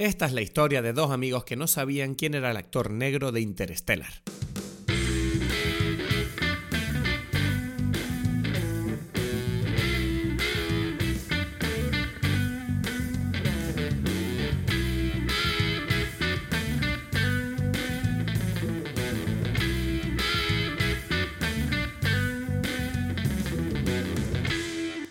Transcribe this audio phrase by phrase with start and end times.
[0.00, 3.32] Esta es la historia de dos amigos que no sabían quién era el actor negro
[3.32, 4.10] de Interstellar.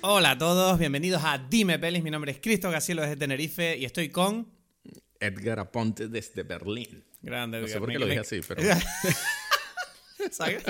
[0.02, 2.02] Hola a todos, bienvenidos a Dime Pelis.
[2.02, 4.59] Mi nombre es Cristo Gasielo desde Tenerife y estoy con.
[5.20, 7.04] Edgar Aponte desde Berlín.
[7.22, 7.82] Grande, No sé Edgar.
[7.82, 8.62] por qué lo dije así, pero.
[10.32, 10.64] ¿Sabes?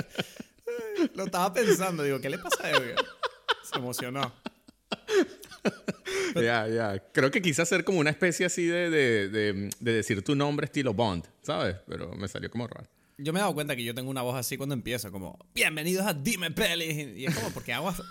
[1.14, 3.04] Lo estaba pensando, digo, ¿qué le pasa a Edgar?
[3.62, 4.32] Se emocionó.
[6.36, 7.02] Ya, ya.
[7.12, 10.66] Creo que quise hacer como una especie así de, de, de- de decir tu nombre
[10.66, 11.76] estilo Bond, ¿sabes?
[11.88, 12.88] Pero me salió como raro.
[13.18, 16.06] Yo me he dado cuenta que yo tengo una voz así cuando empiezo, como, bienvenidos
[16.06, 17.16] a Dime Pelis.
[17.18, 18.02] Y es como, porque hago así?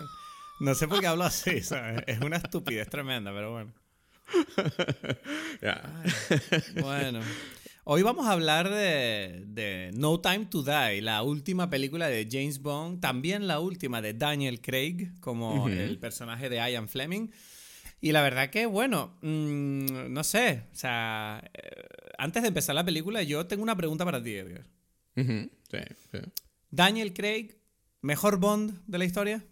[0.60, 2.02] No sé por qué hablo así, ¿sabes?
[2.06, 3.72] Es una estupidez tremenda, pero bueno.
[6.80, 7.20] Bueno.
[7.84, 12.60] Hoy vamos a hablar de, de No Time to Die, la última película de James
[12.60, 17.30] Bond, también la última de Daniel Craig, como el personaje de Ian Fleming.
[18.00, 21.70] Y la verdad que, bueno, mm, no sé, o sea, eh,
[22.18, 24.66] antes de empezar la película, yo tengo una pregunta para ti, Edgar.
[25.70, 25.78] Sí,
[26.12, 26.18] sí.
[26.70, 27.56] Daniel Craig,
[28.02, 29.44] ¿mejor Bond de la historia?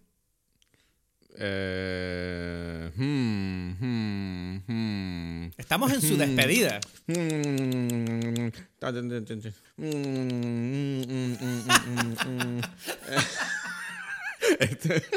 [1.40, 5.50] Eh, hmm, hmm, hmm.
[5.56, 6.80] Estamos en su despedida.
[14.58, 15.02] Este,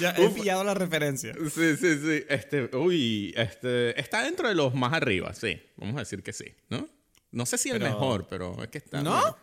[0.00, 1.34] Ya he pillado la referencia.
[1.34, 2.24] sí, sí, sí.
[2.28, 5.60] Este, uy, este, está dentro de los más arriba, sí.
[5.76, 6.88] Vamos a decir que sí, ¿no?
[7.30, 9.02] No sé si el mejor, pero es que está.
[9.02, 9.36] ¿No?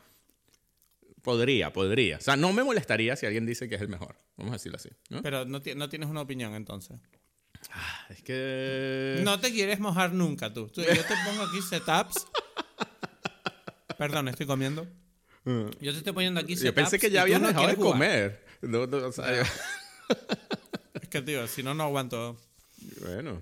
[1.26, 2.18] Podría, podría.
[2.18, 4.16] O sea, no me molestaría si alguien dice que es el mejor.
[4.38, 5.22] Vamos a decirlo así, ¿no?
[5.22, 6.98] Pero no, no tienes una opinión entonces.
[8.10, 9.20] Es que.
[9.24, 10.68] No te quieres mojar nunca tú.
[10.68, 12.28] Tú- Yo te pongo aquí setups.
[13.98, 14.88] Perdón, estoy comiendo.
[15.46, 16.66] Yo te estoy poniendo aquí setups.
[16.66, 18.00] Yo pensé que ya habías no dejado de quieres jugar.
[18.00, 18.46] comer.
[18.62, 19.42] No, no, o sea,
[21.02, 22.38] Es que, tío, si no, no aguanto.
[23.02, 23.42] bueno.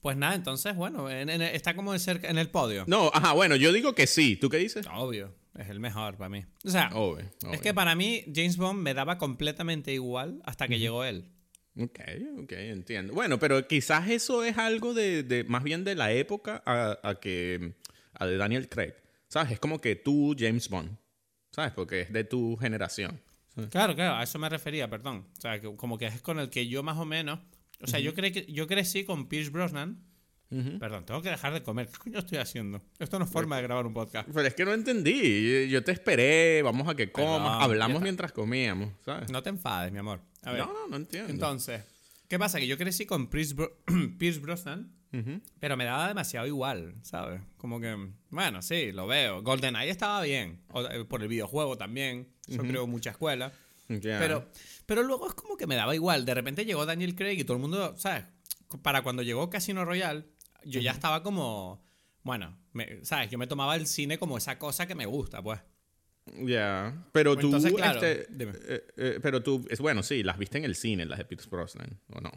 [0.00, 2.84] Pues nada, entonces, bueno, en- en- está como de cerca en el podio.
[2.86, 4.36] No, ajá, bueno, yo digo que sí.
[4.36, 4.86] ¿Tú qué dices?
[4.94, 6.44] Obvio, es el mejor para mí.
[6.64, 10.78] O sea, Obvio, es que para mí James Bond me daba completamente igual hasta que
[10.78, 11.30] llegó él.
[11.76, 11.98] Ok,
[12.42, 13.14] ok, entiendo.
[13.14, 17.14] Bueno, pero quizás eso es algo de, de- más bien de la época a, a
[17.20, 17.74] que
[18.12, 18.94] a de Daniel Craig.
[19.28, 19.52] ¿Sabes?
[19.52, 20.96] Es como que tú, James Bond.
[21.50, 21.72] ¿Sabes?
[21.72, 23.20] Porque es de tu generación.
[23.70, 25.26] Claro, claro, a eso me refería, perdón.
[25.36, 27.40] O sea, que como que es con el que yo más o menos.
[27.80, 30.02] O sea, yo, cre que, yo crecí con Pierce Brosnan.
[30.78, 31.88] Perdón, tengo que dejar de comer.
[31.88, 32.80] ¿Qué coño estoy haciendo?
[32.98, 34.28] Esto no es forma de grabar un podcast.
[34.32, 35.68] Pero es que no entendí.
[35.68, 37.62] Yo te esperé, vamos a que comas.
[37.62, 39.30] Hablamos mientras comíamos, ¿sabes?
[39.30, 40.20] No te enfades, mi amor.
[40.42, 41.30] A ver, no, no, no entiendo.
[41.30, 41.82] entonces,
[42.28, 42.58] ¿qué pasa?
[42.60, 43.76] Que yo crecí con Pierce, Bro-
[44.18, 44.92] Pierce Brosnan,
[45.60, 47.40] pero me daba demasiado igual, ¿sabes?
[47.56, 47.96] Como que,
[48.30, 49.42] bueno, sí, lo veo.
[49.42, 52.28] GoldenEye estaba bien, o- eh, por el videojuego también.
[52.48, 53.52] Eso creo mucha escuela.
[54.18, 54.48] Pero,
[54.86, 56.24] pero luego es como que me daba igual.
[56.24, 58.24] De repente llegó Daniel Craig y todo el mundo, ¿sabes?
[58.82, 60.24] Para cuando llegó Casino Royale,
[60.66, 61.84] yo ya estaba como,
[62.22, 63.30] bueno, me- ¿sabes?
[63.30, 65.60] Yo me tomaba el cine como esa cosa que me gusta, pues.
[66.42, 67.04] Ya.
[67.12, 67.46] Pero tú.
[67.46, 68.52] Entonces, claro, este, dime.
[68.66, 69.66] eh, eh, pero tú.
[69.68, 72.30] Es, bueno, sí, las viste en el cine, las de Pierce Brosnan, ¿o no?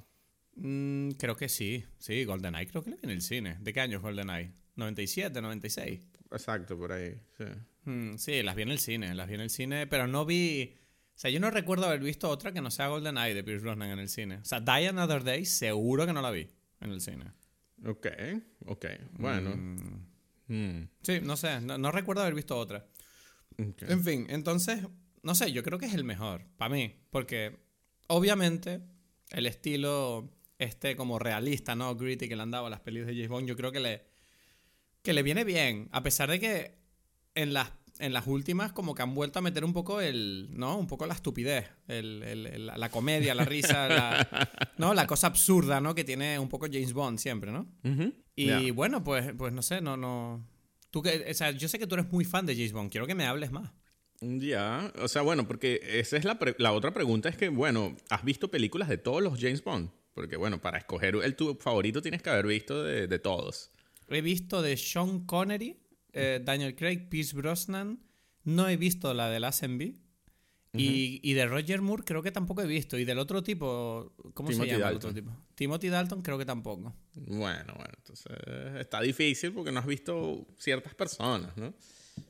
[0.56, 1.86] Mm, creo que sí.
[1.98, 3.58] Sí, GoldenEye creo que le vi en el cine.
[3.62, 4.54] ¿De qué año es GoldenEye?
[4.76, 6.06] ¿97, 96?
[6.32, 7.16] Exacto, por ahí.
[7.38, 7.46] Sí.
[7.90, 10.76] Mm, sí, las vi en el cine, las vi en el cine, pero no vi...
[11.16, 13.90] O sea, yo no recuerdo haber visto otra que no sea GoldenEye de Pierce Brosnan
[13.92, 14.38] en el cine.
[14.38, 16.48] O sea, Die Another Day seguro que no la vi
[16.82, 17.32] en el cine.
[17.86, 18.08] Ok,
[18.66, 18.86] ok.
[19.14, 19.56] Bueno.
[20.48, 22.86] Mm, Sí, no sé, no, no recuerdo haber visto otra.
[23.60, 23.84] ok.
[23.84, 24.80] En fin, entonces,
[25.24, 27.60] no sé, yo creo que es el mejor, para mí, porque
[28.08, 28.82] obviamente
[29.32, 31.96] el estilo este como realista, ¿no?
[31.96, 34.06] Gritty que le han dado a las pelis de James Bond, yo creo que le,
[35.04, 36.78] que le viene bien, a pesar de que
[37.36, 40.78] en las, en las últimas como que han vuelto a meter un poco el, ¿no?
[40.78, 44.28] Un poco la estupidez, el- el- la comedia, la risa, la,
[44.78, 44.94] ¿no?
[44.94, 45.96] La cosa absurda, ¿no?
[45.96, 47.68] Que tiene un poco James Bond siempre, ¿no?
[48.36, 50.48] Y bueno, pues, pues no sé, no, no.
[50.92, 53.08] Tú que, o sea, yo sé que tú eres muy fan de James Bond, quiero
[53.08, 53.72] que me hables más.
[54.22, 57.96] Ya, o sea, bueno, porque esa es la, pre- la otra pregunta, es que, bueno,
[58.10, 59.92] ¿has visto películas de todos los James Bond?
[60.14, 63.72] Porque, bueno, para escoger el tu favorito tienes que haber visto de, de todos.
[64.10, 65.78] He visto de Sean Connery,
[66.18, 68.00] eh, Daniel Craig, Pierce Brosnan.
[68.44, 70.02] No he visto la de Lazenby.
[70.74, 72.98] y, y de Roger Moore creo que tampoco he visto.
[72.98, 75.10] Y del otro tipo, ¿cómo Timothy se llama el Dalton.
[75.12, 75.32] otro tipo?
[75.56, 76.96] Timothy Dalton creo que tampoco.
[77.16, 78.36] Bueno, bueno, entonces
[78.80, 81.74] está difícil porque no has visto ciertas personas, ¿no?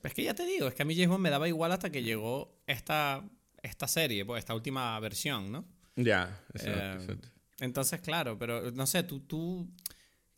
[0.03, 1.89] Es que ya te digo, es que a mí James Bond me daba igual hasta
[1.91, 3.23] que llegó esta,
[3.63, 5.65] esta serie, pues esta última versión, ¿no?
[5.95, 7.27] Ya, exacto, Eh, exacto.
[7.59, 9.67] Entonces, claro, pero no sé, tú, tú.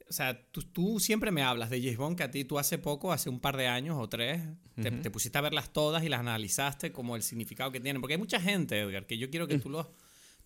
[0.10, 2.80] O sea, tú, tú, siempre me hablas de James Bond, que a ti tú hace
[2.80, 4.42] poco, hace un par de años o tres,
[4.82, 8.02] te, te, pusiste a verlas todas y las analizaste como el significado que tienen.
[8.02, 9.88] Porque hay mucha gente, Edgar, que yo quiero que tú los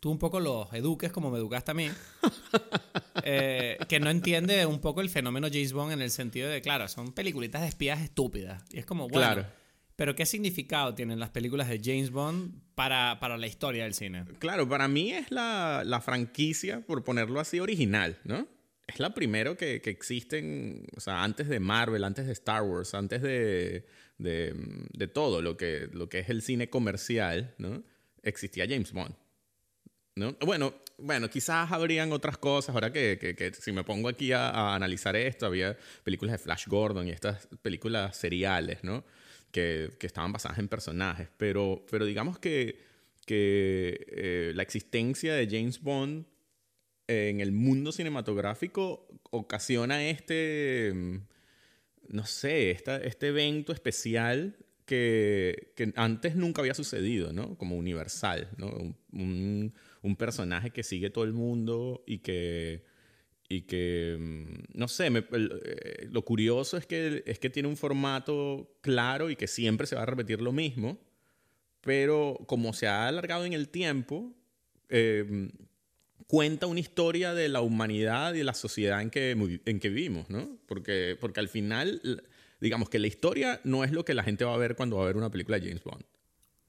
[0.04, 1.88] tú un poco los eduques como me educaste a mí,
[3.24, 6.90] eh, que no entiende un poco el fenómeno James Bond en el sentido de, claro,
[6.90, 8.62] son peliculitas de espías estúpidas.
[8.70, 9.48] Y es como, bueno, claro.
[9.96, 14.26] pero ¿qué significado tienen las películas de James Bond para, para la historia del cine?
[14.40, 18.46] Claro, para mí es la, la franquicia, por ponerlo así, original, ¿no?
[18.88, 22.94] Es la primera que, que existen, o sea, antes de Marvel, antes de Star Wars,
[22.94, 23.86] antes de,
[24.18, 24.54] de,
[24.94, 27.84] de todo lo que, lo que es el cine comercial, ¿no?
[28.24, 29.16] Existía James Bond.
[30.16, 30.36] ¿No?
[30.42, 32.76] Bueno, bueno, quizás habrían otras cosas.
[32.76, 37.08] Ahora que, que, si me pongo aquí a, analizar esto, había películas de Flash Gordon
[37.08, 39.04] y estas películas seriales, ¿no?
[39.52, 41.30] Que, que estaban basadas en personajes.
[41.38, 42.80] Pero, pero digamos que,
[43.26, 46.26] que eh, la existencia de James Bond
[47.08, 51.18] en el mundo cinematográfico ocasiona este, mm,
[52.10, 57.58] no sé, esta, este evento especial que, que, antes nunca había sucedido, ¿no?
[57.58, 58.96] Como universal, ¿no?
[59.12, 62.84] un, un personaje que sigue todo el mundo y que,
[63.50, 68.78] y que mm, no sé, eh, lo curioso es que, es que tiene un formato
[68.82, 71.00] claro y que siempre se va a repetir lo mismo,
[71.82, 74.34] pero como se ha alargado en el tiempo,
[74.90, 75.50] eh,
[76.28, 79.32] cuenta una historia de la humanidad y de la sociedad en que,
[79.66, 80.58] en que vivimos, ¿no?
[80.66, 82.24] Porque, porque al final,
[82.60, 85.04] digamos que la historia no es lo que la gente va a ver cuando va
[85.04, 86.04] a ver una película de James Bond.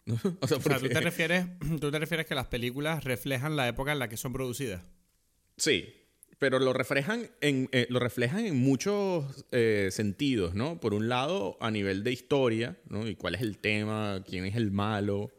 [0.41, 1.47] o sea, ¿tú, te refieres,
[1.81, 4.83] ¿tú te refieres que las películas reflejan la época en la que son producidas?
[5.57, 5.95] Sí,
[6.39, 10.81] pero lo reflejan en, eh, lo reflejan en muchos eh, sentidos, ¿no?
[10.81, 13.09] Por un lado, a nivel de historia, ¿no?
[13.09, 15.31] Y cuál es el tema, quién es el malo.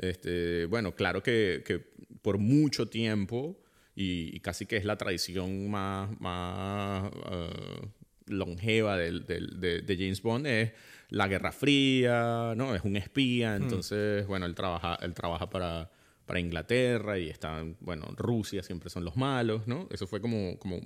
[0.00, 1.78] Este, bueno, claro que, que
[2.22, 3.60] por mucho tiempo,
[3.94, 7.86] y, casi que es la tradición más, más uh,
[8.26, 10.72] longeva de, de, James Bond, es
[11.10, 12.74] la Guerra Fría, ¿no?
[12.74, 13.62] Es un espía, hmm.
[13.62, 15.90] entonces, bueno, él trabaja, él trabaja para,
[16.24, 19.86] para Inglaterra y está, bueno, Rusia siempre son los malos, ¿no?
[19.90, 20.80] Eso fue como, como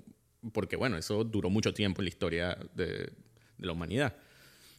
[0.52, 3.12] porque, bueno, eso duró mucho tiempo en la historia de
[3.58, 4.16] la humanidad.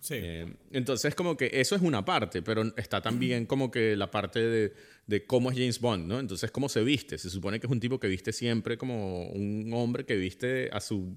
[0.05, 0.13] Sí.
[0.21, 4.39] Eh, entonces, como que eso es una parte, pero está también como que la parte
[4.39, 4.73] de,
[5.07, 6.19] de, cómo es James Bond, ¿no?
[6.19, 7.17] Entonces, cómo se viste.
[7.17, 10.79] Se supone que es un tipo que viste siempre como un hombre que viste a
[10.79, 11.15] su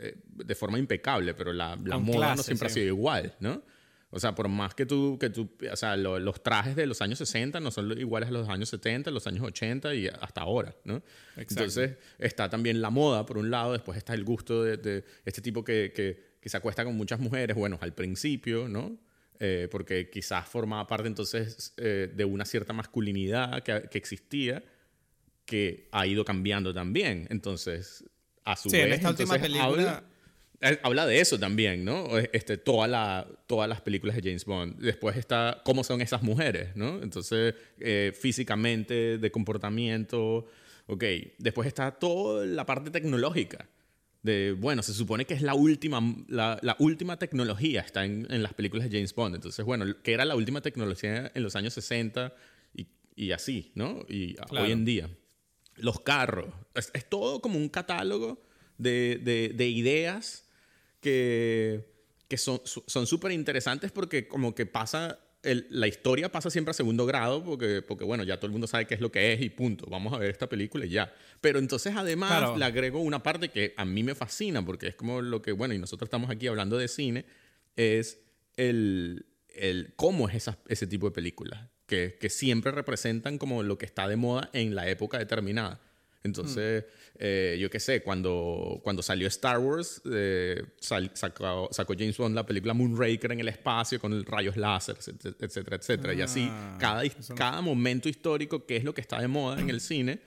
[0.00, 3.62] eh, de forma impecable, pero la, la moda no siempre ha sido igual, ¿no?
[4.10, 7.18] O sea, por más que tú, que tú o sea, los trajes de los años
[7.18, 11.02] 60 no son iguales a los años 70, los años 80 y hasta ahora, ¿no?
[11.36, 15.64] Entonces, está también la moda, por un lado, después está el gusto de, este tipo
[15.64, 18.98] que, que, que, se acuesta con muchas mujeres, bueno, al principio, ¿no?
[19.40, 24.62] Eh, porque quizás formaba parte entonces eh, de una cierta masculinidad que, que existía,
[25.46, 27.26] que ha ido cambiando también.
[27.30, 28.04] Entonces,
[28.44, 28.86] a su sí, vez.
[28.86, 30.04] en esta última película.
[30.60, 32.16] Eh, habla, de eso también, ¿no?
[32.32, 34.80] Este, toda la, todas las películas de James Bond.
[34.80, 37.02] Después está cómo son esas mujeres, ¿no?
[37.02, 40.46] Entonces, eh, físicamente, de comportamiento.
[40.86, 41.04] Ok.
[41.38, 43.66] Después está toda la parte tecnológica.
[44.24, 48.42] De, bueno, se supone que es la última, la, la última tecnología, está en, en,
[48.42, 49.36] las películas de James Bond.
[49.36, 52.34] Entonces, bueno, que era la última tecnología en los años 60
[52.74, 54.04] y, y así, ¿no?
[54.08, 55.08] Y hoy en día
[55.76, 56.52] los carros.
[56.74, 58.42] Es, todo como un catálogo
[58.78, 59.20] de,
[59.54, 60.44] de, ideas
[61.00, 61.84] que,
[62.28, 65.18] que son súper interesantes porque como que pasa,
[65.70, 68.86] la historia pasa siempre a segundo grado porque, porque, bueno, ya todo el mundo sabe
[68.86, 69.86] qué es lo que es y punto.
[69.88, 71.12] Vamos a ver esta película y ya.
[71.40, 75.20] Pero entonces además le agrego una parte que a mí me fascina porque es como
[75.22, 77.26] lo que, bueno, y nosotros estamos aquí hablando de cine,
[77.76, 78.20] es
[78.56, 83.78] el, el cómo es esa, ese tipo de películas que, que, siempre representan como lo
[83.78, 85.80] que está de moda en la época determinada.
[86.24, 86.86] Entonces,
[87.18, 92.46] eh, yo qué sé, cuando, cuando salió Star Wars, eh, sacó, sacó, James Bond la
[92.46, 96.14] película Moonraker en el espacio con rayos láser, etcétera, etcétera.
[96.14, 97.02] y así, ah, cada,
[97.36, 100.22] cada momento histórico, qué es lo que está de moda en el cine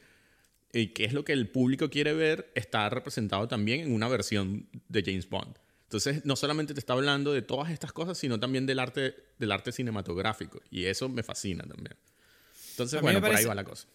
[0.72, 4.70] y qué es lo que el público quiere ver, está representado también en una versión
[4.88, 5.58] de James Bond.
[5.86, 9.51] Entonces, no solamente te está hablando de todas estas cosas, sino también del arte, del
[9.51, 10.62] arte cinematográfico.
[10.70, 11.96] Y eso me fascina también.
[12.72, 13.88] Entonces, bueno, por ahí va la cosa.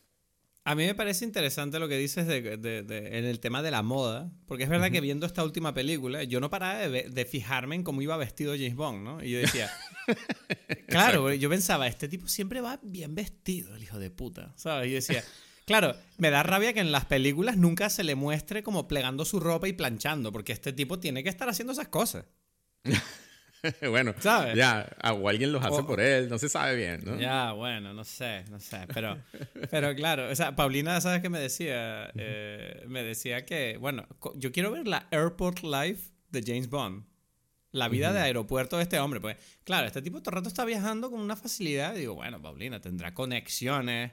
[0.65, 4.31] A mí me parece interesante lo que dices de, en el tema de la moda,
[4.47, 8.01] porque es verdad que viendo esta última película, yo no paraba de, fijarme en cómo
[8.01, 9.25] iba vestido James Bond, ¿no?
[9.25, 9.73] Y yo decía,
[10.87, 14.87] claro, yo pensaba, este tipo siempre va bien vestido, el hijo de puta, ¿sabes?
[14.87, 15.25] Y yo decía,
[15.65, 19.39] Claro, me da rabia que en las películas nunca se le muestre como plegando su
[19.39, 22.25] ropa y planchando, porque este tipo tiene que estar haciendo esas cosas.
[23.91, 24.57] bueno, ¿Sabes?
[24.57, 27.19] ya, o alguien los hace O- por él, no se sabe bien, ¿no?
[27.19, 29.19] Ya, bueno, no sé, no sé, pero,
[29.71, 32.11] pero claro, o sea, Paulina, ¿sabes qué me decía?
[32.17, 37.05] Eh, me decía que, bueno, yo quiero ver la Airport Life de James Bond.
[37.75, 39.19] La vida de aeropuerto de este hombre.
[39.19, 41.95] Pues, claro, este tipo todo el rato está viajando con una facilidad.
[41.97, 44.13] Y digo, bueno, Paulina, tendrá conexiones.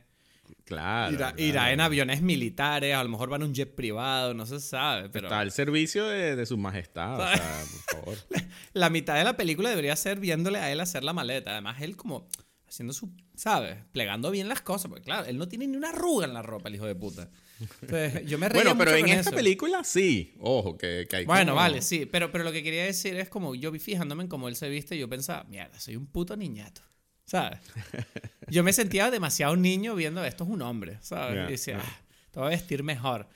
[0.65, 1.13] Claro.
[1.13, 1.41] irá, claro.
[1.43, 5.09] irá en aviones militares, a lo mejor va en un jet privado, no se sabe.
[5.09, 8.17] Pero Está al servicio de, de su majestad, o sea, por favor.
[8.73, 11.51] la mitad de la película debería ser viéndole a él hacer la maleta.
[11.51, 12.27] Además, él como
[12.67, 13.77] haciendo su, ¿sabes?
[13.91, 14.89] Plegando bien las cosas.
[14.89, 17.29] Porque claro, él no tiene ni una arruga en la ropa, el hijo de puta.
[17.81, 19.35] Entonces, yo me reía Bueno, pero mucho en con esta eso.
[19.35, 20.35] película sí.
[20.39, 23.27] Ojo, que, que hay Bueno, como- vale, sí, pero, pero lo que quería decir es
[23.27, 26.05] como yo vi fijándome en cómo él se viste y yo pensaba, mierda, soy un
[26.05, 26.81] puto niñato,
[27.29, 27.59] ¿sabes?
[28.47, 31.47] Yo me sentía demasiado niño viendo esto es un hombre, ¿sabes?
[31.47, 31.83] Y decía, ya.
[31.85, 33.27] "Ah, te voy a vestir mejor.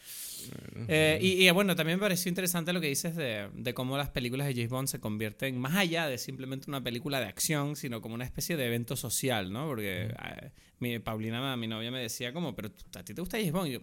[0.88, 4.10] Eh, y, y, bueno, también me pareció interesante lo que dices de, de cómo las
[4.10, 8.02] películas de James Bond se convierten más allá de simplemente una película de acción, sino
[8.02, 9.68] como una especie de evento social, ¿no?
[9.68, 13.54] Porque eh, mi, Paulina, mi novia, me decía como, pero ¿a ti te gusta James
[13.54, 13.68] Bond?
[13.70, 13.80] Y yo,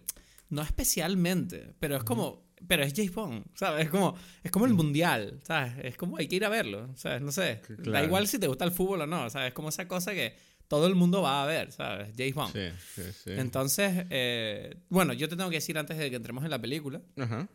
[0.49, 3.85] no especialmente, pero es como, pero es James Bond, ¿sabes?
[3.85, 5.73] Es como, es como el mundial, ¿sabes?
[5.83, 7.21] Es como, hay que ir a verlo, ¿sabes?
[7.21, 9.49] No sé, da igual si te gusta el fútbol o no, ¿sabes?
[9.49, 10.35] Es como esa cosa que
[10.67, 12.13] todo el mundo va a ver, ¿sabes?
[12.17, 12.53] James Bond.
[12.53, 13.31] Sí, sí, sí.
[13.31, 17.01] Entonces, eh, bueno, yo te tengo que decir antes de que entremos en la película,
[17.17, 17.47] Ajá.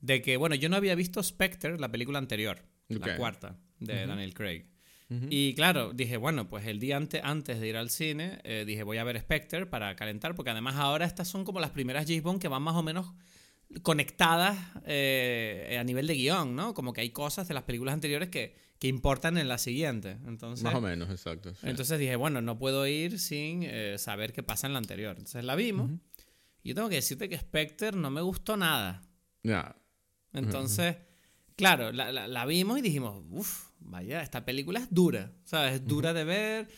[0.00, 4.34] de que, bueno, yo no había visto Spectre, la película anterior, la cuarta, de Daniel
[4.34, 4.66] Craig.
[5.28, 8.84] Y claro, dije, bueno, pues el día ante- antes de ir al cine, eh, dije,
[8.84, 12.22] voy a ver Spectre para calentar, porque además ahora estas son como las primeras James
[12.22, 13.12] Bond que van más o menos
[13.82, 16.74] conectadas eh, a nivel de guion, ¿no?
[16.74, 20.16] Como que hay cosas de las películas anteriores que, que importan en la siguiente.
[20.26, 21.54] Entonces, Más o menos, exacto.
[21.54, 21.60] sí.
[21.68, 25.10] entonces dije, bueno, no puedo ir sin eh, saber qué pasa en la anterior.
[25.16, 25.90] Entonces la vimos.
[26.62, 29.02] Y yo tengo que decirte que Spectre no me gustó nada.
[29.42, 29.76] Ya.
[30.32, 30.96] Entonces,
[31.56, 35.74] claro, la, la- la vimos y dijimos, uff, vaya, esta película es dura, ¿sabes?
[35.74, 36.68] Es dura de ver,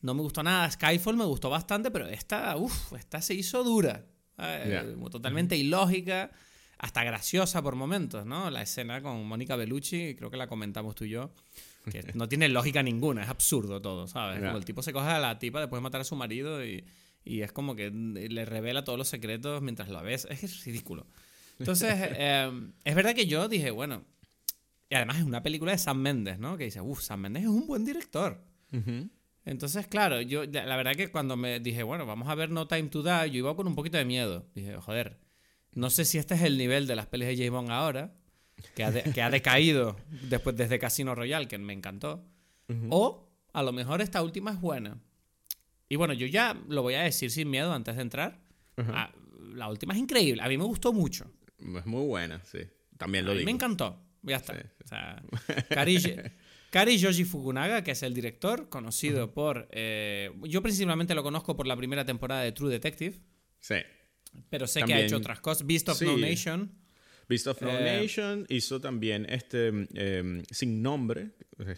[0.00, 0.70] no me gustó nada.
[0.70, 4.06] Skyfall me gustó bastante, pero esta, uff, esta se hizo dura.
[4.38, 4.84] Ya.
[5.10, 6.30] Totalmente ilógica,
[6.78, 8.50] hasta graciosa por momentos, ¿no?
[8.50, 11.32] La escena con Mónica Bellucci, creo que la comentamos tú y yo,
[11.90, 14.40] que no tiene lógica ninguna, es absurdo todo, ¿sabes?
[14.40, 14.46] Ya.
[14.46, 16.84] Como el tipo se coge a la tipa después de matar a su marido y,
[17.24, 20.26] y es como que le revela todos los secretos mientras lo ves.
[20.30, 21.06] Es ridículo.
[21.58, 24.04] Entonces, eh, es verdad que yo dije, bueno,
[24.88, 26.56] y además es una película de Sam Mendes, ¿no?
[26.56, 28.40] Que dice, uff, Sam Mendes es un buen director.
[28.72, 29.10] Ujú.
[29.48, 32.88] Entonces, claro, yo la verdad que cuando me dije, bueno, vamos a ver No Time
[32.88, 34.46] to Die, yo iba con un poquito de miedo.
[34.54, 35.18] Dije, joder,
[35.72, 38.14] no sé si este es el nivel de las pelis de James Bond ahora,
[38.74, 39.96] que ha, de- que ha decaído
[40.28, 42.24] después desde Casino Royale, que me encantó,
[42.90, 44.98] o a lo mejor esta última es buena.
[45.88, 48.40] Y bueno, yo ya lo voy a decir sin miedo antes de entrar.
[48.76, 49.10] Ah,
[49.54, 51.30] la última es increíble, a mí me gustó mucho.
[51.58, 52.58] Es muy buena, sí.
[52.98, 53.46] También lo A mí digo.
[53.46, 53.98] me encantó.
[54.22, 54.54] Ya está.
[54.54, 55.22] Sí, O sea,
[55.70, 55.98] Kari,
[56.70, 59.68] Kari Yoshi Fukunaga, que es el director, conocido por.
[59.72, 63.16] eh, yo principalmente lo conozco por la primera temporada de True Detective,
[63.58, 63.76] Sí.
[64.50, 65.66] pero sé que ha También- hecho otras cosas.
[65.66, 66.04] Beast of Sí.
[66.04, 66.70] No Nation.
[67.28, 71.30] Beast of No Eh, Nation hizo también este eh, Sin Nombre,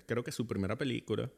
[0.06, 1.30] creo que es su primera película.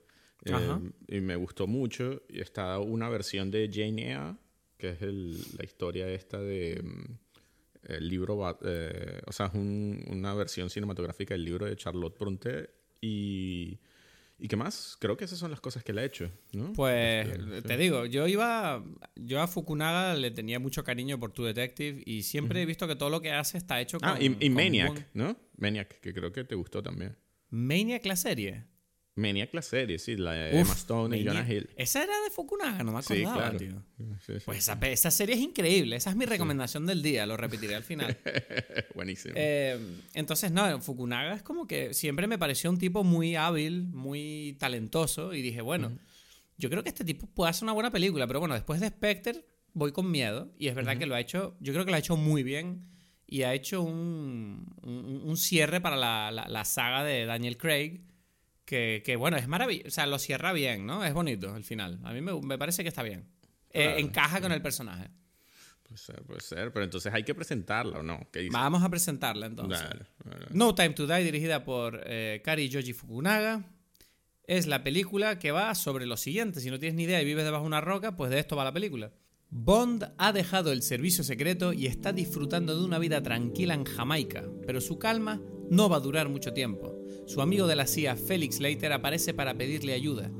[0.50, 0.80] Ajá.
[1.06, 2.20] y me gustó mucho.
[2.28, 4.34] Y está una versión de Jane Eyre,
[4.76, 10.04] que es el- la historia esta de mm, el libro, eh, o sea, es un-
[10.10, 12.68] una versión cinematográfica del libro de Charlotte Brontë.
[13.02, 13.80] Y,
[14.38, 14.96] ¿y qué más?
[15.00, 16.72] Creo que esas son las cosas que él ha hecho, ¿no?
[16.72, 17.80] Pues Este, te sí.
[17.80, 18.82] digo, yo iba.
[19.16, 22.94] Yo a Fukunaga le tenía mucho cariño por True Detective y siempre he visto que
[22.96, 24.08] todo lo que hace está hecho con.
[24.08, 25.36] Ah, y, y con Maniac, ¿no?
[25.58, 27.16] Maniac, que creo que te gustó también.
[27.50, 28.64] Maniac la serie.
[29.14, 31.26] Maniac la serie, sí, la de Emma Stone y.
[31.26, 31.68] Jonah Hill.
[31.76, 33.58] Esa era de Fukunaga, no me Sí, acordaba, claro.
[33.58, 33.82] tío.
[34.24, 34.42] Sí, sí.
[34.46, 35.96] Pues esa, esa serie es increíble.
[35.96, 38.16] Esa es mi recomendación del día, lo repetiré al final.
[38.94, 39.34] Buenísimo.
[39.36, 39.78] Eh,
[40.14, 45.34] entonces, no, Fukunaga es como que siempre me pareció un tipo muy hábil, muy talentoso.
[45.34, 45.92] Y dije, bueno,
[46.56, 48.26] yo creo que este tipo puede hacer una buena película.
[48.26, 50.52] Pero bueno, después de Spectre voy con miedo.
[50.58, 52.88] Y es verdad que lo ha hecho, yo creo que lo ha hecho muy bien.
[53.26, 58.00] Y ha hecho un, un- un cierre para la, la- la saga de Daniel Craig.
[58.64, 59.88] Que, que, bueno, es maravilloso.
[59.88, 61.04] O sea, lo cierra bien, ¿no?
[61.04, 61.98] Es bonito el final.
[62.04, 63.28] A mí me, me parece que está bien.
[63.70, 65.10] Eh, encaja con el personaje.
[65.82, 68.28] Puede ser, puede ser, pero entonces hay que presentarla o no.
[68.50, 69.82] Vamos a presentarla entonces.
[69.82, 70.46] Dale, dale.
[70.50, 73.64] No Time to Die, dirigida por eh, Kari Yoji Fukunaga.
[74.44, 76.60] Es la película que va sobre lo siguiente.
[76.60, 78.64] Si no tienes ni idea y vives debajo de una roca, pues de esto va
[78.64, 79.12] la película.
[79.50, 84.44] Bond ha dejado el servicio secreto y está disfrutando de una vida tranquila en Jamaica,
[84.66, 87.01] pero su calma no va a durar mucho tiempo.
[87.26, 90.30] Su amigo de la CIA, Felix Leiter, aparece para pedirle ayuda.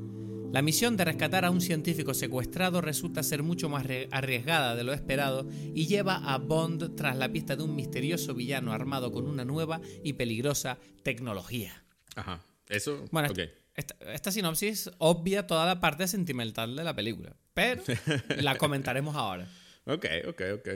[0.53, 4.93] La misión de rescatar a un científico secuestrado resulta ser mucho más arriesgada de lo
[4.93, 9.47] esperado y lleva a Bond tras la pista de un misterioso villano armado con una
[9.47, 11.83] nueva y peligrosa tecnología.
[12.17, 12.43] Ajá.
[12.69, 13.39] Eso, Bueno, ok.
[13.75, 17.83] esta, esta sinopsis obvia toda la parte sentimental de la película, pero
[18.37, 19.49] la comentaremos ahora.
[19.87, 20.69] Ok, ok, ok.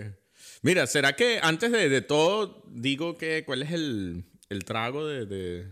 [0.62, 5.26] Mira, ¿será que antes de, de todo digo que cuál es el, el trago de,
[5.26, 5.66] de,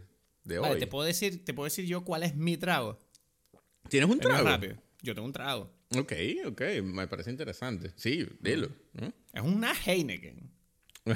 [0.45, 0.81] de Vale, hoy?
[0.81, 2.99] te puedo decir, te puedo decir yo cuál es mi trago.
[3.89, 4.47] ¿Tienes un trago?
[4.49, 4.77] rápido.
[5.03, 5.71] Yo tengo un trago.
[5.97, 6.13] Ok,
[6.47, 7.93] ok, me parece interesante.
[7.97, 8.69] Sí, dilo.
[8.95, 9.13] ¿no?
[9.33, 10.51] Es una Heineken.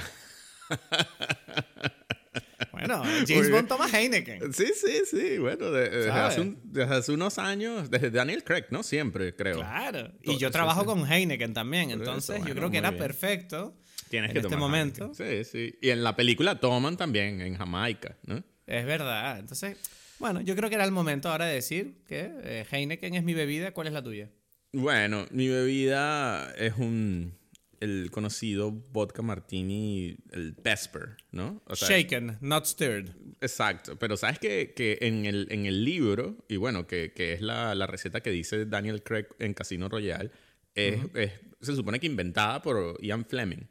[2.72, 3.50] bueno, James.
[3.50, 4.52] Bond toma Heineken.
[4.52, 5.38] Sí, sí, sí.
[5.38, 8.82] Bueno, de- desde, hace un- desde hace unos años, desde Daniel Craig, ¿no?
[8.82, 9.56] Siempre, creo.
[9.56, 10.12] Claro.
[10.22, 10.86] Y yo trabajo sí.
[10.86, 11.90] con Heineken también.
[11.90, 13.02] Entonces, yo creo que era bien.
[13.02, 13.76] perfecto.
[14.10, 15.12] Tienes en que este tomar momento.
[15.18, 15.44] Heineken.
[15.44, 15.78] Sí, sí.
[15.82, 18.44] Y en la película toman también, en Jamaica, ¿no?
[18.68, 19.38] Es verdad.
[19.38, 19.76] Entonces,
[20.18, 23.34] bueno, yo creo que era el momento ahora de decir que eh, Heineken es mi
[23.34, 23.72] bebida.
[23.72, 24.28] ¿Cuál es la tuya?
[24.72, 27.36] Bueno, mi bebida es un
[27.80, 31.62] el conocido vodka martini, el Vesper, ¿no?
[31.66, 33.08] O sea, Shaken, not stirred.
[33.40, 37.40] Exacto, pero sabes que, que en, el, en el libro, y bueno, que, que es
[37.40, 40.30] la, la receta que dice Daniel Craig en Casino Royale,
[40.74, 43.68] es, es- se supone que inventada por Ian Fleming.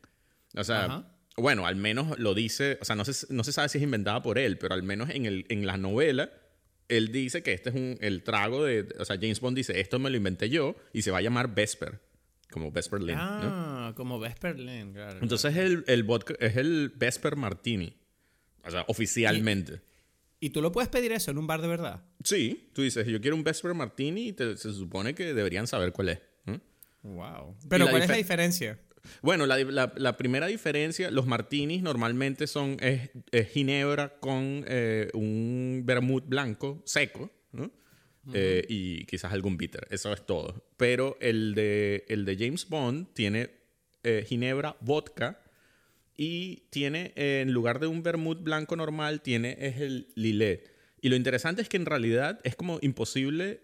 [0.56, 0.86] O sea.
[1.38, 4.22] Bueno, al menos lo dice, o sea, no se, no se sabe si es inventada
[4.22, 6.32] por él, pero al menos en, el, en la novela,
[6.90, 10.00] él dice que este es un, el trago de, o sea, James Bond dice, esto
[10.00, 12.00] me lo inventé yo y se va a llamar Vesper,
[12.52, 13.22] como Vesper Lynn, ¿no?
[13.44, 15.20] Ah, como Vesperlin, claro.
[15.22, 17.94] Entonces el, el vodka es el Vesper Martini,
[18.64, 19.82] o sea, oficialmente.
[20.40, 22.04] ¿Y tú lo puedes pedir eso en un bar de verdad?
[22.24, 25.92] Sí, tú dices, yo quiero un Vesper Martini y te- se supone que deberían saber
[25.92, 26.20] cuál es.
[27.04, 27.56] Wow.
[27.70, 28.80] Pero ¿cuál es la dife- diferencia?
[29.22, 35.10] Bueno, la, la- la primera diferencia, los martinis normalmente son es, es ginebra con eh,
[35.14, 37.72] un vermut blanco seco, ¿no?
[38.34, 40.66] Eh, y quizás algún bitter, eso es todo.
[40.76, 43.50] Pero el de, el de James Bond tiene
[44.04, 45.40] eh, ginebra, vodka
[46.18, 50.70] y tiene, en lugar de un vermut blanco normal, tiene es el lillet.
[51.02, 53.62] Y lo interesante es que en realidad es como imposible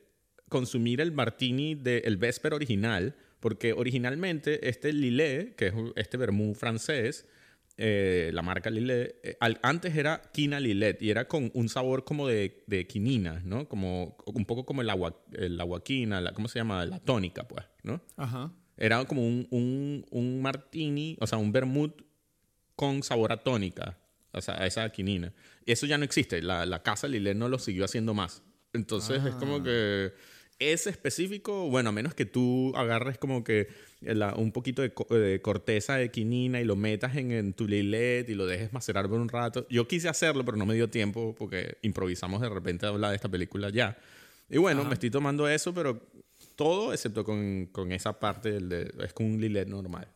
[0.50, 7.28] consumir el martini del Vesper original, porque originalmente este Lillet, que es este vermú francés,
[7.76, 12.06] eh, la marca Lillet, eh, al- antes era quina Lillet y era con un sabor
[12.06, 13.68] como de, de quinina, ¿no?
[13.68, 16.86] Como, un poco como el agua, el aguaquina, la, ¿cómo se llama?
[16.86, 18.02] La tónica, pues, ¿no?
[18.16, 18.54] Ajá.
[18.78, 22.02] Era como un, un, un martini, o sea, un vermut
[22.78, 24.00] con sabor a tónica,
[24.32, 25.34] o sea, a esa quinina.
[25.66, 26.42] Eso ya no existe.
[26.42, 28.42] La, la casa Lillet no lo siguió haciendo más.
[28.72, 30.14] Entonces es como que
[30.60, 33.68] ese específico, bueno, a menos que tú agarres como que
[34.02, 37.68] la- un poquito de, co- de corteza de quinina y lo metas en, en tu
[37.68, 39.66] Lillet y lo dejes macerar por un rato.
[39.70, 43.16] Yo quise hacerlo, pero no me dio tiempo porque improvisamos de repente a hablar de
[43.18, 43.98] esta película ya.
[44.50, 44.90] Y bueno, Ajá.
[44.90, 46.02] me estoy tomando eso, pero
[46.56, 50.08] todo excepto con, con esa parte del de, es con un Lillet normal.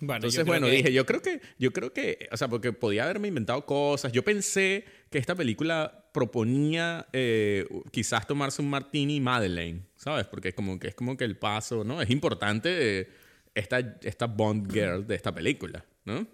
[0.00, 3.04] Bueno, Entonces, bueno, que- dije, yo creo que, yo creo que, o sea, porque podía
[3.04, 4.12] haberme inventado cosas.
[4.12, 10.26] Yo pensé que esta película proponía eh, quizás tomarse un martini Madeleine, ¿sabes?
[10.26, 12.00] Porque es como que es como que el paso, ¿no?
[12.00, 13.08] Es importante eh,
[13.52, 16.24] esta, esta Bond girl de esta película, ¿no?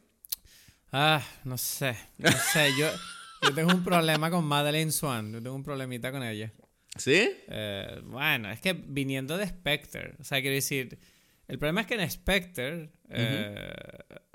[0.93, 1.97] Ah, no sé.
[2.19, 2.91] No sé, yo,
[3.43, 5.33] yo tengo un problema con Madeleine Swan.
[5.33, 6.53] Yo tengo un problemita con ella.
[6.97, 7.31] ¿Sí?
[7.49, 10.99] Eh, bueno, es que viniendo de Spectre, o sea, quiero decir,
[11.49, 13.73] el problema es que en Spectre eh,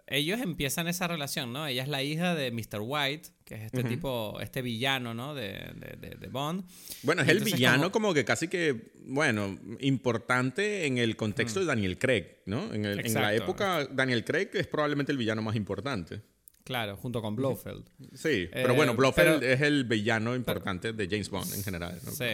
[0.07, 1.67] ellos empiezan esa relación, ¿no?
[1.67, 2.79] Ella es la hija de Mr.
[2.81, 5.35] White, que es este tipo, este villano, ¿no?
[5.35, 6.63] De, de- de- de Bond.
[7.03, 8.13] Bueno, es el villano como- como...
[8.15, 12.73] que casi que, bueno, importante en el contexto de Daniel Craig, ¿no?
[12.73, 16.21] En, el- en la época, Daniel Craig es probablemente el villano más importante.
[16.63, 17.85] Claro, junto con Blofeld.
[18.15, 21.99] Sí, pero Eh, bueno, Blofeld pero- es el villano importante de James Bond en general.
[22.03, 22.11] ¿no?
[22.11, 22.25] Sí.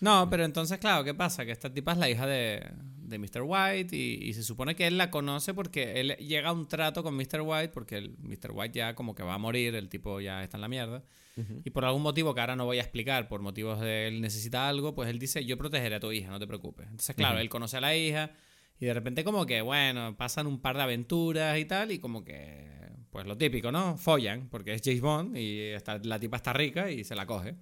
[0.00, 1.44] No, pero entonces, claro, ¿qué pasa?
[1.44, 2.68] Que esta tipa es la hija de,
[3.12, 3.42] de Mr.
[3.44, 7.02] White y, y se supone que él la conoce porque él llega a un trato
[7.04, 7.42] con Mr.
[7.42, 8.50] White porque el Mr.
[8.52, 11.04] White ya como que va a morir, el tipo ya está en la mierda.
[11.64, 14.68] Y por algún motivo que ahora no voy a explicar, por motivos de él necesita
[14.68, 16.84] algo, pues él dice, yo protegeré a tu hija, no te preocupes.
[16.86, 18.32] Entonces, claro, él conoce a la hija
[18.78, 22.22] y de repente como que, bueno, pasan un par de aventuras y tal y como
[22.22, 22.66] que,
[23.10, 23.96] pues lo típico, ¿no?
[23.96, 27.54] Follan porque es James Bond y está- la tipa está rica y se la coge.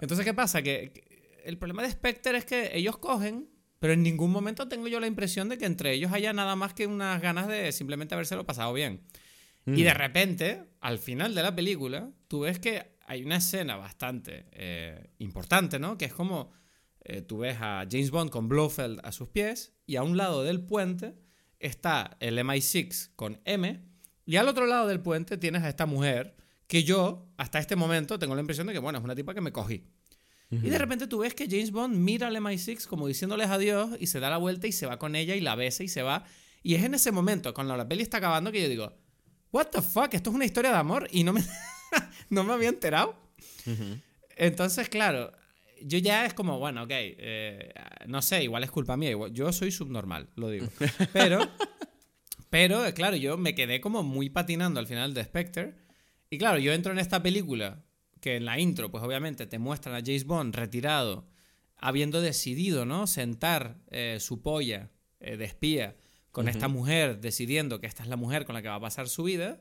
[0.00, 0.60] Entonces, ¿qué pasa?
[0.62, 3.48] Que, que el problema de Spectre es que ellos cogen,
[3.82, 6.72] pero en ningún momento tengo yo la impresión de que entre ellos haya nada más
[6.72, 9.00] que unas ganas de simplemente habérselo pasado bien.
[9.66, 14.46] Y de repente, al final de la película, tú ves que hay una escena bastante
[14.52, 15.98] eh, importante, ¿no?
[15.98, 16.52] Que es como
[17.00, 20.44] eh, tú ves a James Bond con Blofeld a sus pies y a un lado
[20.44, 21.16] del puente
[21.58, 23.82] está el MI6 con M
[24.24, 26.36] y al otro lado del puente tienes a esta mujer
[26.68, 29.40] que yo, hasta este momento, tengo la impresión de que, bueno, es una tipa que
[29.40, 29.88] me cogí.
[30.52, 34.06] Y de repente tú ves que James Bond mira al MI6 como diciéndoles adiós y
[34.06, 36.24] se da la vuelta y se va con ella y la besa y se va.
[36.62, 38.92] Y es en ese momento, cuando la peli está acabando, que yo digo,
[39.50, 40.12] ¿What the fuck?
[40.14, 41.42] Esto es una historia de amor y no me,
[42.30, 43.16] no me había enterado.
[44.36, 45.32] Entonces, claro,
[45.82, 47.72] yo ya es como, bueno, ok, eh,
[48.06, 50.68] no sé, igual es culpa mía, igual- yo soy subnormal, lo digo.
[51.12, 51.40] Pero,
[52.50, 55.74] pero, claro, yo me quedé como muy patinando al final de Spectre.
[56.28, 57.82] Y claro, yo entro en esta película
[58.22, 61.26] que en la intro, pues obviamente te muestran a James Bond retirado,
[61.76, 63.06] habiendo decidido, ¿no?
[63.06, 65.96] Sentar eh, su polla eh, de espía
[66.30, 69.08] con esta mujer, decidiendo que esta es la mujer con la que va a pasar
[69.08, 69.60] su vida.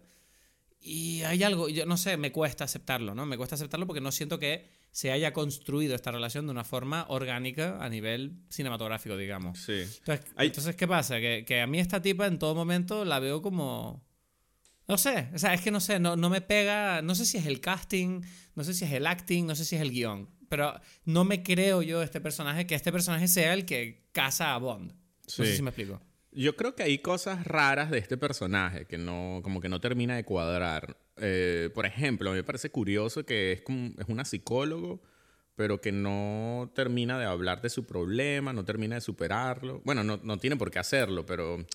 [0.80, 3.26] Y hay algo, yo no sé, me cuesta aceptarlo, ¿no?
[3.26, 7.06] Me cuesta aceptarlo porque no siento que se haya construido esta relación de una forma
[7.10, 9.60] orgánica a nivel cinematográfico, digamos.
[9.60, 9.74] Sí.
[10.00, 11.20] Entonces, Hay- entonces, ¿qué pasa?
[11.20, 14.04] Que, que a mí esta tipa en todo momento la veo como...
[14.88, 17.38] No sé, o sea, es que no sé, no, no me pega, no sé si
[17.38, 18.22] es el casting,
[18.56, 20.74] no sé si es el acting, no sé si es el guion, pero
[21.06, 24.92] no me creo yo este personaje, que este personaje sea el que casa a Bond.
[24.92, 24.96] No
[25.28, 25.56] sé Sí.
[25.58, 26.02] si me explico.
[26.34, 30.16] Yo creo que hay cosas raras de este personaje que no, como que no termina
[30.16, 30.98] de cuadrar.
[31.18, 35.02] Eh, por ejemplo, a mí me parece curioso que es, como, es una psicólogo,
[35.56, 39.82] pero que no termina de hablar de su problema, no termina de superarlo.
[39.86, 41.66] Bueno, no, no tiene por qué hacerlo, pero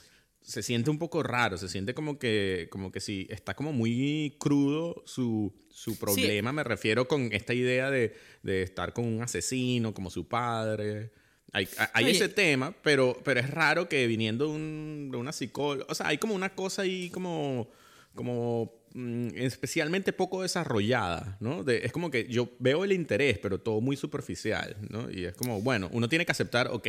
[0.46, 4.36] se siente un poco raro, se siente como que, como que si está como muy
[4.38, 9.92] crudo su, su problema, me refiero con esta idea de, de estar con un asesino
[9.92, 11.10] como su padre.
[11.52, 11.68] Hay,
[12.10, 16.06] ese tema, pero, pero es raro que viniendo de, un- de una psicóloga, o sea,
[16.08, 17.68] hay como una cosa ahí como,
[18.14, 21.64] como mm, especialmente poco desarrollada, ¿no?
[21.64, 25.10] De- es como que yo veo el interés, pero todo muy superficial, ¿no?
[25.10, 26.86] Y es como, bueno, uno tiene que aceptar, ok,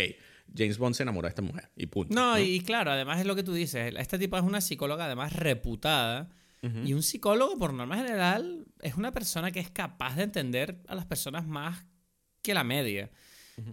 [0.56, 2.14] James Bond se enamoró de esta mujer y punto.
[2.14, 3.94] No, y claro, además es lo que tú dices.
[3.98, 6.30] Esta tipa es una psicóloga además reputada.
[6.84, 10.96] Y un psicólogo, por norma general, es una persona que es capaz de entender a
[10.96, 11.86] las personas más
[12.42, 13.10] que la media.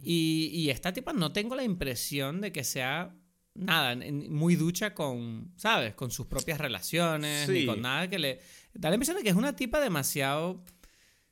[0.03, 3.17] y, y esta tipa no tengo la impresión de que sea
[3.55, 3.97] nada,
[4.29, 5.95] muy ducha con, ¿sabes?
[5.95, 7.67] Con sus propias relaciones, ni Sí.
[7.67, 8.41] con nada que le...
[8.75, 10.63] Da la impresión de que es una tipa demasiado...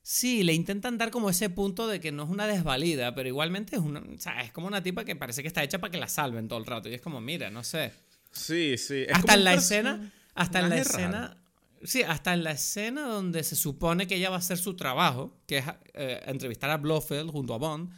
[0.02, 3.76] Sí, le intentan dar como ese punto de que no es una desvalida, pero igualmente
[3.76, 5.98] es una, o sea, es como una tipa que parece que está hecha para que
[5.98, 6.88] la salven todo el rato.
[6.88, 7.92] Y es como, mira, no sé.
[8.32, 9.04] Sí, sí.
[9.06, 11.36] es hasta en la escena, hasta en la escena,
[11.84, 15.36] sí, hasta en la escena donde se supone que ella va a hacer su trabajo,
[15.46, 17.92] que es eh, entrevistar a Blofeld junto a Bond,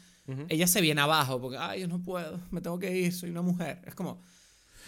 [0.49, 3.43] ella se viene abajo porque, ay, yo no puedo, me tengo que ir, soy una
[3.43, 3.83] mujer.
[3.85, 4.23] Es como,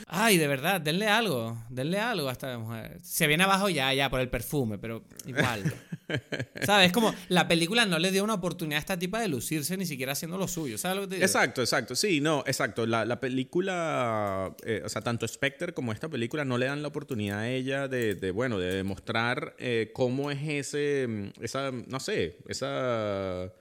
[0.06, 2.98] ay, de verdad, denle algo, denle algo a esta mujer.
[3.02, 5.72] Se viene abajo ya, ya, por el perfume, pero igual.
[6.64, 6.88] ¿Sabes?
[6.88, 9.86] Es como, la película no le dio una oportunidad a esta tipa de lucirse ni
[9.86, 10.78] siquiera haciendo lo suyo.
[10.78, 11.26] ¿Sabes lo que te digo?
[11.26, 11.94] Exacto, exacto.
[11.94, 12.86] Sí, no, exacto.
[12.86, 16.88] La, la película, eh, o sea, tanto Spectre como esta película no le dan la
[16.88, 22.00] oportunidad a ella de, de, bueno, de demostrar eh, cómo es ese, mm, esa, no
[22.00, 23.52] sé, esa,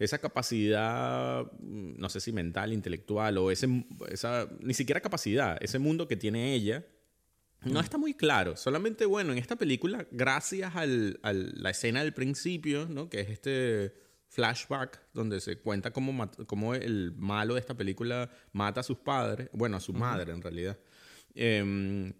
[0.00, 5.78] esa capacidad, mm, no sé si mental, intelectual o ese, esa, ni siquiera capacidad, ese
[5.78, 6.84] mundo que tiene ella.
[7.62, 8.56] No está muy claro.
[8.56, 13.10] Solamente, bueno, en esta película, gracias al, a la escena del principio, ¿no?
[13.10, 13.94] Que es este
[14.28, 19.50] flashback donde se cuenta cómo, cómo el malo de esta película mata a sus padres,
[19.52, 20.78] bueno, a su madre en realidad.
[21.34, 22.14] Em,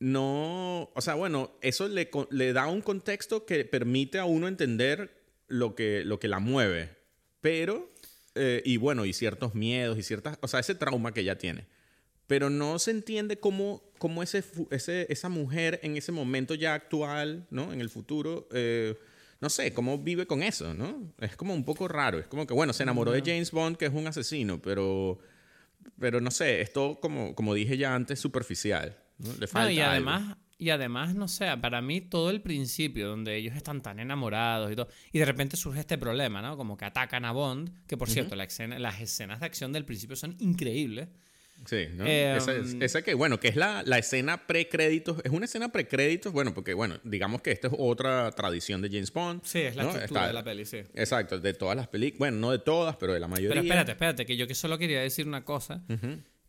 [0.00, 5.24] no, o sea, bueno, eso le, le da un contexto que permite a uno entender
[5.48, 6.95] lo que, lo que la mueve,
[7.46, 7.88] pero,
[8.34, 11.64] eh, y bueno, y ciertos miedos y ciertas, o sea, ese trauma que ella tiene.
[12.26, 17.46] Pero no se entiende cómo, cómo ese, ese, esa mujer en ese momento ya actual,
[17.50, 17.72] ¿no?
[17.72, 18.98] En el futuro, eh,
[19.40, 21.14] no sé, cómo vive con eso, ¿no?
[21.20, 22.18] Es como un poco raro.
[22.18, 25.20] Es como que, bueno, se enamoró de James Bond, que es un asesino, pero,
[26.00, 28.98] pero no sé, esto, como, como dije ya antes, superficial.
[29.18, 29.32] ¿no?
[29.38, 30.10] Le falta No, y algo.
[30.58, 34.76] Y además, no sé, para mí todo el principio, donde ellos están tan enamorados y
[34.76, 36.56] todo, y de repente surge este problema, ¿no?
[36.56, 39.84] Como que atacan a Bond, que por cierto, la escena- las escenas de acción del
[39.84, 41.08] principio son increíbles.
[41.64, 42.04] Sí, ¿no?
[42.06, 45.22] Eh, esa, es- esa que, bueno, que es la, la escena pre-créditos.
[45.24, 49.10] Es una escena pre-créditos, bueno, porque, bueno, digamos que esta es otra tradición de James
[49.10, 49.40] Bond.
[49.42, 49.88] Sí, es la ¿no?
[49.90, 50.78] estructura Está- de la peli, sí.
[50.94, 52.18] Exacto, de todas las películas.
[52.18, 53.48] Bueno, no de todas, pero de la mayoría.
[53.50, 55.82] Pero espérate, espérate, que yo que solo quería decir una cosa,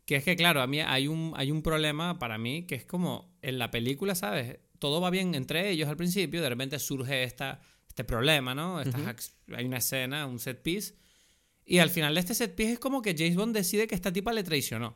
[0.07, 2.85] que es que, claro, a mí hay un, hay un problema para mí que es
[2.85, 4.57] como en la película, ¿sabes?
[4.79, 8.79] Todo va bien entre ellos al principio, de repente surge esta, este problema, ¿no?
[8.81, 10.95] Estas ac- Hay una escena, un set piece,
[11.65, 14.11] y al final de este set piece es como que James Bond decide que esta
[14.13, 14.95] tipa le traicionó.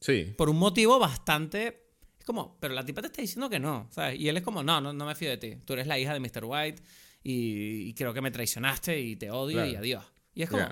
[0.00, 0.34] Sí.
[0.36, 1.86] Por un motivo bastante...
[2.18, 4.18] Es como, pero la tipa te está diciendo que no, ¿sabes?
[4.18, 5.56] Y él es como, no, no, no me fío de ti.
[5.64, 6.44] Tú eres la hija de Mr.
[6.44, 6.82] White
[7.22, 9.70] y, y creo que me traicionaste y te odio Claro.
[9.70, 10.04] y adiós.
[10.34, 10.66] Y es como...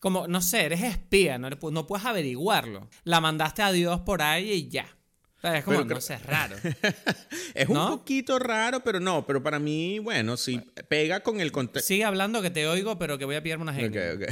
[0.00, 2.88] Como, no sé, eres espía, no, no puedes averiguarlo.
[3.04, 4.86] La mandaste a Dios por ahí y ya.
[5.36, 6.56] O sea, es como, Pero no sé, es raro.
[7.54, 7.90] Es un ¿No?
[7.98, 9.26] poquito raro, pero no.
[9.26, 11.86] Pero para mí, bueno, sí pega con el contexto.
[11.88, 14.12] Sigue hablando que te oigo, pero que voy a pillarme una gente.
[14.12, 14.24] ok.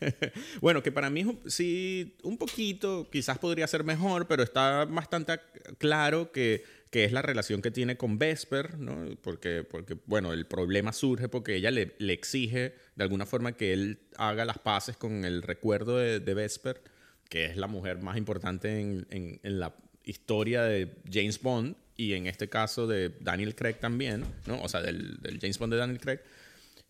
[0.60, 5.38] bueno, que para mí un- sí, un poquito, quizás podría ser mejor, pero está bastante
[5.78, 6.64] claro que,
[6.96, 9.18] que es la relación que tiene con Vesper, ¿no?
[9.20, 13.74] Porque, porque bueno, el problema surge porque ella le, le exige de alguna forma que
[13.74, 16.80] él haga las paces con el recuerdo de, de Vesper,
[17.28, 22.14] que es la mujer más importante en, en, en la historia de James Bond y
[22.14, 24.62] en este caso de Daniel Craig también, ¿no?
[24.62, 26.20] O sea, del, del James Bond de Daniel Craig.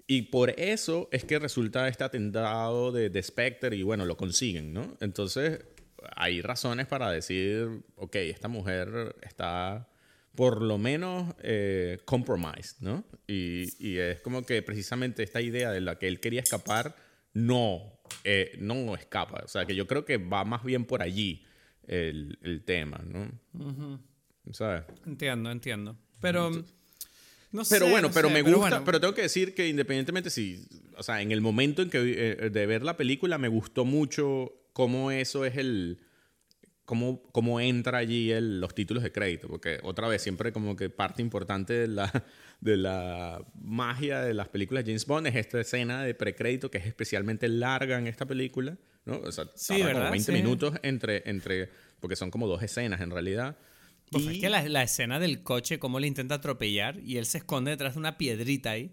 [0.06, 4.72] Y por eso es que resulta este atentado de, de Spectre y bueno, lo consiguen,
[4.72, 4.96] ¿no?
[5.00, 5.64] Entonces
[6.14, 9.88] hay razones para decir, ok, esta mujer está
[10.36, 13.04] por lo menos eh, compromised, ¿no?
[13.26, 16.94] Y, y, es como que precisamente esta idea de la que él quería escapar
[17.32, 19.42] no, eh, no escapa.
[19.44, 21.44] O sea, que yo creo que va más bien por allí
[21.86, 23.30] el, el tema, ¿no?
[24.52, 24.84] ¿Sabes?
[25.06, 25.96] Entiendo, entiendo.
[26.20, 26.50] Pero...
[27.52, 28.82] No pero sé, bueno, no pero sé, me gusta, bueno.
[28.84, 32.50] pero tengo que decir que independientemente si, o sea, en el momento en que eh,
[32.50, 36.00] de ver la película me gustó mucho cómo eso es el,
[36.86, 40.88] cómo, cómo entra allí el, los títulos de crédito, porque otra vez siempre como que
[40.88, 42.24] parte importante de la,
[42.60, 46.78] de la magia de las películas de James Bond es esta escena de precrédito que
[46.78, 49.18] es especialmente larga en esta película, ¿no?
[49.18, 50.10] O sea, Sí, como ¿verdad?
[50.12, 50.38] 20 Sí.
[50.38, 51.68] minutos entre, entre,
[52.00, 53.56] porque son como dos escenas en realidad.
[54.10, 57.26] Pues Y- es que la, la escena del coche, cómo le intenta atropellar y él
[57.26, 58.90] se esconde detrás de una piedrita ahí.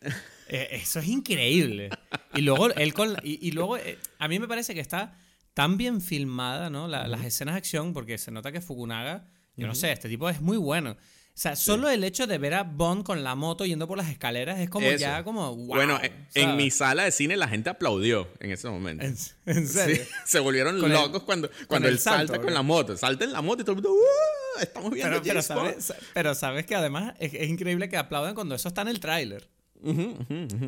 [0.48, 1.88] Eh, eso es increíble.
[2.34, 5.16] Y luego, él con, y, y luego eh, a mí me parece que está
[5.54, 6.88] tan bien filmada, ¿no?
[6.88, 10.28] La- Las escenas de acción, porque se nota que Fukunaga, yo no sé, este tipo
[10.30, 10.96] es muy bueno.
[11.34, 14.10] O sea, solo el hecho de ver a Bond con la moto yendo por las
[14.10, 14.98] escaleras es como Eso.
[14.98, 15.66] ya como wow.
[15.66, 16.56] bueno, en- en ¿sabes?
[16.56, 19.02] mi sala de cine la gente aplaudió en ese momento.
[19.02, 19.96] ¿En, en serio?
[19.96, 22.60] Sí, se volvieron Con el- locos cuando, cuando el él salto, salta ¿o con la
[22.62, 22.96] moto.
[22.98, 25.80] Salta en la moto y todo el mundo, "Uh, estamos viendo Pero, pero, James Bond".
[25.80, 29.00] sabes, pero sabes que además es, es increíble que aplaudan cuando eso está en el
[29.00, 29.48] tráiler.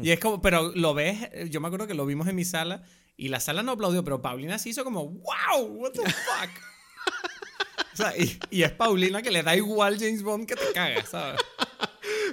[0.02, 1.18] Y es como, pero lo ves,
[1.50, 2.82] yo me acuerdo que lo vimos en mi sala
[3.16, 6.50] y la sala no aplaudió, pero Paulina sí hizo como, wow, what the fuck.
[7.92, 11.11] o sea, y, y es Paulina que le da igual James Bond que te cagas,
[11.11, 11.40] ¿sabes?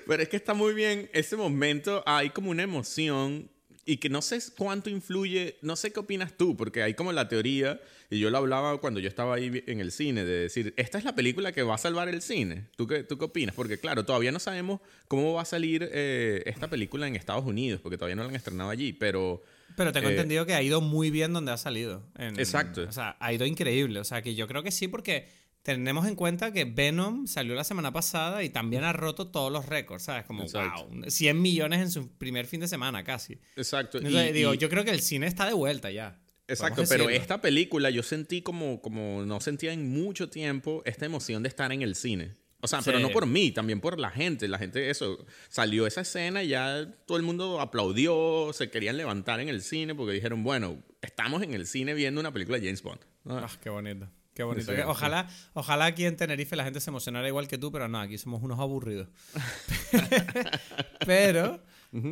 [0.07, 3.49] Pero es que está muy bien ese momento, hay como una emoción
[3.85, 7.27] y que no sé cuánto influye, no sé qué opinas tú, porque hay como la
[7.27, 7.79] teoría,
[8.11, 11.03] y yo lo hablaba cuando yo estaba ahí en el cine, de decir, esta es
[11.05, 12.67] la película que va a salvar el cine.
[12.75, 13.55] ¿Tú qué, tú qué opinas?
[13.55, 17.81] Porque claro, todavía no sabemos cómo va a salir eh, esta película en Estados Unidos,
[17.81, 19.41] porque todavía no la han estrenado allí, pero...
[19.77, 22.03] Pero tengo Eh, entendido que ha ido muy bien donde ha salido.
[22.17, 22.83] En- Exacto.
[22.87, 23.99] O sea, ha ido increíble.
[24.01, 25.29] O sea, que yo creo que sí, porque
[25.63, 29.67] tenemos en cuenta que Venom salió la semana pasada y también ha roto todos los
[29.67, 30.25] récords, ¿sabes?
[30.25, 30.87] Como, Exacto.
[30.89, 33.37] wow, 100 millones en su primer fin de semana casi.
[33.55, 33.99] Exacto.
[33.99, 36.19] Entonces, y- digo, y- yo creo que el cine está de vuelta ya.
[36.51, 41.43] Exacto, pero esta película yo sentí como, como no sentía en mucho tiempo esta emoción
[41.43, 42.35] de estar en el cine.
[42.63, 43.03] O sea, pero Sí.
[43.03, 44.47] no por mí, también por la gente.
[44.47, 49.39] La gente, eso, salió esa escena y ya todo el mundo aplaudió, se querían levantar
[49.39, 52.83] en el cine porque dijeron, bueno, estamos en el cine viendo una película de James
[52.83, 52.99] Bond.
[53.27, 54.07] Ah, qué bonito.
[54.35, 54.71] Qué bonito.
[54.71, 54.83] Sí, sí.
[54.85, 58.17] ojalá, ojalá aquí en Tenerife la gente se emocionara igual que tú, pero no, aquí
[58.19, 59.07] somos unos aburridos.
[61.05, 61.61] pero,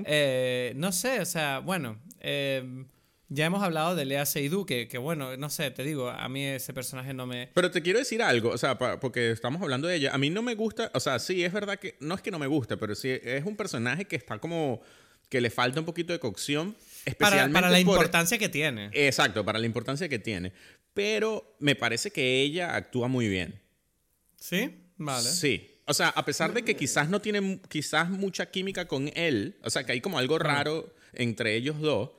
[0.05, 2.85] eh, no sé, o sea, bueno, eh,
[3.29, 6.43] ya hemos hablado de Lea Seydoux, que, que bueno, no sé, te digo, a mí
[6.45, 7.49] ese personaje no me...
[7.53, 10.13] Pero te quiero decir algo, o sea, pa- porque estamos hablando de ella.
[10.13, 12.39] A mí no me gusta, o sea, sí, es verdad que, no es que no
[12.39, 14.81] me gusta, pero sí es un personaje que está como,
[15.29, 16.75] que le falta un poquito de cocción.
[17.05, 18.89] Especialmente para la por- importancia que tiene.
[18.93, 20.51] Exacto, para la importancia que tiene.
[20.93, 23.61] Pero me parece que ella actúa muy bien.
[24.37, 24.75] ¿Sí?
[24.97, 25.29] Vale.
[25.29, 25.75] Sí.
[25.85, 29.69] O sea, a pesar de que quizás no tiene quizás mucha química con él, o
[29.69, 32.11] sea, que hay como algo raro entre ellos dos,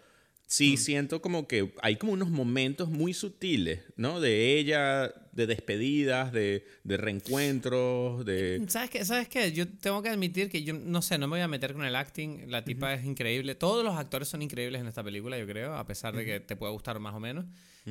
[0.52, 4.20] sí siento como que hay como unos momentos muy sutiles, ¿no?
[4.20, 8.64] De ella, de despedidas, de, de reencuentros, de...
[8.68, 9.04] ¿Sabes qué?
[9.04, 9.52] ¿Sabes qué?
[9.52, 11.94] Yo tengo que admitir que yo no sé, no me voy a meter con el
[11.94, 12.50] acting.
[12.50, 13.54] La tipa es increíble.
[13.54, 16.56] Todos los actores son increíbles en esta película, yo creo, a pesar de que te
[16.56, 17.44] pueda gustar más o menos.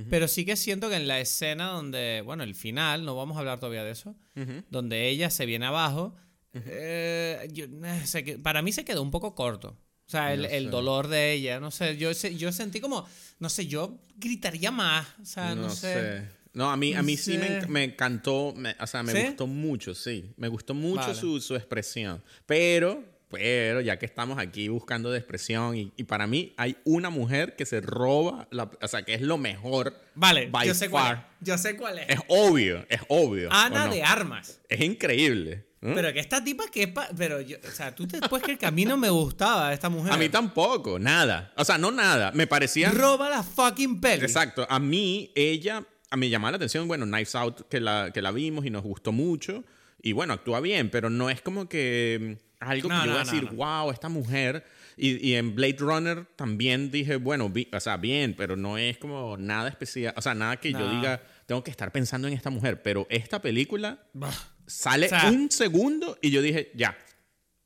[0.09, 3.39] Pero sí que siento que en la escena donde, bueno, el final, no vamos a
[3.39, 4.15] hablar todavía de eso,
[4.69, 6.15] donde ella se viene abajo,
[6.53, 9.77] eh, yo- eh, se que- para mí se quedó un poco corto.
[10.09, 10.69] O sea, el, No el sé.
[10.71, 15.25] dolor de ella, no sé, yo, yo sentí como, no sé, yo gritaría más, o
[15.25, 16.23] sea, no, sé.
[16.51, 17.59] No, a mí, a No mí sí me, sé.
[17.61, 19.21] enc- me encantó, me- o sea, me ¿Sí?
[19.27, 20.31] gustó mucho, sí.
[20.35, 21.13] Me gustó mucho Vale.
[21.13, 22.23] su, su expresión.
[22.47, 27.11] Pero, pero, ya que estamos aquí buscando de expresión, y, y para mí hay una
[27.11, 29.93] mujer que se roba, la, o sea, que es lo mejor.
[30.15, 31.11] Vale, yo sé cuál es.
[31.19, 31.29] far.
[31.41, 32.09] Yo sé cuál es.
[32.09, 33.49] Es obvio, es obvio.
[33.53, 33.93] Ana ¿o no?
[33.93, 34.59] de Armas.
[34.69, 35.68] Es increíble.
[35.81, 35.93] ¿No?
[35.95, 38.59] Pero que esta tipa que es pa- Pero yo, o sea, tú te puedes creer
[38.59, 40.11] que a mí no me gustaba esta mujer.
[40.13, 41.53] a mí tampoco, nada.
[41.57, 42.31] O sea, no nada.
[42.33, 42.91] Me parecía...
[42.91, 44.23] Roba la fucking peli.
[44.23, 44.65] Exacto.
[44.69, 48.31] A mí, ella, a mí llamaba la atención, bueno, Knives Out, que la, que la
[48.31, 49.63] vimos y nos gustó mucho.
[50.01, 53.11] Y bueno, actúa bien, pero no es como que mm, algo No, que yo no,
[53.11, 53.51] voy a decir, no.
[53.53, 54.65] wow, esta mujer.
[54.97, 58.97] Y, y en Blade Runner también dije, bueno, vi- o sea, bien, pero no es
[58.97, 60.13] como nada especial.
[60.17, 62.81] O sea, nada que yo diga, tengo que estar pensando en esta mujer.
[62.81, 64.29] Pero esta película Bah.
[64.69, 66.97] Sale O sea- un segundo y yo dije, ya,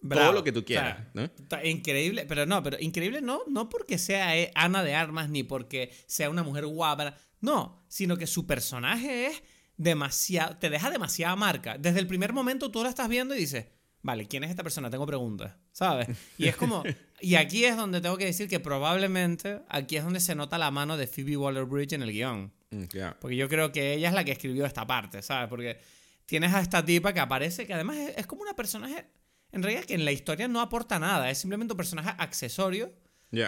[0.02, 0.24] Bravo.
[0.28, 0.98] todo lo que tú O quieras.
[0.98, 1.22] sea, ¿no?
[1.24, 5.44] está Increíble, pero no, pero increíble no, no porque sea eh, Ana de Armas ni
[5.44, 9.44] porque sea una mujer guapa, no, sino que su personaje es
[9.78, 11.78] demasiado, te deja demasiada marca.
[11.78, 13.68] Desde el primer momento tú la estás viendo y dices,
[14.02, 14.90] vale, ¿quién es esta persona?
[14.90, 16.08] Tengo preguntas, ¿sabes?
[16.38, 16.84] Y es como,
[17.22, 20.72] y aquí es donde tengo que decir que probablemente aquí es donde se nota la
[20.72, 22.54] mano de Phoebe Waller-Bridge en el guion.
[22.72, 22.84] Mm.
[23.20, 25.48] Porque yo creo que ella es la que escribió esta parte, ¿sabes?
[25.50, 25.80] Porque
[26.26, 29.06] tienes a esta tipa que aparece, que además es, es como una personaje,
[29.52, 32.92] en realidad que en la historia no aporta nada, es simplemente un personaje accesorio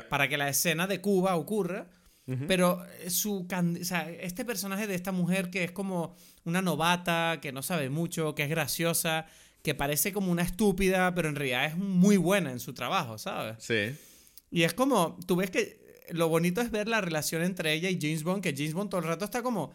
[0.09, 1.89] para que la escena de Cuba ocurra.
[2.47, 6.59] Pero eh, su can- o sea, este personaje de esta mujer que es como una
[6.63, 9.27] novata, que no sabe mucho, que es graciosa,
[9.61, 13.57] que parece como una estúpida, pero en realidad es muy buena en su trabajo, ¿sabes?
[13.63, 13.95] Sí.
[14.49, 17.99] Y es como, tú ves que lo bonito es ver la relación entre ella y
[18.01, 19.71] James Bond, que James Bond todo el rato está como,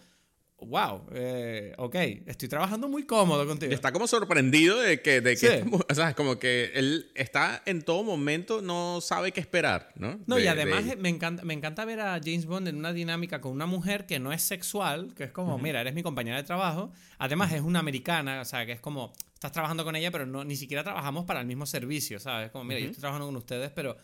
[0.62, 1.94] wow, eh, ok,
[2.26, 3.72] estoy trabajando muy cómodo contigo.
[3.72, 5.70] Está como sorprendido de que, de que Sí.
[5.90, 10.20] o sea, como que él está en todo momento, no sabe qué esperar, ¿no?
[10.26, 12.92] No, De- y además de- me, encanta, me encanta ver a James Bond en una
[12.92, 16.36] dinámica con una mujer que no es sexual, que es como, mira, eres mi compañera
[16.36, 16.92] de trabajo.
[17.18, 20.44] Además es una americana, o sea, que es como, estás trabajando con ella, pero no,
[20.44, 22.50] ni siquiera trabajamos para el mismo servicio, ¿sabes?
[22.50, 23.96] Como, mira, yo estoy trabajando con ustedes, pero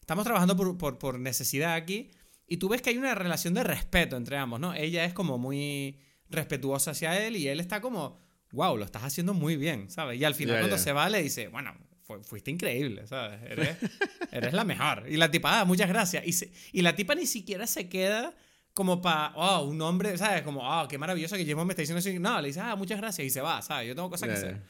[0.00, 2.10] estamos trabajando por, por, por necesidad aquí.
[2.50, 4.74] Y tú ves que hay una relación de respeto entre ambos, ¿no?
[4.74, 8.18] Ella es como muy respetuosa hacia él y él está como,
[8.50, 10.20] wow, lo estás haciendo muy bien, ¿sabes?
[10.20, 10.82] Y al final Ya, cuando ya.
[10.82, 13.40] se va le dice, bueno, fu- fuiste increíble, ¿sabes?
[13.48, 13.76] Eres,
[14.32, 15.04] eres la mejor.
[15.08, 16.26] Y la tipa, ah, muchas gracias.
[16.26, 18.34] Y, se- y la tipa ni siquiera se queda
[18.74, 20.42] como para, oh, un hombre, ¿sabes?
[20.42, 22.20] Como, oh, qué maravilloso que Bond me está diciendo eso.
[22.20, 23.86] No, le dice, ah, muchas gracias y se va, ¿sabes?
[23.86, 24.62] Yo tengo cosas que Ya, hacer.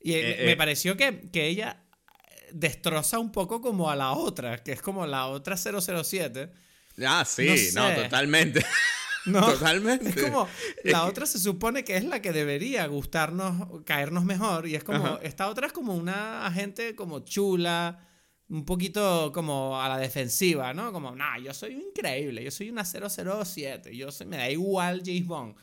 [0.00, 0.56] Y Eh, me eh.
[0.56, 1.84] pareció que, que ella
[2.52, 6.50] destroza un poco como a la otra, que es como la otra 007.
[7.06, 8.64] Ah, sí, No no, totalmente.
[9.26, 10.10] No, Totalmente.
[10.10, 10.46] Es como,
[10.84, 15.06] la otra se supone que es la que debería gustarnos, caernos mejor, y es como,
[15.06, 15.20] Ajá.
[15.22, 18.06] esta otra es como una agente como chula,
[18.50, 20.92] un poquito como a la defensiva, ¿no?
[20.92, 25.24] Como, nah, yo soy increíble, yo soy una 007, yo soy, me da igual James
[25.26, 25.56] Bond.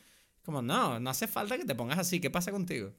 [0.44, 2.92] Como, no, no hace falta que te pongas así, ¿qué pasa contigo?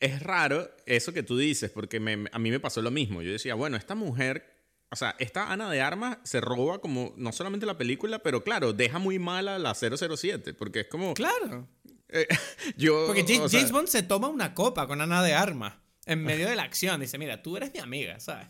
[0.00, 3.22] es raro eso que tú dices, porque me- a mí me pasó lo mismo.
[3.22, 4.51] Yo decía, bueno, esta mujer,
[4.92, 8.74] o sea, esta Ana de Armas se roba como, no solamente la película, pero claro,
[8.74, 11.14] deja muy mala la 007, porque es como...
[11.14, 11.66] Claro.
[12.10, 12.28] eh,
[12.76, 13.06] yo...
[13.06, 15.74] Porque James, o sea, James Bond se toma una copa con Ana de Armas
[16.04, 17.00] en medio de la acción.
[17.00, 18.48] Dice, mira, tú eres mi amiga, ¿sabes?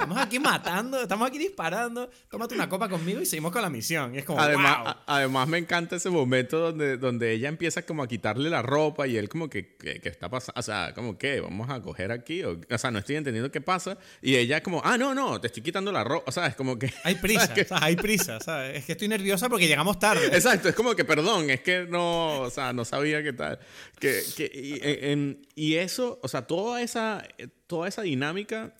[0.00, 2.08] Estamos aquí matando, estamos aquí disparando.
[2.30, 4.14] Tómate una copa conmigo y seguimos con la misión.
[4.14, 4.94] Y es como, Además, wow.
[5.06, 9.16] además me encanta ese momento donde, donde ella empieza como a quitarle la ropa y
[9.16, 10.56] él como que, ¿qué, qué está pasando?
[10.60, 12.44] O sea, como que vamos a coger aquí.
[12.44, 13.98] O, o sea, no estoy entendiendo qué pasa.
[14.22, 16.26] Y ella como, ah, no, no, te estoy quitando la ropa.
[16.28, 16.92] O sea, es como que...
[17.02, 18.76] Hay prisa, ¿sabes o sea, hay prisa, ¿sabes?
[18.78, 20.26] Es que estoy nerviosa porque llegamos tarde.
[20.32, 23.58] Exacto, es como que perdón, es que no, o sea, no sabía qué tal.
[23.98, 24.78] Que, que- y,
[25.10, 27.24] en- y eso, o sea, toda esa,
[27.66, 28.74] toda esa dinámica,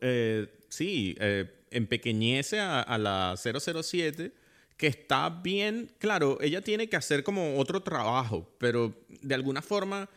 [0.00, 4.32] eh, sí, eh, empequeñece a, a la 007,
[4.76, 10.08] que está bien, claro, ella tiene que hacer como otro trabajo, pero de alguna forma,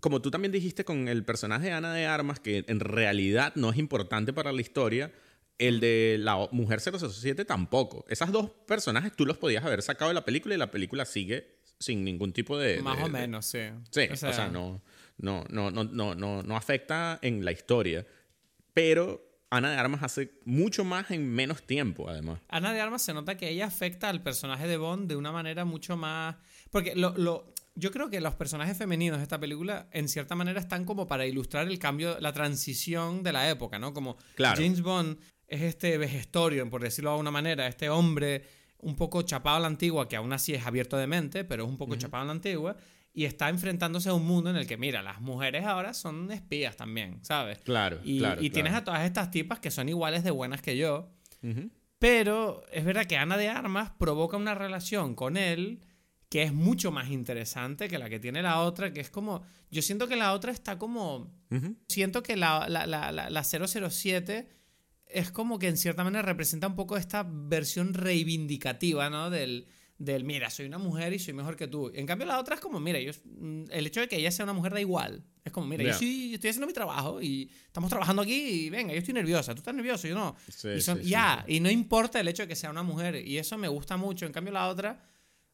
[0.00, 3.70] como tú también dijiste con el personaje de Ana de Armas, que en realidad no
[3.70, 5.12] es importante para la historia,
[5.58, 8.04] el de la o- mujer 007 tampoco.
[8.08, 11.58] Esas dos personajes tú los podías haber sacado de la película y la película sigue
[11.78, 12.80] sin ningún tipo de...
[12.82, 13.58] Más de- o de- menos, sí.
[13.90, 14.80] Sí, o sea, no,
[15.18, 18.04] no, no, no, no, no, no afecta en la historia.
[18.74, 22.40] Pero Ana de Armas hace mucho más en menos tiempo, además.
[22.48, 25.64] Ana de Armas se nota que ella afecta al personaje de Bond de una manera
[25.64, 26.36] mucho más.
[26.70, 30.60] Porque lo, lo- yo creo que los personajes femeninos de esta película, en cierta manera,
[30.60, 33.92] están como para ilustrar el cambio, la transición de la época, ¿no?
[33.94, 34.60] Como Claro.
[34.60, 38.44] James Bond es este vejestorio, por decirlo de alguna manera, este hombre
[38.78, 41.70] un poco chapado a la antigua, que aún así es abierto de mente, pero es
[41.70, 42.76] un poco chapado a la antigua,
[43.16, 46.76] y está enfrentándose a un mundo en el que, mira, las mujeres ahora son espías
[46.76, 47.58] también, ¿sabes?
[47.60, 48.82] Claro, Y, claro, y tienes claro.
[48.82, 51.12] a todas estas tipas que son iguales de buenas que yo.
[51.42, 51.70] Ujú.
[52.00, 55.80] Pero es verdad que Ana de Armas provoca una relación con él
[56.28, 59.42] que es mucho más interesante que la que tiene la otra, que es como...
[59.70, 61.32] Yo siento que la otra está como...
[61.52, 61.76] Ujú.
[61.88, 64.48] Siento que la, la, la, la, la 007
[65.06, 69.30] es como que en cierta manera representa un poco esta versión reivindicativa, ¿no?
[69.30, 71.90] Del, del, mira, soy una mujer y soy mejor que tú.
[71.94, 74.44] En cambio la otra es como, mira, yo, mm, el hecho de que ella sea
[74.44, 75.22] una mujer da igual.
[75.44, 78.92] Es como, mira, yo, sí, estoy haciendo mi trabajo y estamos trabajando aquí y venga,
[78.92, 80.34] yo estoy nerviosa, tú estás nervioso, yo no.
[80.48, 83.16] Sí, y son, sí, ya, y no importa el hecho de que sea una mujer.
[83.26, 84.26] Y eso me gusta mucho.
[84.26, 85.04] En cambio la otra,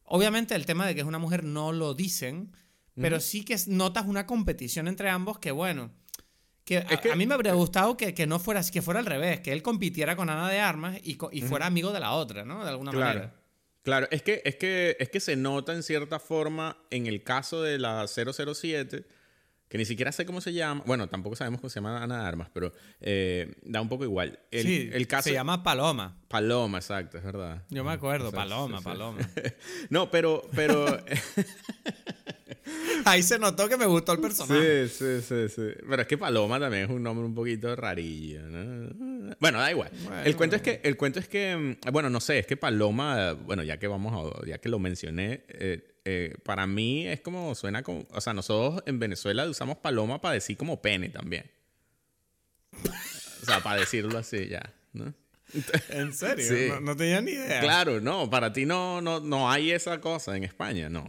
[0.03, 2.51] obviamente el tema de que es una mujer no lo dicen,
[2.95, 5.91] pero sí que notas una competición entre ambos que, bueno...
[6.63, 8.99] Que a, que- a mí me habría gustado que, que no fuera así, que fuera
[8.99, 12.11] al revés, que él compitiera con Ana de Armas y, y fuera amigo de la
[12.13, 12.63] otra, ¿no?
[12.63, 13.19] De alguna Claro.
[13.19, 13.40] manera.
[13.83, 17.61] Claro, es que, es, que, es que se nota en cierta forma en el caso
[17.61, 19.05] de la 007
[19.71, 20.83] que ni siquiera sé cómo se llama.
[20.85, 24.37] Bueno, tampoco sabemos cómo se llama Ana de Armas, pero eh, da un poco igual.
[24.51, 25.29] El, sí, el caso.
[25.29, 26.17] se llama Paloma.
[26.27, 27.63] Paloma, exacto, es verdad.
[27.69, 28.89] Yo me acuerdo, Paloma, sí, sí.
[28.89, 29.29] Paloma.
[29.89, 30.85] No, pero, pero
[33.05, 34.87] Ahí se notó que me gustó el personaje.
[34.87, 35.67] Sí, sí, sí, sí.
[35.89, 38.93] Pero es que Paloma también es un nombre un poquito rarillo, ¿no?
[39.41, 39.91] Bueno, da igual.
[40.03, 40.21] Bueno.
[40.23, 43.33] El cuento es que, el cuento es que, mm, bueno, no sé, es que Paloma,
[43.33, 47.53] bueno, ya que vamos a, ya que lo mencioné, eh, eh, para mí es como,
[47.55, 51.49] suena como, o sea, nosotros en Venezuela usamos Paloma para decir como pene también.
[53.41, 54.61] O sea, para decirlo así ya,
[54.93, 55.13] ¿no?
[55.89, 56.45] ¿En serio?
[56.47, 56.67] Sí.
[56.69, 57.59] No, no tenía ni idea.
[57.59, 61.05] Claro, no, para ti no, no, no hay esa cosa en España, no.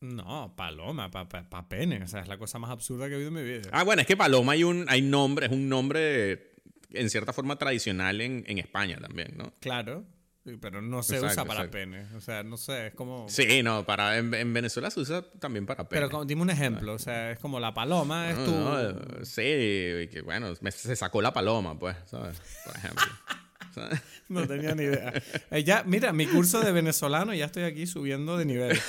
[0.00, 2.02] No, Paloma, pa, pa- pa pene.
[2.02, 3.68] O sea, es la cosa más absurda que he oído en mi vida.
[3.72, 6.47] Ah, bueno, es que Paloma hay un, hay nombre, es un nombre
[6.92, 9.52] en cierta forma tradicional en, en España también, ¿no?
[9.60, 10.04] Claro.
[10.44, 11.72] sí, Pero no se Exacto, usa para exacto.
[11.78, 12.06] pene.
[12.16, 13.28] O sea, no sé, es como...
[13.28, 16.00] Sí, no, para, en, en Venezuela se usa también para pene.
[16.00, 16.94] Pero como- dime un ejemplo.
[16.94, 18.50] O sea, es como la paloma, es tu...
[18.50, 22.40] no, sí, que bueno, me- se sacó la paloma, pues, ¿sabes?
[22.64, 23.04] Por ejemplo.
[23.74, 24.00] ¿Sabes?
[24.28, 25.12] No tenía ni idea.
[25.50, 28.78] Eh, ya, mira, mi curso de venezolano ya estoy aquí subiendo de nivel.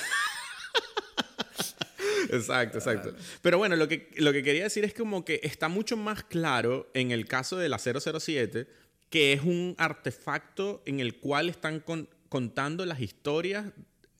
[2.30, 3.14] Exacto, exacto.
[3.42, 6.90] Pero bueno, lo que, lo que quería decir es como que está mucho más claro
[6.94, 8.66] en el caso de la 007
[9.08, 13.66] que es un artefacto en el cual están con- contando las historias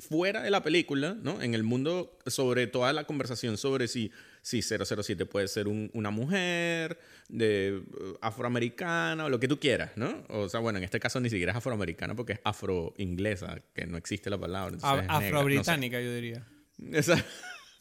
[0.01, 1.43] fuera de la película, ¿no?
[1.43, 4.11] En el mundo sobre toda la conversación sobre si,
[4.43, 6.99] si 007 puede ser un- una mujer,
[7.29, 10.25] de uh, afroamericana o lo que tú quieras, ¿no?
[10.31, 13.97] O sea, bueno, en este caso ni siquiera es afroamericana porque es afroinglesa, que no
[13.97, 14.73] existe la palabra.
[14.73, 14.87] no sé.
[15.09, 16.45] Afro-británica, yo diría.
[16.93, 17.25] Esa-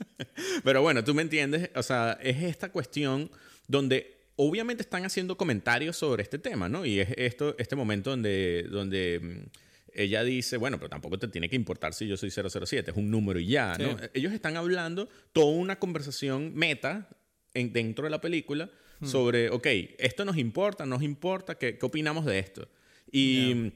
[0.63, 3.29] Pero bueno, tú me entiendes, o sea, es esta cuestión
[3.67, 6.85] donde obviamente están haciendo comentarios sobre este tema, ¿no?
[6.85, 9.49] Y es esto, este momento donde, donde mm,
[9.93, 13.11] ella dice, bueno, pero tampoco te tiene que importar si yo soy 007, es un
[13.11, 13.97] número y ya, ¿no?
[13.97, 14.05] Sí.
[14.13, 17.09] Ellos están hablando toda una conversación meta
[17.53, 18.69] en, dentro de la película
[19.01, 19.65] sobre, ok,
[19.97, 22.67] esto nos importa, nos importa, ¿qué, qué opinamos de esto?
[23.11, 23.71] Y,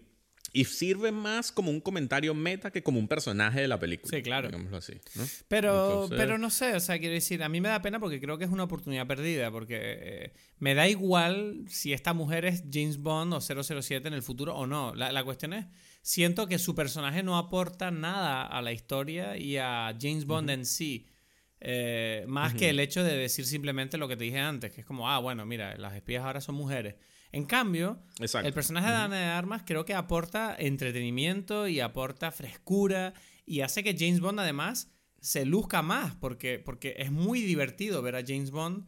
[0.55, 4.15] y sirve más como un comentario meta que como un personaje de la película.
[4.15, 4.47] Sí, claro.
[4.49, 5.23] Digámoslo así, ¿no?
[5.47, 5.71] Pero,
[6.03, 8.37] Entonces- pero no sé, o sea, quiero decir, a mí me da pena porque creo
[8.37, 12.99] que es una oportunidad perdida, porque eh, me da igual si esta mujer es James
[12.99, 14.93] Bond o 007 en el futuro o no.
[14.93, 15.65] La, la cuestión es,
[16.03, 20.65] siento que su personaje no aporta nada a la historia y a James Bond en
[20.67, 21.09] sí.
[21.65, 24.85] eh, más que el hecho de decir simplemente lo que te dije antes, que es
[24.85, 26.95] como, ah, bueno, mira, las espías ahora son mujeres.
[27.33, 28.47] En cambio, Exacto.
[28.47, 33.13] el personaje de Ana de Armas creo que aporta entretenimiento y aporta frescura
[33.45, 38.15] y hace que James Bond además se luzca más porque, porque es muy divertido ver
[38.15, 38.85] a James Bond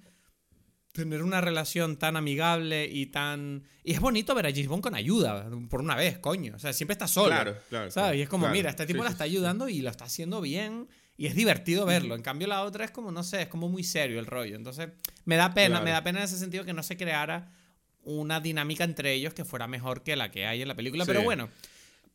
[0.92, 3.64] tener una relación tan amigable y tan...
[3.84, 6.54] Y es bonito ver a James Bond con ayuda, por una vez, coño.
[6.56, 7.28] O sea, siempre está solo.
[7.32, 7.94] Claro, claro, ¿Sabes?
[7.94, 8.56] claro, y es como, claro.
[8.56, 10.88] mira, este tipo Sí, la está ayudando y lo está haciendo bien
[11.18, 12.16] y es divertido verlo.
[12.16, 14.56] En cambio, la otra es como, no sé, es como muy serio el rollo.
[14.56, 14.90] Entonces,
[15.26, 15.84] me da pena, Claro.
[15.86, 17.52] me da pena en ese sentido que no se creara
[18.06, 21.04] una dinámica entre ellos que fuera mejor que la que hay en la película.
[21.06, 21.10] Sí.
[21.10, 21.50] Pero bueno,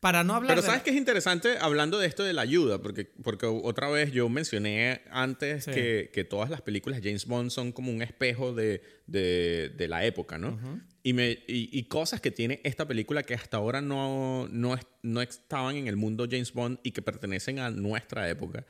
[0.01, 2.80] para no hablar Pero de sabes que es interesante hablando de esto de la ayuda,
[2.80, 5.72] porque, porque otra vez yo mencioné antes Sí.
[5.72, 9.88] que, que todas las películas de James Bond son como un espejo de, de- de
[9.88, 10.59] la época, ¿no?
[11.03, 15.20] y, me, y, y cosas que tiene esta película que hasta ahora no, no, no
[15.22, 18.64] estaban en el mundo James Bond y que pertenecen a nuestra época,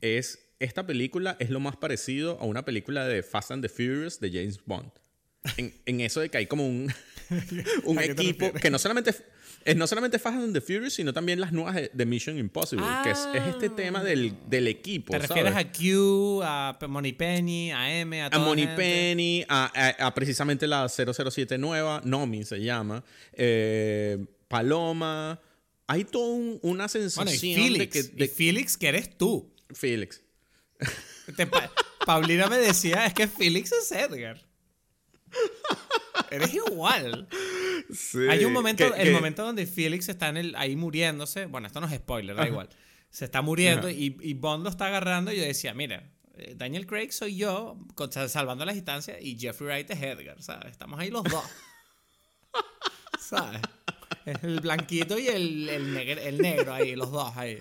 [0.00, 4.20] es esta película es lo más parecido a una película de Fast and the Furious
[4.20, 4.90] de James Bond.
[5.56, 6.92] En, en eso de que hay como un,
[7.30, 8.60] ¿A equipo refieres?
[8.62, 9.14] que no solamente
[9.64, 12.84] es no solamente Fast and the Furious, sino también las nuevas de, de Mission Impossible,
[13.04, 15.12] que es, es este tema del, del equipo.
[15.12, 15.66] ¿Te refieres ¿sabes?
[15.66, 18.82] a Q, a Moneypenny, a M, a a toda Money gente?
[18.82, 19.70] Penny, a,
[20.00, 24.16] a- a precisamente la 007 nueva, Nomi se llama, eh,
[24.48, 25.38] Paloma.
[25.86, 27.98] Hay toda un- una Bueno, y sensación Felix, de que...
[27.98, 29.52] y de- Felix, que eres tú.
[29.74, 30.22] Felix.
[31.36, 31.70] Te pa-
[32.06, 34.40] Paulina me decía, es que Felix es Edgar.
[36.30, 37.28] Eres igual.
[38.30, 41.46] Hay un momento, que- el que- momento donde Felix está en el, ahí muriéndose.
[41.46, 42.68] Bueno, esto no es spoiler, da igual.
[43.10, 45.32] Se está muriendo y, y Bond lo está agarrando.
[45.32, 49.66] Y yo decía, mira, eh, Daniel Craig soy yo, con- salvando las distancias, y Jeffrey
[49.68, 50.70] Wright es Edgar, ¿sabes?
[50.70, 51.44] Estamos ahí los dos.
[53.20, 53.60] ¿Sabes?
[54.26, 57.58] Es el blanquito y el, el, negro, el negro ahí, los dos ahí.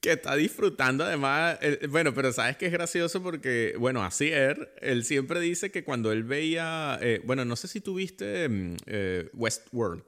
[0.00, 1.58] Que está disfrutando además.
[1.88, 6.24] bueno, pero sabes que es gracioso porque, bueno, Asier, él siempre dice que cuando él
[6.24, 10.02] veía, eh, bueno, no sé si tuviste mm, eh, Westworld.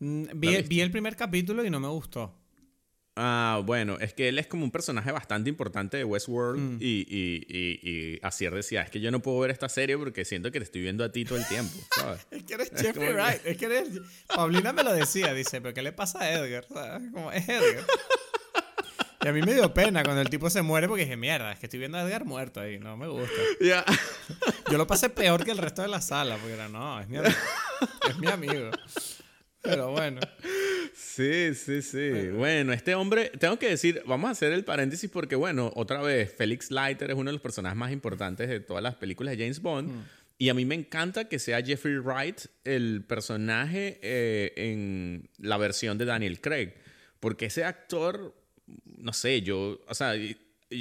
[0.00, 2.38] Mm, ¿La Vi, vi el primer capítulo y no me gustó.
[3.14, 6.78] Ah, bueno, es que él es como un personaje bastante importante de Westworld Mm.
[6.80, 10.50] y, y, y, y decía, es que yo no puedo ver esta serie porque siento
[10.50, 12.26] que te estoy viendo a ti todo el tiempo, ¿sabes?
[12.30, 13.40] Es que eres Es Jeffrey que- Wright.
[13.46, 13.88] Es que eres.
[14.28, 16.66] Paulina me lo decía, dice, pero ¿qué le pasa a Edgar?
[16.72, 17.10] ¿Sabes?
[17.12, 17.84] Como, es Edgar.
[19.24, 21.58] Y a mí me dio pena cuando el tipo se muere porque dije, mierda, es
[21.58, 23.32] que estoy viendo a Edgar muerto ahí, no me gusta.
[24.70, 27.18] Yo lo pasé peor que el resto de la sala, porque era, no, es mi
[27.18, 27.34] amigo.
[28.08, 28.70] Es mi amigo.
[29.62, 30.20] Pero bueno.
[30.94, 32.28] Sí, sí, sí.
[32.30, 36.34] Bueno, este hombre, tengo que decir, vamos a hacer el paréntesis porque, bueno, otra vez,
[36.36, 39.60] Felix Leiter es uno de los personajes más importantes de todas las películas de James
[39.60, 39.88] Bond.
[39.88, 40.04] Mm.
[40.38, 45.96] Y a mí me encanta que sea Jeffrey Wright el personaje eh, en la versión
[45.98, 46.74] de Daniel Craig.
[47.20, 48.34] Porque ese actor,
[48.84, 50.14] no sé, yo, o sea,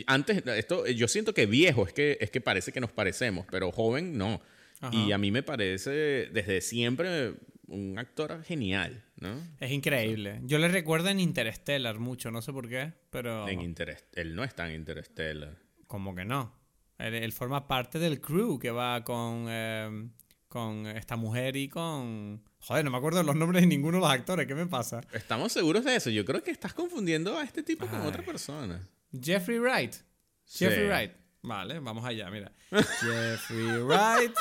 [0.07, 3.71] antes, esto, yo siento que viejo es que, es que parece que nos parecemos, pero
[3.71, 4.41] joven no.
[4.79, 4.95] Ajá.
[4.95, 5.91] Y a mí me parece
[6.31, 7.33] desde siempre
[7.67, 9.35] un actor genial, ¿no?
[9.59, 10.39] Es increíble.
[10.43, 14.43] Yo le recuerdo en Interstellar mucho, no sé por qué, pero En Interest- él no
[14.43, 15.55] es tan Interstellar.
[15.87, 16.53] como que no.
[16.97, 20.09] Él, él forma parte del crew que va con, eh,
[20.47, 22.43] con esta mujer y con...
[22.61, 25.01] Joder, no me acuerdo los nombres de ninguno de los actores, ¿qué me pasa?
[25.13, 26.09] ¿Estamos seguros de eso?
[26.09, 28.87] Yo creo que estás confundiendo a este tipo con otra persona.
[29.19, 29.93] Jeffrey Wright.
[30.45, 30.65] Sí.
[30.65, 31.11] Jeffrey Wright.
[31.41, 32.51] Vale, vamos allá, mira.
[32.69, 34.33] Jeffrey Wright,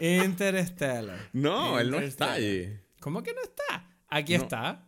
[0.00, 1.28] Interstellar.
[1.34, 2.78] No, él no está allí.
[3.00, 3.86] ¿Cómo que no está?
[4.08, 4.44] Aquí No.
[4.44, 4.86] está.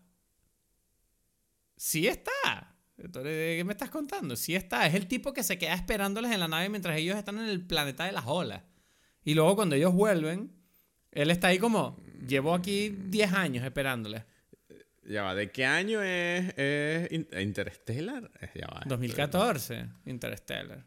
[1.76, 2.74] Sí está.
[2.96, 4.34] Entonces, ¿de ¿qué me estás contando?
[4.36, 4.86] Sí está.
[4.86, 7.66] Es el tipo que se queda esperándoles en la nave mientras ellos están en el
[7.66, 8.62] planeta de las olas.
[9.24, 10.52] Y luego cuando ellos vuelven,
[11.10, 14.22] él está ahí como, llevo aquí 10 años esperándoles.
[15.04, 18.30] Ya va, ¿de qué año es, es In- Interstellar?
[18.40, 18.82] Eh, Ya va.
[18.86, 20.84] 2014, Interstellar.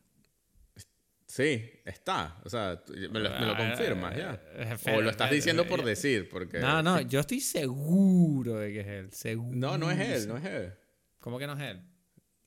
[1.27, 2.39] Sí, está.
[2.45, 4.41] O sea, me lo, me lo Ah, confirmas ya.
[4.53, 6.59] eh, O espera, lo estás espera, diciendo por decir, porque...
[6.59, 9.11] No, no, yo estoy seguro de que es él.
[9.11, 9.57] Seguro.
[9.57, 10.73] No, no es él, no es él.
[11.19, 11.81] ¿Cómo que no es él?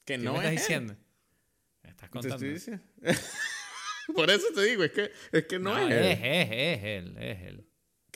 [0.06, 0.58] Que ¿Qué no me es estás él.
[0.58, 0.96] diciendo?
[1.82, 2.36] ¿Me estás Te contando?
[2.36, 2.82] estoy diciendo.
[4.14, 6.04] por eso te digo, es que, es que no, No, es él.
[6.06, 7.67] es, es, es él, es él.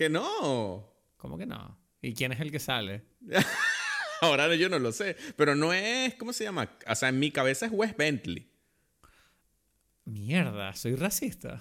[0.03, 0.93] Que no.
[1.17, 1.79] ¿Cómo que no?
[2.01, 3.05] ¿Y quién es el que sale?
[4.21, 5.17] Ahora yo no lo sé.
[5.37, 6.71] Pero no es, ¿cómo se llama?
[6.89, 8.51] O sea, en mi cabeza es Wes Bentley.
[10.05, 11.61] Mierda, soy racista.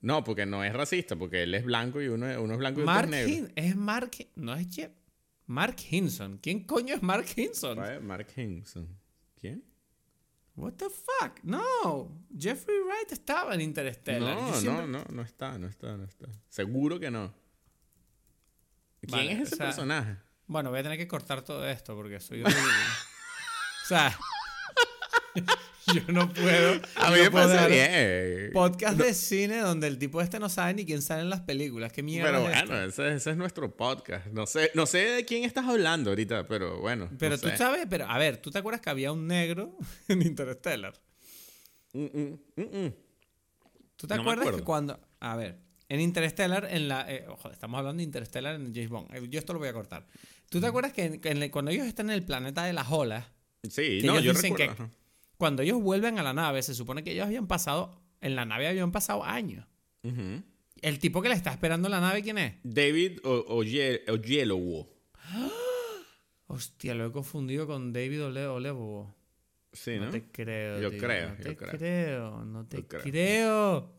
[0.00, 2.80] No, porque no es racista, porque él es blanco y uno, es- uno es blanco
[2.80, 3.28] y otro Mark es negro.
[3.32, 4.92] Hin es Mark, no es Jeff.
[5.46, 6.38] Mark Hinson.
[6.38, 7.78] ¿Quién coño es Mark Hinson?
[8.02, 8.88] Mark Hinson.
[9.38, 9.62] ¿Quién?
[10.56, 11.40] What the fuck?
[11.42, 14.36] No, Jeffrey Wright estaba en Interstellar.
[14.36, 16.28] No, siempre- no, no, no está, no está, no está.
[16.48, 17.34] Seguro que no.
[19.06, 20.16] ¿Quién Vale, es ese o sea, personaje?
[20.46, 22.60] Bueno, voy a tener que cortar todo esto porque soy horrible.
[22.60, 24.18] o sea,
[25.94, 26.80] yo no puedo.
[26.96, 28.50] A mí no me dar bien.
[28.52, 31.92] Podcast de cine donde el tipo este no sabe ni quién sale en las películas.
[31.92, 34.26] ¿Qué mierda Pero es bueno, ese, ese es nuestro podcast.
[34.28, 37.08] No sé, no sé de quién estás hablando ahorita, pero bueno.
[37.10, 37.56] no Pero tú sé.
[37.56, 39.76] sabes, pero a ver, ¿tú te acuerdas que había un negro
[40.08, 40.94] en Interstellar?
[41.92, 42.94] Mm, mm, mm, mm.
[43.96, 44.98] ¿Tú te No acuerdas que cuando...
[45.20, 45.58] A ver,
[45.88, 47.10] en Interstellar, en la...
[47.12, 49.14] eh, ojo, estamos hablando de Interstellar en James Bond.
[49.14, 50.06] Eh, Yo esto lo voy a cortar.
[50.48, 53.26] ¿Tú te acuerdas que, en- en cuando ellos están en el planeta de las olas,
[53.68, 54.76] Sí, no, ellos yo dicen recuerdo.
[54.88, 54.90] que-
[55.36, 58.00] cuando ellos vuelven a la nave, se supone que ellos habían pasado...
[58.20, 59.66] En la nave habían pasado años.
[60.80, 62.54] El tipo que le está esperando en la nave, ¿quién es?
[62.62, 64.88] David Oyelowo.
[66.46, 69.14] Hostia, lo he confundido con David Ole Olebo.
[69.72, 70.06] Sí, ¿no?
[70.06, 70.80] No te creo.
[70.80, 71.70] Yo tío, creo, No yo te creo.
[71.78, 72.44] creo.
[72.44, 73.02] No te Yo creo.
[73.02, 73.92] creo.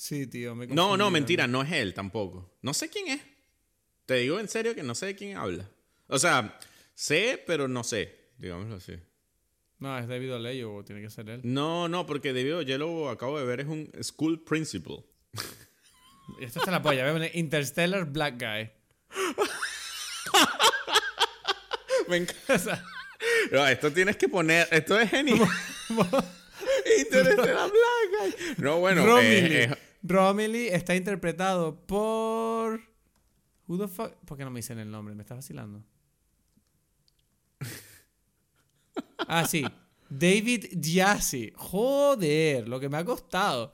[0.00, 0.54] Sí, tío.
[0.54, 2.56] Me No, no, mentira, no es él tampoco.
[2.62, 3.20] No sé quién es.
[4.06, 5.68] Te digo en serio que no sé de quién habla.
[6.06, 6.58] O sea,
[6.94, 8.94] sé, pero no sé, digámoslo así.
[9.78, 11.42] No, es David Oleyo, tiene que ser él.
[11.44, 15.04] No, no, porque David Oyelowo acabo de ver es un school principal.
[16.40, 17.12] Y Esto está la polla.
[17.12, 18.70] Poner Interstellar Black Guy.
[22.08, 22.86] Me encanta.
[23.52, 25.46] No, esto tienes que poner, esto es genial.
[26.98, 28.34] Interstellar Black Guy.
[28.58, 32.80] No, bueno, eh, eh, Romilly está interpretado por.
[33.66, 34.12] Who the fuck?
[34.24, 35.14] ¿Por qué no me dicen el nombre?
[35.14, 35.84] ¿Me estás vacilando?
[39.28, 39.64] Ah, sí.
[40.08, 41.52] David Yassi.
[41.54, 43.72] Joder, lo que me ha costado.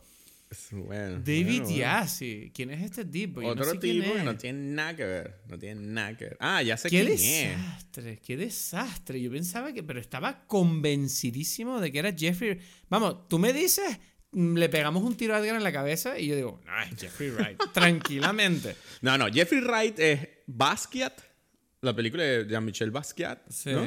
[0.73, 1.77] bueno, David bueno.
[1.77, 2.51] Yassi.
[2.55, 3.41] ¿Quién es este tipo?
[3.41, 4.25] Yo no Otro sé quién tipo que es.
[4.25, 5.41] no tiene nada que ver.
[5.49, 6.37] No tiene nada que ver.
[6.41, 7.21] Ah, ya sé Qué quién es.
[7.21, 9.21] desastre, qué desastre.
[9.21, 12.59] Yo pensaba que, pero estaba convencidísimo de que era Jeffrey.
[12.91, 13.99] Vamos, tú me dices,
[14.37, 17.31] le pegamos un tiro a Edgar en la cabeza y yo digo, no, es Jeffrey
[17.31, 17.61] Wright.
[17.73, 18.77] Tranquilamente.
[19.01, 21.19] No, no, Jeffrey Wright es Basquiat,
[21.81, 23.39] la película de Jean-Michel Basquiat.
[23.49, 23.71] Sí.
[23.73, 23.83] ¿no?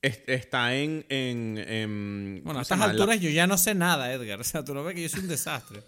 [0.00, 1.04] Es- está en.
[1.08, 4.40] en, en- Bueno, ¿cómo a estas alturas yo ya no sé nada, Edgar.
[4.40, 5.82] O sea, tú no ves que yo soy un desastre.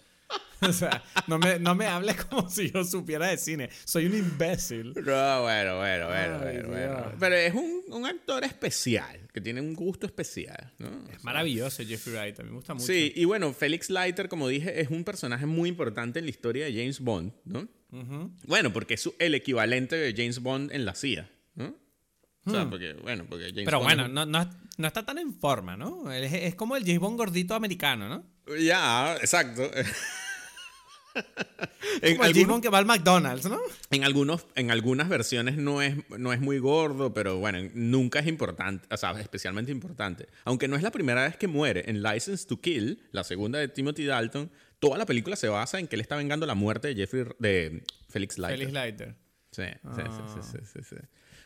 [0.61, 3.69] O sea, no me, no me hables como si yo supiera de cine.
[3.83, 4.93] Soy un imbécil.
[4.93, 7.11] No, bueno, bueno, bueno, Ay, bueno, bueno.
[7.19, 10.89] Pero es un, un actor especial, que tiene un gusto especial, ¿no?
[11.11, 12.39] Es maravilloso Jeffrey Wright.
[12.39, 12.85] A mí me gusta mucho.
[12.85, 16.65] Sí, y bueno, Felix Leiter, como dije, es un personaje muy importante en la historia
[16.65, 17.67] de James Bond, ¿no?
[18.45, 21.73] Bueno, porque es el equivalente de James Bond en la CIA, ¿no?
[22.45, 25.33] O sea, porque, bueno, porque James Pero Bond bueno, no, no, no está tan en
[25.33, 26.11] forma, ¿no?
[26.11, 28.55] Es, es como el James Bond gordito americano, ¿no?
[28.59, 29.63] Ya, exacto.
[31.15, 33.59] Como en, el James algunos, que va al McDonald's, ¿no?
[33.89, 38.27] en, algunos, en algunas versiones no es, no es muy gordo, pero bueno, nunca es
[38.27, 40.27] importante, o sea, especialmente importante.
[40.43, 41.83] Aunque no es la primera vez que muere.
[41.87, 45.87] En License to Kill, la segunda de Timothy Dalton, toda la película se basa en
[45.87, 48.57] que él está vengando la muerte de Jeffrey, de Felix Leiter.
[48.57, 49.15] Felix Leiter.
[49.51, 50.29] Sí, sí, Ah.
[50.33, 50.95] sí, sí, sí, sí.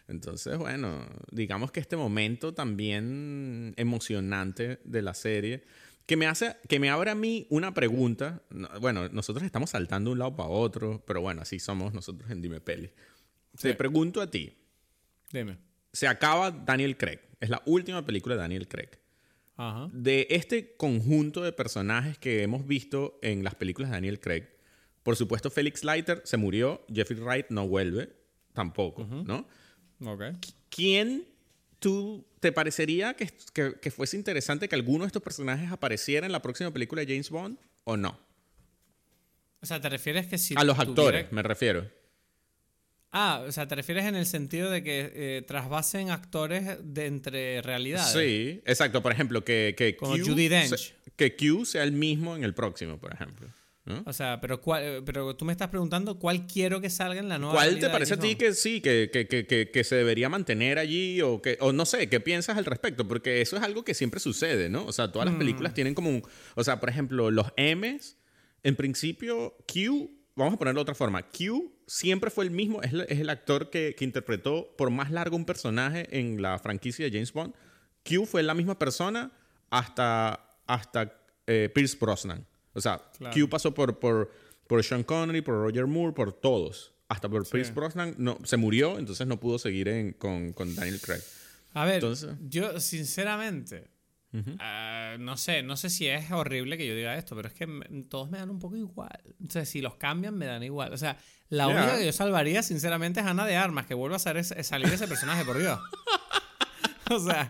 [0.07, 5.63] Entonces, bueno, digamos que este momento también emocionante de la serie,
[6.10, 8.41] que me hace, que me abre a mí una pregunta.
[8.49, 12.32] No, Bueno, nosotros estamos saltando de un lado para otro, pero bueno, así somos nosotros
[12.32, 12.89] en Dime Peli.
[13.62, 14.57] Te pregunto a ti,
[15.32, 15.60] Dime.
[15.93, 18.89] se acaba Daniel Craig, es la última película de Daniel Craig.
[19.55, 19.88] Ajá.
[19.93, 24.47] De este conjunto de personajes que hemos visto en las películas de Daniel Craig,
[25.03, 28.16] por supuesto Felix Leiter se murió, Jeffrey Wright no vuelve
[28.53, 29.47] tampoco, ¿no?
[30.03, 30.24] Ok.
[30.70, 31.28] ¿Quién
[31.78, 36.31] tú te parecería que, que, que fuese interesante que alguno de estos personajes apareciera en
[36.31, 38.19] la próxima película de James Bond o no?
[39.61, 41.85] O sea, ¿te refieres que si a los tuviera- actores, me refiero.
[43.11, 47.61] Ah, o sea, ¿te refieres en el sentido de que eh, trasvasen actores de entre
[47.63, 48.11] realidades?
[48.13, 49.01] Sí, exacto.
[49.01, 50.75] Por ejemplo, que, que, Como Q Judi Dench.
[50.77, 53.47] se- que Q sea el mismo en el próximo, por ejemplo.
[53.89, 54.03] ¿No?
[54.05, 57.27] O sea, pero, cuál- eh, pero tú me estás preguntando cuál quiero que salga en
[57.27, 59.95] la nueva ¿Cuál te parece a ti que sí, que, que, que, que, que se
[59.95, 63.07] debería mantener allí o que o no sé, qué piensas al respecto?
[63.07, 64.85] Porque eso es algo que siempre sucede, ¿no?
[64.85, 65.39] O sea, todas las Mm.
[65.39, 66.23] películas tienen como un...
[66.55, 68.15] O sea, por ejemplo, los M's,
[68.63, 72.93] en principio, Q, vamos a ponerlo de otra forma, Q siempre fue el mismo, es,
[72.93, 77.03] el- es el actor que, que interpretó por más largo un personaje en la franquicia
[77.05, 77.53] de James Bond.
[78.07, 79.31] Q fue la misma persona
[79.71, 81.13] hasta, hasta
[81.47, 82.45] eh, Pierce Brosnan.
[82.74, 83.34] O sea, Claro.
[83.34, 84.32] Q pasó por, por,
[84.67, 86.93] por Sean Connery, por Roger Moore, por todos.
[87.07, 90.99] Hasta por Pierce Brosnan no, se murió, entonces no pudo seguir en- con, con Daniel
[91.01, 91.22] Craig.
[91.74, 93.88] A ver, Entonces- yo sinceramente,
[94.59, 97.65] ah, no sé, no sé si es horrible que yo diga esto, pero es que
[97.65, 99.20] me- todos me dan un poco igual.
[99.47, 100.93] O sea, si los cambian, me dan igual.
[100.93, 101.17] O sea,
[101.49, 101.74] la Ya.
[101.76, 104.88] única que yo salvaría, sinceramente, es Ana de Armas, que vuelva a ser ese- salir
[104.93, 105.80] ese personaje, por Dios.
[107.11, 107.49] o sea,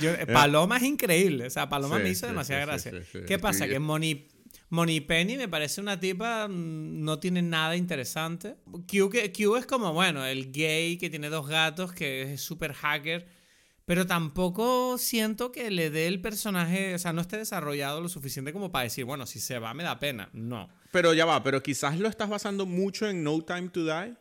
[0.00, 1.46] yo- eh, Paloma es increíble.
[1.46, 3.04] O sea, Paloma Sí, me hizo sí, demasiada sí, sí, gracia.
[3.12, 3.24] sí, sí.
[3.26, 3.64] ¿Qué pasa?
[3.64, 3.70] Sí.
[3.70, 4.28] Que Moni
[4.70, 8.56] Penny me parece una tipa, mm, no tiene nada interesante.
[8.88, 12.72] Q, que- Q es como, bueno, el gay que tiene dos gatos, que es súper
[12.74, 13.26] hacker.
[13.84, 18.52] Pero tampoco siento que le dé el personaje, o sea, no esté desarrollado lo suficiente
[18.52, 20.30] como para decir, bueno, si se va me da pena.
[20.32, 20.68] No.
[20.92, 24.14] Pero ya va, pero quizás lo estás basando mucho en No Time to Die.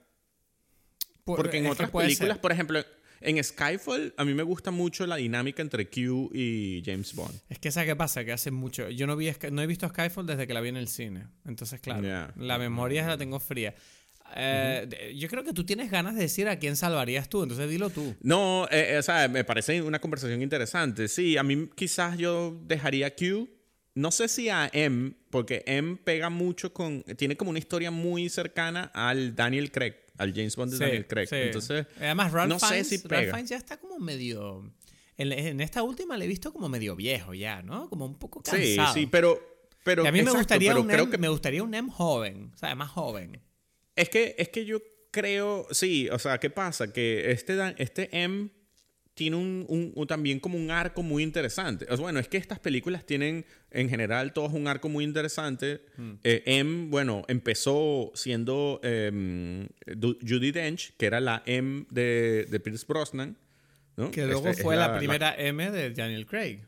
[1.23, 2.41] Porque en otras películas, ser.
[2.41, 2.83] por ejemplo,
[3.21, 7.39] en Skyfall, a mí me gusta mucho la dinámica entre Q y James Bond.
[7.49, 8.23] Es que ¿sabes qué pasa?
[8.25, 8.89] Que hace mucho...
[8.89, 11.27] Yo no, vi, no he visto Skyfall desde que la vi en el cine.
[11.45, 13.75] Entonces, claro, la memoria la tengo fría.
[14.35, 17.89] Eh, Yo creo que tú tienes ganas de decir a quién salvarías tú, entonces dilo
[17.89, 18.15] tú.
[18.21, 21.07] No, eh, eh, o sea, me parece una conversación interesante.
[21.07, 23.49] Sí, a mí quizás yo dejaría Q.
[23.95, 27.03] No sé si a M, porque M pega mucho con.
[27.17, 31.07] Tiene como una historia muy cercana al Daniel Craig, al James Bond de Sí, Daniel
[31.07, 31.27] Craig.
[31.27, 31.35] sí.
[31.35, 33.29] Entonces, Además, Ralph, no sé Fiennes, si Ralph.
[33.29, 34.71] Fiennes ya está como medio...
[35.17, 37.89] En, en esta última le he visto como medio viejo ya, ¿no?
[37.89, 38.93] Como un poco sí, cansado.
[38.93, 39.37] sí, pero.
[39.83, 41.91] pero Y a mí me, gustaría pero un creo M, que me gustaría un M
[41.91, 43.41] joven, o sea, más joven.
[43.97, 44.79] Es que, es que yo
[45.11, 46.93] creo, sí, o sea, ¿qué pasa?
[46.93, 48.49] Que este, este M
[49.19, 51.85] tiene un, un- un- también como un arco muy interesante.
[51.97, 55.81] Bueno, es que estas películas tienen en general todos un arco muy interesante.
[55.97, 56.13] Hmm.
[56.23, 59.67] Eh, M, bueno, empezó siendo eh,
[59.97, 63.35] Du- Judi Dench, que era la M de, de Pierce Brosnan.
[63.97, 64.09] ¿no?
[64.11, 66.61] Que luego Este, es fue la, primera M de Daniel Craig.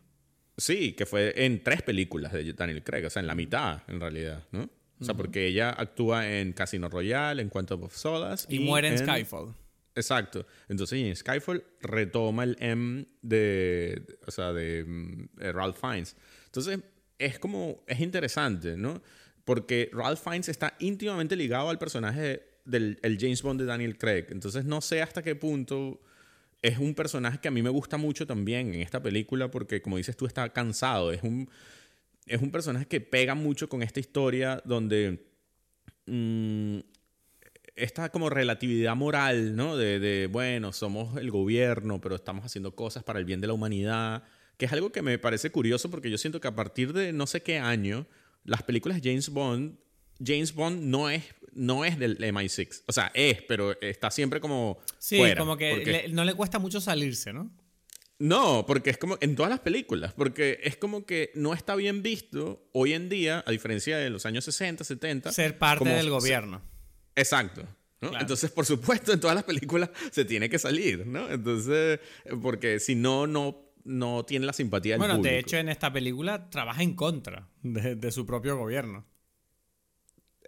[0.58, 4.02] Sí, que fue en tres películas de Daniel Craig, o sea, en la mitad, en
[4.02, 4.70] realidad, ¿no?
[5.00, 8.46] O sea, porque ella actúa en Casino Royale, en Quantum of Solace.
[8.54, 9.56] Y, muere en Skyfall.
[9.96, 10.46] Exacto.
[10.70, 16.16] Entonces, en Skyfall retoma el M de, o sea, de, mm, eh, Ralph Fiennes.
[16.46, 16.80] Entonces,
[17.20, 19.02] es como, es interesante, ¿no?
[19.44, 24.28] Porque Ralph Fiennes está íntimamente ligado al personaje del el James Bond de Daniel Craig.
[24.30, 26.02] Entonces, no sé hasta qué punto
[26.62, 29.98] es un personaje que a mí me gusta mucho también en esta película porque, como
[29.98, 31.12] dices tú, está cansado.
[31.12, 31.50] Es un,
[32.28, 35.26] es un personaje que pega mucho con esta historia donde
[36.06, 36.80] mm,
[37.84, 39.76] esta como relatividad moral, ¿no?
[39.78, 43.54] De, de, bueno, somos el gobierno, pero estamos haciendo cosas para el bien de la
[43.54, 44.24] humanidad,
[44.58, 47.28] que es algo que me parece curioso porque yo siento que a partir de no
[47.28, 48.06] sé qué año,
[48.44, 49.78] las películas de James Bond,
[50.24, 51.24] James Bond no es,
[51.54, 52.84] no es del MI6.
[52.88, 56.34] O sea, es, pero está siempre como Sí, fuera, como que porque- le- no le
[56.36, 57.52] cuesta mucho salirse, ¿no?
[58.20, 62.04] no, porque es como en todas las películas, porque es como que no está bien
[62.04, 65.32] visto hoy en día, a diferencia de los años 60, 70.
[65.32, 66.62] Ser parte del gobierno.
[67.16, 67.62] Exacto.
[68.02, 68.10] ¿no?
[68.10, 68.24] Claro.
[68.24, 71.30] Entonces, por supuesto, en todas las películas se tiene que salir, ¿no?
[71.30, 72.00] Entonces,
[72.42, 75.32] porque si no, no, no tiene la simpatía del Bueno, público.
[75.34, 79.06] de hecho, en esta película trabaja en contra de, de su propio gobierno.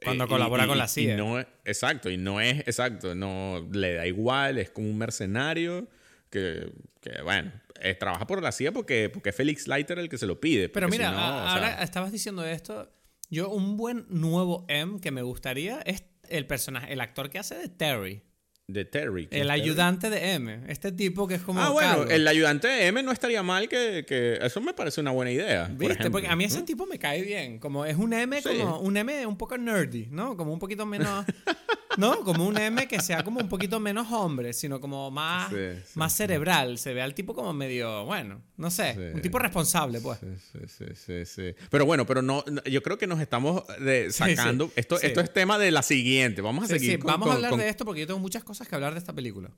[0.04, 1.18] Cuando Eh, colabora y- con y- la y CIA.
[1.18, 5.88] no es- exacto, y no es exacto, no le da igual, es como un mercenario
[6.30, 10.18] que, que, bueno, eh, trabaja por la CIA porque, porque es Felix Leiter el que
[10.18, 10.68] se lo pide.
[10.70, 12.92] Pero mira, si no, a- o sea, ahora estabas diciendo esto.
[13.30, 16.04] Yo, un buen nuevo M que me gustaría es
[16.38, 18.22] el personaje, el actor que hace de Terry.
[18.68, 19.28] de Terry.
[19.28, 19.62] ¿quién El Terry?
[19.62, 20.62] ayudante de M.
[20.68, 21.62] Este tipo que es como.
[21.62, 25.12] Ah, bueno, el ayudante de M no estaría mal que, que eso me parece una
[25.12, 25.70] buena idea.
[25.72, 26.10] ¿Viste?
[26.10, 27.60] Porque a mí ese tipo me cae bien.
[27.60, 28.50] Como es un M, Sí.
[28.58, 30.36] como un M un poco nerdy, ¿no?
[30.38, 31.26] Como un poquito menos.
[31.98, 32.24] ¿No?
[32.24, 35.92] Como un M que sea como un poquito menos hombre, sino como más, Sí, sí,
[36.00, 36.78] más cerebral.
[36.78, 38.94] Se ve al tipo como medio, bueno, no sé.
[38.94, 39.00] Sí.
[39.16, 40.20] Un tipo responsable, pues.
[40.20, 41.56] Sí, sí, sí, sí, sí.
[41.70, 44.18] Pero bueno, pero no, yo creo que nos estamos de- sí.
[44.36, 44.72] sacando.
[44.76, 46.42] Esto, esto es tema de la siguiente.
[46.42, 48.20] Vamos a seguir sí, con- vamos con- a hablar con- de esto porque yo tengo
[48.20, 49.50] muchas cosas que hablar de esta película.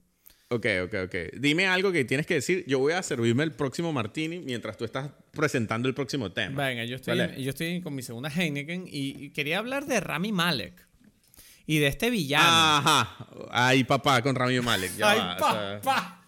[0.50, 1.16] Ok, ok, ok.
[1.40, 2.64] Dime algo que tienes que decir.
[2.68, 6.68] Yo voy a servirme el próximo martini mientras tú estás presentando el próximo tema.
[6.68, 7.42] Venga, yo estoy, Vale.
[7.42, 10.86] yo estoy con mi segunda Heineken y quería hablar de Rami Malek
[11.66, 12.46] y de este villano.
[12.48, 13.28] Ajá.
[13.52, 14.96] Ay, papá, con Rami Malek.
[14.98, 16.22] Ya ¡Ay, va, o sea, papá!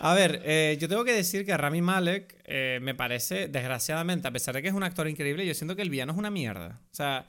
[0.00, 4.30] A ver, eh, yo tengo que decir que Rami Malek eh, me parece, desgraciadamente, a
[4.30, 6.80] pesar de que es un actor increíble, yo siento que el villano es una mierda.
[6.92, 7.28] O sea,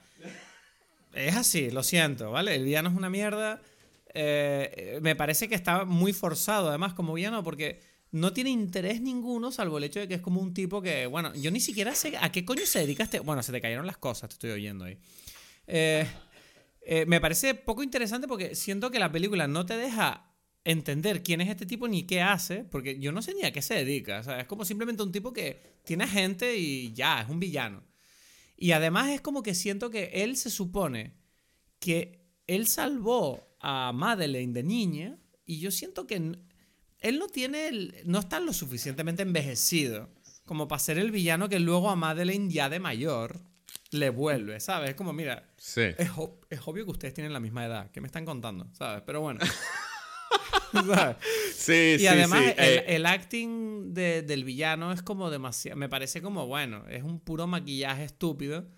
[1.12, 2.54] es así, lo siento, ¿vale?
[2.54, 3.60] El villano es una mierda.
[4.14, 7.80] Eh, me parece que está muy forzado, además, como villano, porque
[8.12, 11.32] no tiene interés ninguno, salvo el hecho de que es como un tipo que, bueno,
[11.34, 13.20] yo ni siquiera sé a qué coño se dedica este.
[13.20, 14.98] Bueno, se te cayeron las cosas, te estoy oyendo ahí.
[15.66, 16.06] Eh,
[16.92, 20.34] eh, me parece poco interesante porque siento que la película no te deja
[20.64, 23.62] entender quién es este tipo ni qué hace, porque yo no sé ni a qué
[23.62, 24.18] se dedica.
[24.40, 27.84] Es como simplemente un tipo que tiene gente y ya, es un villano.
[28.56, 31.14] Y además es como que siento que él se supone
[31.78, 37.70] que él salvó a Madeleine de niña y yo siento que él no tiene
[38.04, 40.12] no está lo suficientemente envejecido
[40.44, 43.48] como para ser el villano que luego a Madeleine ya de mayor
[43.92, 44.90] le vuelve, ¿sabes?
[44.90, 45.80] Es como, mira, sí.
[45.98, 46.10] es,
[46.50, 47.90] es obvio que ustedes tienen la misma edad.
[47.90, 48.68] ¿Qué me están contando?
[48.72, 49.02] ¿Sabes?
[49.06, 49.40] Pero bueno.
[50.72, 51.16] ¿Sabes?
[51.54, 52.54] Sí, Y sí, además sí.
[52.56, 55.76] el, Eh, el acting de- del villano es como demasiado...
[55.76, 58.68] Me parece como, bueno, es un puro maquillaje estúpido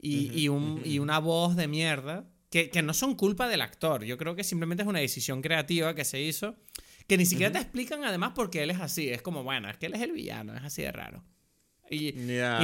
[0.00, 4.04] y, y un- y una voz de mierda que, que no son culpa del actor.
[4.04, 6.56] Yo creo que simplemente es una decisión creativa que se hizo
[7.06, 9.08] que ni siquiera te explican además por qué él es así.
[9.08, 11.24] Es como, bueno, es que él es el villano, es así de raro.
[11.90, 12.12] Y,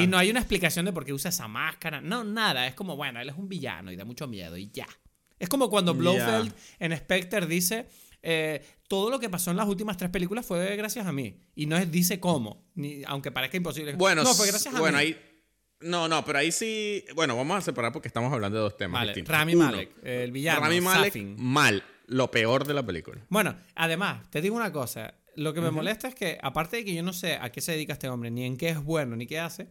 [0.09, 2.01] no hay una explicación de por qué usa esa máscara.
[2.01, 2.67] No, nada.
[2.67, 4.87] Es como, bueno, él es un villano y da mucho miedo y ya.
[5.39, 5.95] Es como cuando.
[5.95, 7.87] Blofeld en Spectre dice,
[8.23, 11.39] eh, todo lo que pasó en las últimas tres películas fue gracias a mí.
[11.55, 13.95] Y no es dice cómo, ni, aunque parezca imposible.
[13.95, 15.05] Bueno, no, fue gracias a bueno, mí.
[15.05, 15.31] ahí.
[15.81, 17.05] No, no, pero ahí sí.
[17.15, 19.35] Bueno, vamos a separar porque estamos hablando de dos temas Vale, distintos.
[19.35, 21.37] Rami Uno, Malek, el villano, Rami Malek, Safin.
[21.39, 21.85] mal.
[22.07, 23.25] Lo peor de la película.
[23.31, 25.15] Bueno, además, te digo una cosa.
[25.37, 27.73] Lo que me molesta es que, aparte de que yo no sé a qué se
[27.73, 29.69] dedica este hombre, ni en qué es bueno, ni qué hace,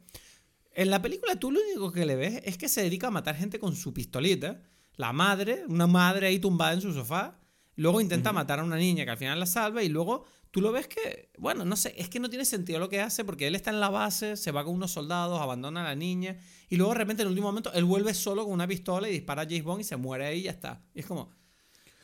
[0.75, 3.35] en la película tú lo único que le ves es que se dedica a matar
[3.35, 4.61] gente con su pistolita.
[4.95, 7.39] La madre, una madre ahí tumbada en su sofá.
[7.75, 10.71] Luego intenta matar a una niña que al final la salva y luego tú lo
[10.71, 13.55] ves que, bueno, no sé, es que no tiene sentido lo que hace porque él
[13.55, 16.37] está en la base, se va con unos soldados, abandona a la niña
[16.69, 19.13] y luego de repente en el último momento él vuelve solo con una pistola y
[19.13, 20.81] dispara a James Bond y se muere ahí y ya está.
[20.93, 21.31] Y es como...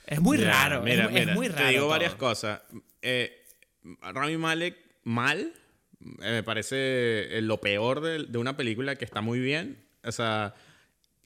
[0.08, 1.66] Es muy Mira, raro, Mira, es, es mira, muy raro.
[1.66, 1.90] Te digo todo.
[1.90, 2.62] varias cosas.
[3.04, 3.39] Eh,
[4.02, 5.54] Rami Malek, mal.
[6.22, 9.84] Eh, me parece eh, lo peor de, de una película que está muy bien.
[10.04, 10.56] O sea,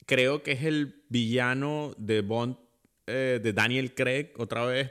[0.06, 2.56] creo que es el villano de Bond,
[3.06, 4.90] eh, de Daniel Craig, otra vez.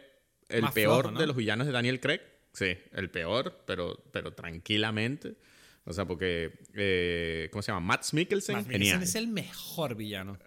[0.50, 1.20] El Más peor flojo, ¿no?
[1.20, 2.22] de los villanos de Daniel Craig.
[2.54, 5.36] Sí, el peor, pero, pero tranquilamente.
[5.86, 7.86] O sea, porque, eh, ¿cómo se llama?
[7.88, 8.68] Matt Mikkelsen, Matt.
[8.68, 10.38] Mikkelsen es el mejor villano.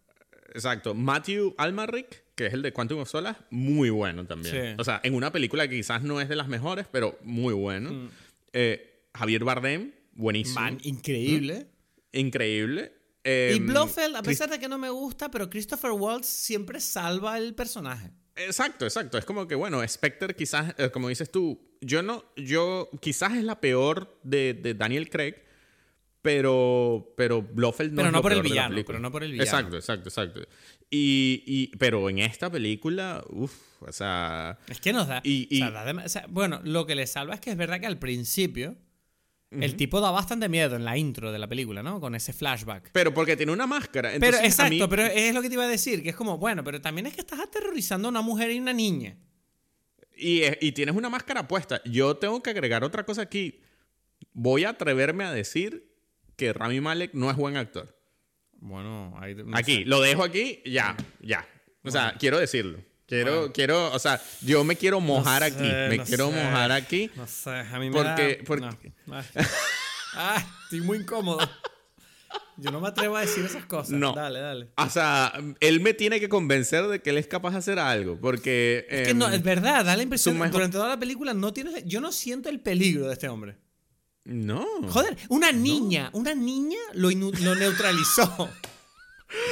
[0.55, 0.95] Exacto.
[0.95, 4.55] Matthew Almaric, que es el de Quantum of Solace, muy bueno también.
[4.55, 4.75] Sí.
[4.79, 7.93] O sea, en una película que quizás no es de las mejores, pero muy bueno.
[7.93, 8.09] Mm.
[8.53, 10.61] Eh, Javier Bardem, buenísimo.
[10.61, 11.67] Man, increíble.
[12.13, 12.93] Increíble.
[13.25, 17.39] y Eh, Blofeld, a pesar de que no me gusta, pero Christopher Waltz siempre salva
[17.39, 18.13] el personaje.
[18.37, 19.19] Exacto, exacto.
[19.19, 23.45] Es como que, bueno, Spectre quizás, eh, como dices tú, yo no, yo, quizás es
[23.45, 25.35] la peor de, de Daniel Craig,
[26.27, 28.87] pero, pero Blofeld no Pero es no lo por el peor de la villano, película.
[28.95, 29.45] pero no por el villano.
[29.49, 30.41] Exacto, exacto, exacto.
[30.91, 34.59] Y, y, pero en esta película, uff, o sea...
[34.69, 35.21] Es que nos da.
[35.25, 37.51] Y- o sea, y- da dem- o sea, bueno, lo que le salva es que
[37.51, 38.77] es verdad que al principio
[39.53, 42.01] el tipo da bastante miedo en la intro de la película, ¿no?
[42.01, 42.91] Con ese flashback.
[42.93, 44.11] Pero porque tiene una máscara.
[44.11, 46.17] pero Entonces, a exacto, mí- pero es lo que te iba a decir, que es
[46.17, 49.17] como, bueno, pero también es que estás aterrorizando a una mujer y una niña.
[50.17, 51.81] Y, y tienes una máscara puesta.
[51.85, 53.61] Yo tengo que agregar otra cosa aquí.
[54.33, 55.95] Voy a atreverme a decir
[56.37, 57.95] que Rami Malek no es buen actor.
[58.59, 59.85] Bueno, ahí, no Aquí, sé.
[59.85, 61.47] lo dejo aquí, ya, ya.
[61.83, 62.79] O sea, quiero decirlo.
[63.07, 65.63] Quiero, quiero, o sea, yo me quiero mojar No aquí.
[65.63, 66.35] Me no quiero sé.
[66.43, 67.11] mojar aquí.
[67.15, 68.45] No sé, a mí me Porque- da...
[68.45, 69.17] porque- no.
[69.17, 69.25] Ay.
[70.19, 71.39] Ah, estoy muy incómodo.
[72.57, 73.91] Yo no me atrevo a decir esas cosas.
[73.91, 74.15] No.
[74.15, 74.69] Dale, dale.
[74.79, 75.31] O sea,
[75.61, 78.19] él me tiene que convencer de que él es capaz de hacer algo.
[78.19, 78.87] Porque.
[78.89, 81.53] Es que em, no, es verdad, da la impresión, mejor- durante toda la película no
[81.53, 83.59] tienes, yo no siento el peligro de este hombre.
[84.27, 84.67] No.
[84.89, 88.49] Joder, una niña, una niña lo, lo neutralizó.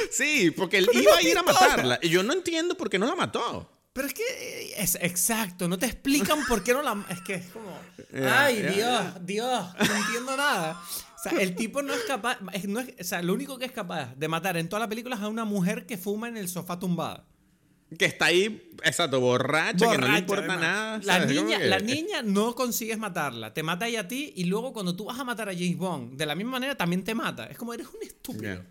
[0.09, 1.99] Sí, porque él iba a ir a matarla.
[2.01, 3.69] Y yo no entiendo por qué no la mató.
[3.91, 7.05] Pero es que eh, es exacto, no te explican por qué no la.
[7.09, 7.77] Es que es como.
[8.29, 10.81] Ay, Dios, Dios, no entiendo nada.
[10.81, 12.37] O sea, el tipo no es capaz.
[12.67, 15.15] no es- o sea, lo único que es capaz de matar en toda la película
[15.17, 17.25] es a una mujer que fuma en el sofá tumbada.
[17.97, 20.61] Que está ahí, exacto, borracha, que no le Borracha, importa además.
[20.61, 20.99] nada.
[21.03, 23.53] La niña, la niña no consigues matarla.
[23.53, 26.17] Te mata ella a ti y luego cuando tú vas a matar a James Bond,
[26.17, 27.45] de la misma manera también te mata.
[27.45, 28.63] Es como eres un estúpido.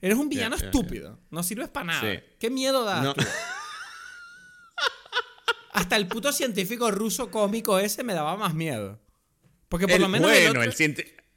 [0.00, 1.18] Eres un villano estúpido.
[1.30, 2.00] No sirves para nada.
[2.12, 2.18] Sí.
[2.38, 3.14] ¿Qué miedo das No.
[3.14, 3.22] tú?
[5.72, 8.98] Hasta el puto científico ruso cómico ese me daba más miedo.
[9.68, 10.28] Porque por El- lo menos.
[10.30, 10.74] bueno, otro- el el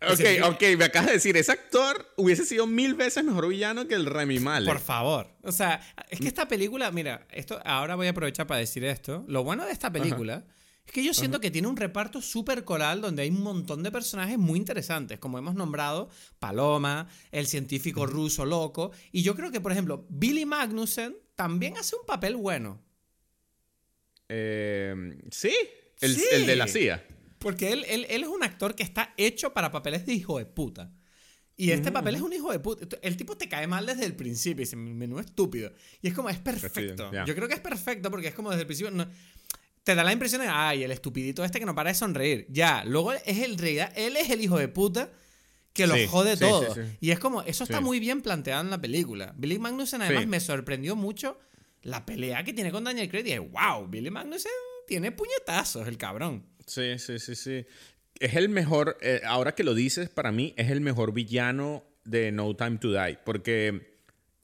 [0.11, 3.95] Ok, ok, me acabas de decir, ese actor hubiese sido mil veces mejor villano que
[3.95, 4.67] el Remy Malek.
[4.73, 5.27] Por favor.
[5.43, 9.23] O sea, es que esta película, mira, esto ahora voy a aprovechar para decir esto.
[9.27, 10.45] Lo bueno de esta película
[10.85, 13.91] es que yo siento que tiene un reparto súper coral donde hay un montón de
[13.91, 19.61] personajes muy interesantes, como hemos nombrado, Paloma, el científico ruso loco, y yo creo que,
[19.61, 22.81] por ejemplo, Billy Magnussen también hace un papel bueno.
[24.29, 24.93] Eh,
[25.31, 25.53] sí,
[26.01, 26.25] el, Sí.
[26.31, 27.05] el de la CIA.
[27.43, 30.45] Porque él, él, él es un actor que está hecho para papeles de hijo de
[30.45, 30.91] puta.
[31.55, 32.97] Y este papel es un hijo de puta.
[33.03, 35.71] El tipo te cae mal desde el principio y dice, menú estúpido.
[36.01, 37.11] Y es como, es perfecto.
[37.27, 38.89] Yo creo que es perfecto porque es como desde el principio...
[38.91, 39.07] no-
[39.83, 42.47] te da la impresión de, ay, el estupidito este que no para de sonreír.
[42.49, 45.11] Ya, luego es el realidad, él es el hijo de puta
[45.73, 46.73] que lo Sí, jode sí, todo.
[46.73, 46.79] sí.
[47.01, 49.33] Y es como, eso está muy bien planteado en la película.
[49.37, 51.37] Billy Magnussen además me sorprendió mucho
[51.81, 53.21] la pelea que tiene con Daniel Craig.
[53.21, 54.51] Y dije, wow, Billy Magnussen
[54.87, 56.45] tiene puñetazos, el cabrón.
[56.65, 57.65] Sí, sí, sí, sí.
[58.19, 62.31] Es el mejor, eh, ahora que lo dices, para mí es el mejor villano de
[62.31, 63.17] No Time to Die.
[63.25, 63.97] Porque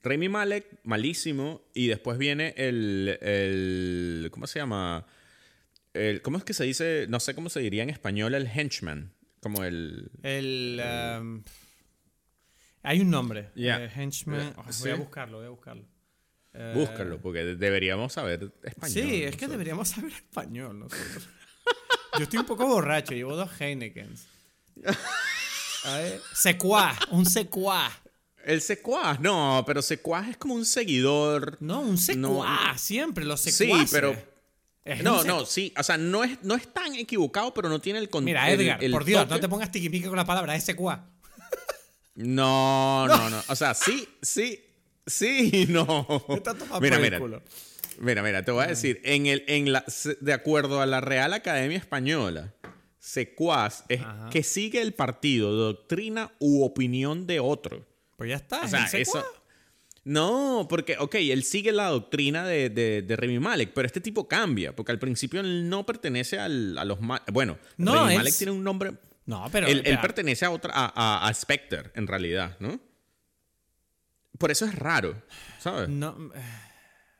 [0.04, 5.06] Remy Malek, malísimo, y después viene el, el ¿cómo se llama?
[5.94, 7.06] El, ¿Cómo es que se dice?
[7.10, 9.14] No sé cómo se diría en español el henchman.
[9.42, 10.10] Como el...
[10.24, 10.82] El.
[11.22, 11.44] um,
[12.84, 13.50] hay un nombre.
[13.56, 13.84] Ya.
[13.86, 14.40] eh, henchman.
[14.40, 14.84] Eh, Oh, sí.
[14.84, 15.86] Voy a buscarlo, voy a buscarlo.
[16.54, 18.94] Eh, Búscalo, porque de- deberíamos saber español.
[18.94, 21.30] Sí, es que deberíamos saber español nosotros.
[22.20, 24.26] Yo estoy un poco borracho, llevo dos Heinekens.
[25.86, 26.22] A ver.
[26.34, 27.90] Secuá, un secuá.
[28.44, 31.58] El secuaz, no, pero secuaz es como un seguidor.
[31.62, 33.90] No, un secuá, siempre los Sí, secuaces.
[33.92, 34.16] pero-
[34.86, 38.00] Es No, no, sí, o sea, no es, no es tan equivocado, pero no tiene
[38.00, 39.34] el con- Mira, Edgar, el por Dios, toque.
[39.36, 41.06] no te pongas tiquipique con la palabra, es secuá.
[42.16, 43.42] No, no, no.
[43.48, 44.60] O sea, sí, sí,
[45.08, 46.06] sí, no.
[46.82, 47.18] Mira, mira.
[47.20, 47.42] culo.
[48.00, 49.84] Mira, mira, te voy a decir, en el, en la,
[50.22, 52.54] de acuerdo a la Real Academia Española,
[52.98, 54.30] secuaz es Ajá.
[54.30, 57.86] que sigue el partido, doctrina u opinión de otro.
[58.16, 58.62] Pues ya está.
[58.62, 59.22] O es sea, el secuá.
[59.22, 59.34] eso.
[60.06, 64.28] No, porque, ok, él sigue la doctrina de, de, de Remy Malek, pero este tipo
[64.28, 66.98] cambia, porque al principio él no pertenece al, a los.
[67.32, 68.94] Bueno, No, Remy Malek tiene un nombre.
[69.26, 69.68] No, pero.
[69.68, 70.72] él, pertenece a otra.
[70.74, 72.80] A, a, a Spectre, en realidad, ¿no?
[74.38, 75.22] Por eso es raro,
[75.60, 75.90] ¿sabes?
[75.90, 76.40] No, eh,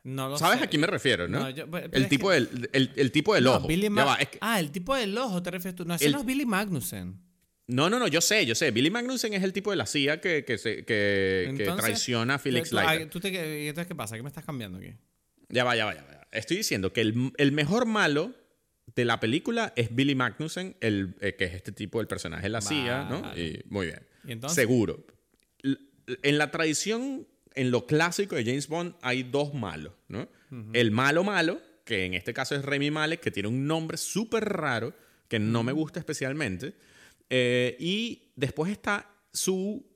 [0.04, 0.64] no lo ¿Sabes sé.
[0.64, 1.40] a quién me refiero, no?
[1.40, 3.68] No, yo- pero el, tipo que- del, el, el tipo del No, ojo.
[3.68, 5.84] Billy Ya Ma- va, es que- Ah, el tipo del ojo te refieres tú.
[5.84, 7.20] No, ese El- no es Billy Magnussen.
[7.66, 8.70] no, no, no, yo sé, yo sé.
[8.70, 12.72] Billy Magnussen es el tipo de la CIA que, que, se- que, traiciona a Felix
[12.72, 13.08] Leiter.
[13.10, 13.28] ¿tú te,
[13.62, 14.16] ¿y entonces qué pasa?
[14.16, 14.94] ¿Qué me estás cambiando aquí?
[15.48, 16.26] Ya va, ya va, ya va.
[16.32, 18.32] Estoy diciendo que el, el mejor malo
[18.94, 22.48] de la película es Billy Magnussen, el, eh, que es este tipo, el personaje de
[22.50, 23.36] la CIA, ¿no?
[23.36, 24.00] Y, muy bien.
[24.24, 24.56] ¿Y entonces?
[24.56, 25.04] Seguro.
[26.22, 30.28] En la tradición, en lo clásico de James Bond, hay dos malos, ¿no?
[30.72, 34.44] El malo malo, que en este caso es Remy Malek, que tiene un nombre súper
[34.44, 34.92] raro,
[35.28, 36.74] que no me gusta especialmente.
[37.28, 39.86] Eh, y después está su,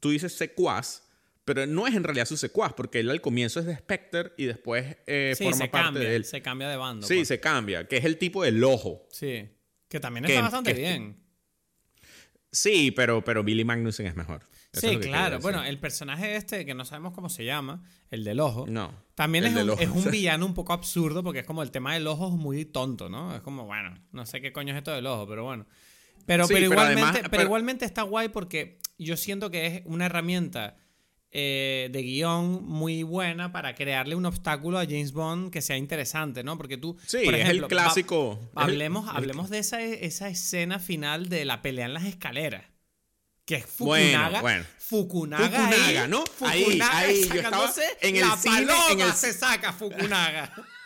[0.00, 1.04] tú dices secuaz,
[1.44, 4.46] pero no es en realidad su secuaz, porque él al comienzo es de Spectre y
[4.46, 6.24] después eh, Sí, forma se parte cambia, de él.
[6.24, 7.06] se cambia de bando.
[7.06, 7.28] Sí, pues.
[7.28, 9.06] se cambia, que es el tipo del ojo.
[9.12, 9.48] Sí.
[9.88, 11.16] Que también Que- está bastante que- bien.
[12.52, 14.42] Sí, pero, pero Billy Magnussen es mejor.
[14.72, 15.40] Eso Sí, claro.
[15.40, 18.92] Bueno, el personaje este, que no sabemos cómo se llama, el del ojo, No.
[19.16, 19.80] también es un, ojo.
[19.80, 22.64] es un villano un poco absurdo porque es como el tema del ojo es muy
[22.64, 23.34] tonto, ¿no?
[23.34, 25.66] Es como, bueno, no sé qué coño es esto del ojo, pero bueno.
[26.26, 29.66] Pero, Sí, pero, pero igualmente, además- pero pero- igualmente está guay porque yo siento que
[29.66, 30.76] es una herramienta
[31.32, 36.42] eh, de guion muy buena para crearle un obstáculo a James Bond que sea interesante,
[36.42, 36.56] ¿no?
[36.56, 38.38] Porque tú, Sí, por es el clásico.
[38.56, 42.64] hablemos hablemos de esa, esa escena final de la pelea en las escaleras.
[43.50, 44.40] Que es Bueno, Fukunaga.
[44.42, 44.64] bueno.
[44.78, 46.24] Fukunaga, Fukunaga, ahí, ¿no?
[46.42, 50.54] Ahí, Fukunaga ahí, yo estaba en el la cine, en el- se saca Fukunaga.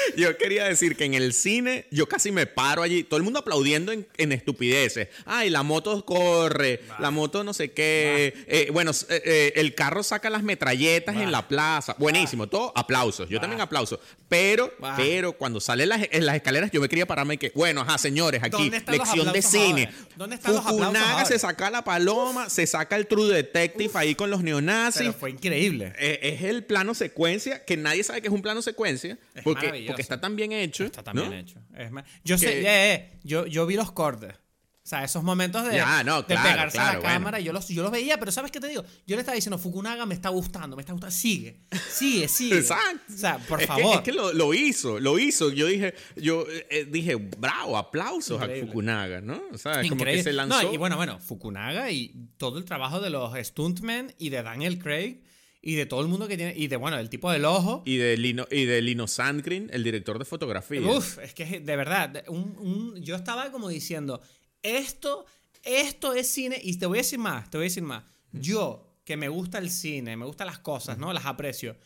[0.16, 3.40] Yo quería decir que en el cine yo casi me paro allí, todo el mundo
[3.40, 5.08] aplaudiendo en, en estupideces.
[5.24, 8.34] Ay, la moto corre, la moto no sé qué.
[8.46, 11.94] Eh, bueno, eh, eh, el carro saca las metralletas en la plaza.
[11.98, 13.28] Buenísimo, todo aplausos.
[13.28, 14.00] Yo también aplauso.
[14.28, 17.80] Pero, pero cuando salen las, en las escaleras yo me quería pararme y que, bueno,
[17.80, 19.90] ajá, señores, aquí, ¿Dónde están los lección de cine.
[20.16, 24.14] ¿Dónde están los aplausos Fukunaga se saca la paloma, se saca el True Detective ahí
[24.14, 25.02] con los neonazis.
[25.02, 25.92] Pero fue increíble.
[25.98, 29.89] Es el plano secuencia, que nadie sabe que es un plano secuencia, Es porque.
[29.90, 30.84] Porque está tan bien hecho.
[30.84, 31.36] Está también ¿no?
[31.36, 31.60] hecho.
[31.76, 34.34] Es más- yo sé, Que- eh, eh, yo, yo vi los cortes.
[34.82, 37.14] O sea, esos momentos de, Ya, no, de claro, pegarse a la claro, bueno.
[37.14, 38.82] cámara, yo, los, yo los veía, pero ¿sabes qué te digo?
[39.06, 41.14] Yo le estaba diciendo, Fukunaga me está gustando, me está gustando.
[41.14, 41.60] Sigue,
[41.92, 42.58] sigue, sigue.
[42.58, 43.12] Exacto.
[43.14, 43.96] O sea, por es Que, favor.
[43.96, 45.52] es que lo, lo hizo, lo hizo.
[45.52, 48.62] Yo dije, yo eh, eh, dije, bravo, aplausos Increíble.
[48.62, 49.40] a Fukunaga, ¿no?
[49.52, 50.22] O sea, como que Increíble.
[50.24, 50.62] se lanzó.
[50.62, 54.78] No, y bueno, bueno, Fukunaga y todo el trabajo de los stuntmen y de Daniel
[54.78, 55.20] Craig
[55.62, 57.82] y de todo el mundo que tiene, y de, bueno, el tipo del ojo.
[57.84, 60.80] y de Lino, y de Lino Sandgren, el director de fotografía.
[60.80, 64.20] Uf, es que de verdad, un- un- yo estaba como diciendo,
[64.62, 65.26] esto,
[65.62, 68.04] esto es cine, y te voy a decir más, te voy a decir más.
[68.32, 71.12] Yo, que me gusta el cine, me gustan las cosas, ¿no?
[71.12, 71.76] Las aprecio.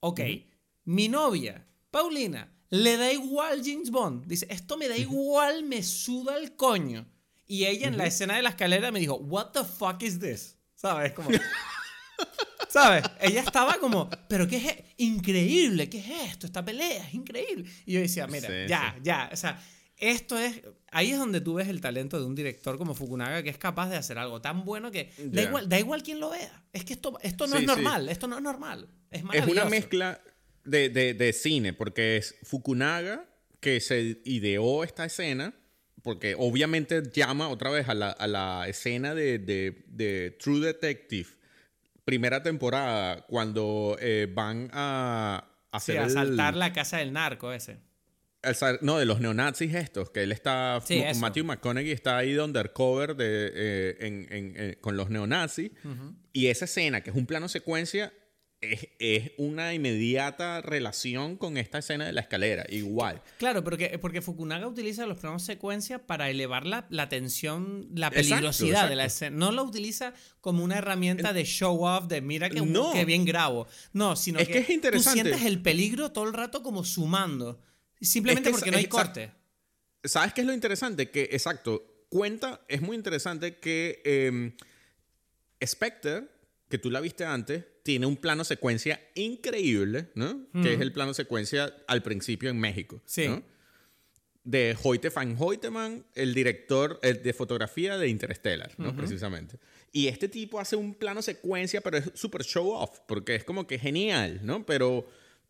[0.00, 0.20] Ok,
[0.84, 4.26] mi novia, Paulina, le da igual James Bond.
[4.26, 7.06] Dice, esto me da igual, me suda el coño.
[7.46, 10.56] Y ella en la escena de la escalera me dijo, what the fuck is this?
[10.74, 11.12] ¿Sabes?
[11.12, 11.30] Como...
[12.68, 13.04] ¿Sabes?
[13.20, 16.46] Ella estaba como, pero qué es e- increíble, ¿qué es esto?
[16.46, 17.64] Esta pelea es increíble.
[17.86, 19.62] Y yo decía, mira, Sí, ya, ya, o sea,
[19.96, 20.60] esto es,
[20.92, 23.88] ahí es donde tú ves el talento de un director como Fukunaga que es capaz
[23.88, 26.62] de hacer algo tan bueno que da igual, da igual quién lo vea.
[26.72, 28.88] Es que esto, esto no Sí, es normal, esto no es normal.
[29.10, 30.20] Es es una mezcla
[30.64, 33.24] de, de- de cine, porque es Fukunaga
[33.60, 35.54] que se ideó esta escena,
[36.02, 41.28] porque obviamente llama otra vez a la, a la escena de, de- de True Detective,
[42.08, 47.52] primera temporada, cuando eh, van a Sí, hacer a el- saltar la casa del narco
[47.52, 47.76] ese.
[48.42, 51.02] el no, de los neonazis estos, que él está, Sí.
[51.20, 55.70] Matthew McConaughey está ahí de undercover de, eh, en- en- en- con los neonazis.
[56.32, 58.10] Y esa escena, que es un plano secuencia,
[58.60, 63.22] es, es una inmediata relación con esta escena de la escalera, igual.
[63.38, 68.28] Claro, porque, porque Fukunaga utiliza los planos secuencia para elevar la, la tensión, la Exacto,
[68.30, 69.36] peligrosidad de la escena.
[69.36, 72.92] No lo utiliza como una herramienta de show off, de mira que, No.
[72.92, 73.68] que bien grabo.
[73.92, 75.20] No, sino Es que es interesante.
[75.22, 77.60] tú sientes el peligro todo el rato como sumando.
[78.00, 79.32] Simplemente Es que porque no hay corte.
[80.04, 81.10] ¿Sabes qué es lo interesante?
[81.10, 84.52] Que, exacto, cuenta, es muy interesante que eh,
[85.64, 86.28] Spectre,
[86.68, 90.46] que tú la viste antes, tiene un plano secuencia increíble, ¿no?
[90.62, 93.00] Que es el plano secuencia al principio en México.
[93.06, 93.28] Sí.
[93.28, 93.42] ¿no?
[94.44, 98.94] De Hoyte van Hoyteman, el director de fotografía de Interstellar, ¿no?
[98.94, 99.58] Precisamente.
[99.92, 103.66] Y este tipo hace un plano secuencia, pero es súper show off, porque es como
[103.66, 104.66] que genial, ¿no?
[104.66, 105.08] Pero,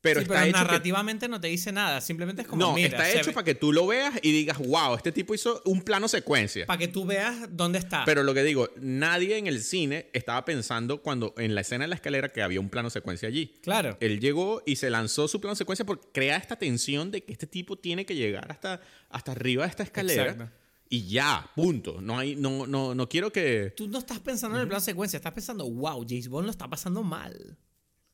[0.08, 2.00] pero Sí, está pero hecho que- narrativamente no te dice nada.
[2.00, 4.94] Simplemente es como, no, mira, está hecho para que tú lo veas y digas, wow,
[4.96, 6.66] este tipo hizo un plano secuencia.
[6.66, 8.04] para que tú veas dónde está.
[8.04, 11.88] Pero lo que digo, nadie en el cine estaba pensando cuando en la escena de
[11.88, 13.54] la escalera que había un plano secuencia allí.
[13.62, 13.96] claro.
[14.00, 17.46] Él llegó y se lanzó su plano secuencia porque crea esta tensión de que este
[17.46, 18.80] tipo tiene que llegar hasta,
[19.10, 20.30] hasta arriba de esta escalera.
[20.32, 20.52] Exacto.
[20.90, 22.00] Y ya, punto.
[22.00, 23.74] No, hay, no, no, no quiero que...
[23.76, 26.66] Tú no estás pensando en el plano secuencia, estás pensando, wow, James Bond lo está
[26.68, 27.58] pasando mal.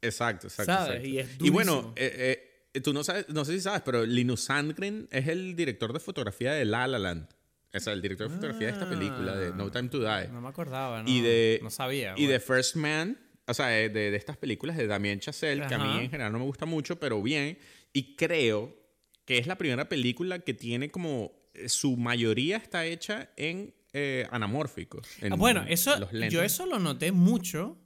[0.05, 0.73] Exacto, exacto.
[0.73, 0.89] ¿Sabes?
[0.97, 1.09] exacto.
[1.09, 2.41] Y es Y bueno, eh,
[2.75, 6.01] eh, tú no sabes, no sé si sabes, pero Linus Sandgren es el director de
[6.01, 7.29] fotografía de La La Land.
[7.73, 10.29] O sea, el director de fotografía de esta película, de No Time to Die.
[10.29, 11.09] No me acordaba, ¿no?
[11.11, 12.13] y de, No sabía.
[12.17, 12.33] Y bueno.
[12.33, 15.85] de First Man, o sea, de, de estas películas de Damien Chazelle, que a Ajá.
[15.95, 17.59] mí en general no me gusta mucho, pero bien.
[17.93, 18.77] Y creo
[19.25, 21.33] que es la primera película que tiene como.
[21.55, 25.01] eh, Su mayoría está hecha en eh, anamórfico.
[25.21, 27.77] en Ah, bueno, eso, yo eso lo noté mucho.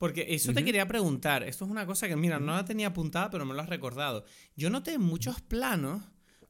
[0.00, 1.42] Porque eso te quería preguntar.
[1.42, 4.24] Esto es una cosa que, mira, no la tenía apuntada, pero me lo has recordado.
[4.56, 6.02] Yo noté en muchos planos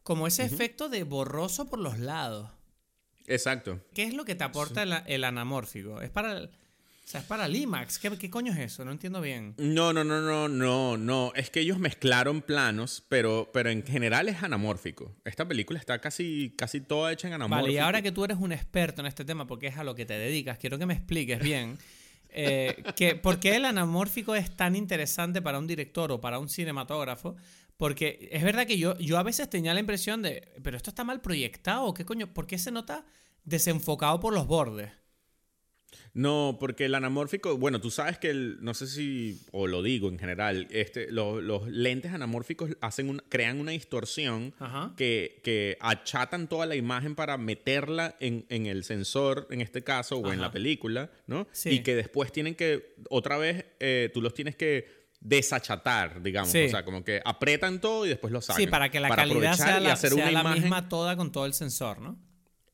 [0.04, 2.48] como ese efecto de borroso por los lados.
[3.26, 3.80] Exacto.
[3.92, 6.00] ¿Qué es lo que te aporta el, el anamórfico?
[6.00, 6.38] Es para.
[6.38, 7.98] el- o sea, es para el IMAX.
[7.98, 8.84] ¿Qué, ¿Qué coño es eso?
[8.84, 9.54] No entiendo bien.
[9.58, 11.32] No, no, no, no, no, no.
[11.34, 15.16] Es que ellos mezclaron planos, pero, pero en general es anamórfico.
[15.24, 17.64] Esta película está casi, casi toda hecha en anamórfico.
[17.64, 19.96] Vale, y ahora que tú eres un experto en este tema, porque es a lo
[19.96, 21.78] que te dedicas, quiero que me expliques bien.
[22.32, 26.48] eh, que, ¿Por qué el anamórfico es tan interesante para un director o para un
[26.48, 27.36] cinematógrafo?
[27.76, 31.04] Porque es verdad que yo, yo a veces tenía la impresión de, pero esto está
[31.04, 32.32] mal proyectado, ¿qué coño?
[32.32, 33.06] ¿Por qué se nota
[33.44, 34.92] desenfocado por los bordes?
[36.12, 40.08] No, porque el anamórfico, bueno, tú sabes que el, no sé si, o lo digo
[40.08, 44.52] en general, este, lo- los lentes anamórficos hacen un- crean una distorsión
[44.96, 50.16] que, que achatan toda la imagen para meterla en, en el sensor, en este caso,
[50.18, 51.46] o en la película, ¿no?
[51.52, 51.70] Sí.
[51.70, 56.50] Y que después tienen que, otra vez, eh, tú los tienes que desachatar, digamos.
[56.50, 56.64] Sí.
[56.64, 58.60] O sea, como que apretan todo y después lo sacan.
[58.62, 61.16] Sí, para que la calidad sea, y la, hacer sea una la imagen- misma toda
[61.16, 62.18] con todo el sensor, ¿no?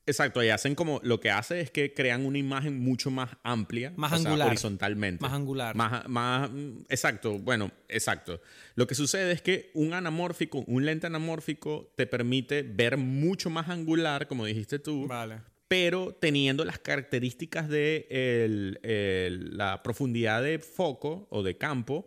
[0.08, 3.92] Exacto, y hacen como, lo que hace es que crean una imagen mucho más amplia.
[3.96, 4.48] Más o sea, angular.
[4.48, 5.20] horizontalmente.
[5.20, 5.74] Más angular.
[5.74, 8.40] Más, más, mm, exacto, bueno, exacto.
[8.76, 13.68] Lo que sucede es que un anamórfico, un lente anamórfico te permite ver mucho más
[13.68, 15.40] angular, como dijiste tú, Vale.
[15.66, 22.06] pero teniendo las características de el- el- la profundidad de foco o de campo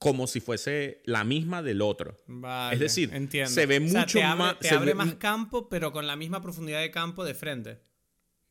[0.00, 2.16] como si fuese la misma del otro.
[2.26, 2.74] Vale.
[2.74, 3.50] Es decir, entiendo.
[3.50, 5.92] se ve O sea, mucho te abre, más- Te se abre ve- más campo, pero
[5.92, 7.78] con la misma profundidad de campo de frente.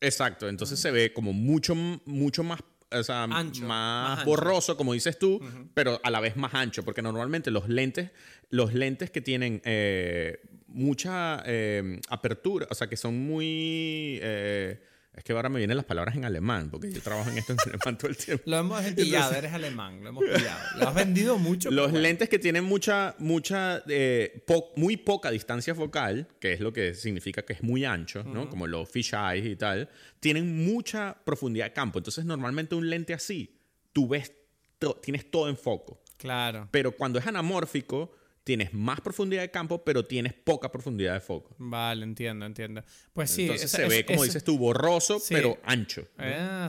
[0.00, 2.60] Exacto, entonces se ve como mucho, mucho más,
[2.92, 5.40] o sea, Ancho, más, borroso, como dices tú,
[5.74, 8.10] pero a la vez más ancho, porque normalmente los lentes,
[8.48, 14.18] los lentes que tienen eh, mucha eh, apertura, o sea, que son muy...
[14.22, 14.82] eh,
[15.12, 17.58] es que ahora me vienen las palabras en alemán, porque yo trabajo en esto en
[17.60, 18.44] alemán todo el tiempo.
[18.46, 20.60] Lo hemos pillado, eres alemán, lo hemos pillado.
[20.78, 21.70] Lo has vendido mucho.
[21.72, 22.02] Los bueno.
[22.02, 26.94] lentes que tienen mucha, mucha, eh, po- muy poca distancia focal, que es lo que
[26.94, 28.48] significa que es muy ancho, ¿no?
[28.48, 29.88] Como los fish eyes y tal,
[30.20, 31.98] tienen mucha profundidad de campo.
[31.98, 33.58] Entonces, normalmente un lente así,
[33.92, 34.32] tú ves,
[35.02, 36.00] tienes todo en foco.
[36.18, 36.68] Claro.
[36.70, 38.12] Pero cuando es anamórfico,
[38.42, 41.54] tienes más profundidad de campo, pero tienes poca profundidad de foco.
[41.58, 42.82] Vale, entiendo, entiendo.
[43.12, 43.42] Pues sí.
[43.42, 45.34] Entonces esa- se ve, es- como es- dices tú, borroso, Sí.
[45.34, 46.08] pero ancho.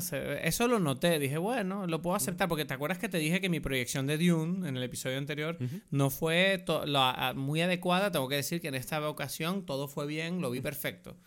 [0.01, 1.17] se- eso lo noté.
[1.19, 2.47] Dije, bueno, lo puedo aceptar.
[2.47, 5.57] Porque te acuerdas que te dije que mi proyección de Dune en el episodio anterior
[5.89, 8.11] no fue la- muy adecuada.
[8.11, 11.17] Tengo que decir que en esta ocasión todo fue bien, lo vi perfecto.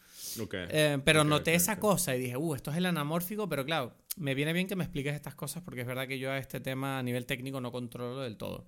[0.40, 0.54] Ok.
[0.70, 3.64] Eh, pero Ok, noté ok, esa cosa y dije, uh, esto es el anamórfico, pero
[3.64, 6.38] claro, me viene bien que me expliques estas cosas porque es verdad que yo a
[6.38, 8.66] este tema a nivel técnico no controlo del todo.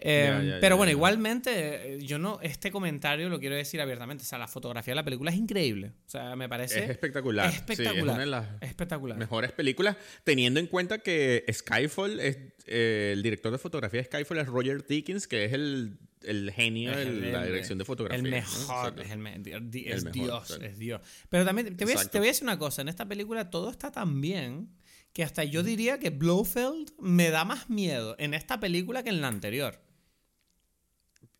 [0.00, 4.22] Eh, ya, pero bueno, igualmente, eh, yo no, este comentario lo quiero decir abiertamente.
[4.22, 5.92] O sea, la fotografía de la película es increíble.
[6.06, 6.84] O sea, me parece.
[6.84, 7.50] Es espectacular.
[7.50, 8.14] Sí, es espectacular.
[8.14, 9.18] una de las espectacular.
[9.18, 14.38] mejores películas, teniendo en cuenta que Skyfall es eh, el director de fotografía de Skyfall
[14.38, 18.22] es Roger Dickens, que es el, el genio de la dirección de fotografía.
[18.22, 21.00] El mejor, es, el mejor, Dios, es Dios.
[21.28, 23.70] Pero también te voy, a, te voy a decir una cosa, en esta película todo
[23.70, 24.68] está tan bien
[25.12, 29.20] que hasta yo diría que Blofeld me da más miedo en esta película que en
[29.20, 29.80] la anterior.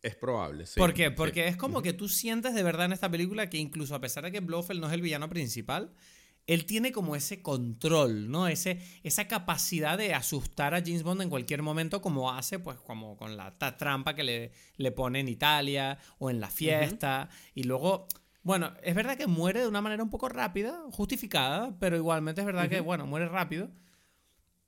[0.01, 0.79] Es probable, sí.
[0.79, 1.09] ¿Por qué?
[1.09, 1.13] sí.
[1.15, 4.23] Porque es como que tú sientes de verdad en esta película que incluso a pesar
[4.23, 5.93] de que Blofeld no es el villano principal,
[6.49, 8.47] él tiene como ese control, ¿no?
[8.47, 13.17] Ese, esa capacidad de asustar a James Bond en cualquier momento como hace, pues como
[13.17, 17.29] con la trampa que le, le pone en Italia o en la fiesta.
[17.53, 18.07] Y luego,
[18.41, 22.47] bueno, es verdad que muere de una manera un poco rápida, justificada, pero igualmente es
[22.47, 23.69] verdad que, bueno, muere rápido.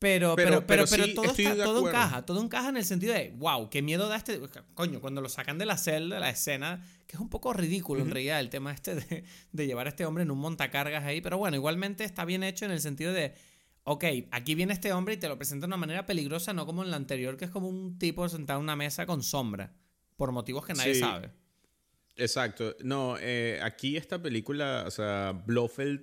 [0.01, 3.13] Pero, pero, Pero- pero, pero sí, todo, está- todo encaja, todo encaja en el sentido
[3.13, 4.41] de, wow, qué miedo da este.
[4.73, 8.01] Coño, cuando lo sacan de la celda, de la escena, que es un poco ridículo
[8.01, 11.21] en realidad el tema este de, de llevar a este hombre en un montacargas ahí,
[11.21, 13.35] pero bueno, igualmente está bien hecho en el sentido de,
[13.83, 16.83] ok, aquí viene este hombre y te lo presenta de una manera peligrosa, no como
[16.83, 19.71] en la anterior, que es como un tipo sentado en una mesa con sombra,
[20.17, 20.99] por motivos que nadie Sí.
[21.01, 21.29] sabe.
[22.15, 22.75] Exacto.
[22.83, 26.01] No, eh, aquí esta película, o sea, Blofeld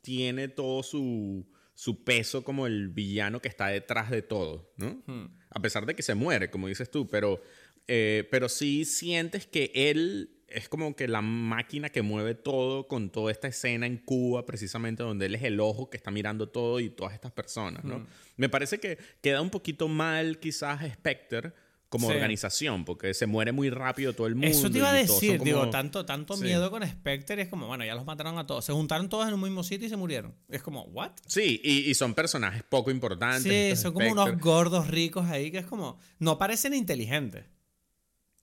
[0.00, 1.44] tiene todo su,
[1.82, 5.02] su peso como el villano que está detrás de todo, ¿no?
[5.04, 5.36] Hmm.
[5.50, 7.42] A pesar de que se muere, como dices tú, pero,
[7.88, 13.10] eh, pero sí sientes que él es como que la máquina que mueve todo con
[13.10, 16.78] toda esta escena en Cuba, precisamente donde él es el ojo que está mirando todo
[16.78, 18.06] y todas estas personas, ¿no?
[18.36, 21.52] Me parece que queda un poquito mal quizás Spectre
[21.92, 22.14] como Sí.
[22.14, 24.48] organización, porque se muere muy rápido todo el mundo.
[24.48, 26.44] Eso te iba a decir, como- digo, tanto, tanto Sí.
[26.44, 28.64] miedo con Spectre y es como, bueno, ya los mataron a todos.
[28.64, 30.34] Se juntaron todos en un mismo sitio y se murieron.
[30.48, 31.10] Es como, ¿what?
[31.26, 33.42] Sí, y, y son personajes poco importantes.
[33.76, 37.44] Sí, son como unos gordos ricos ahí que es como, no parecen inteligentes.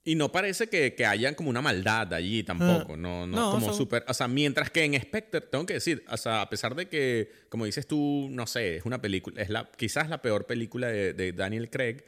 [0.02, 2.96] Y no parece que, que hayan como una maldad allí tampoco.
[2.96, 4.02] No, no, No, como son- súper.
[4.08, 7.30] O sea, mientras que en Spectre, tengo que decir, o sea, a pesar de que,
[7.50, 11.12] como dices tú, no sé, es una película, es la, quizás la peor película de,
[11.12, 12.02] de Daniel Craig.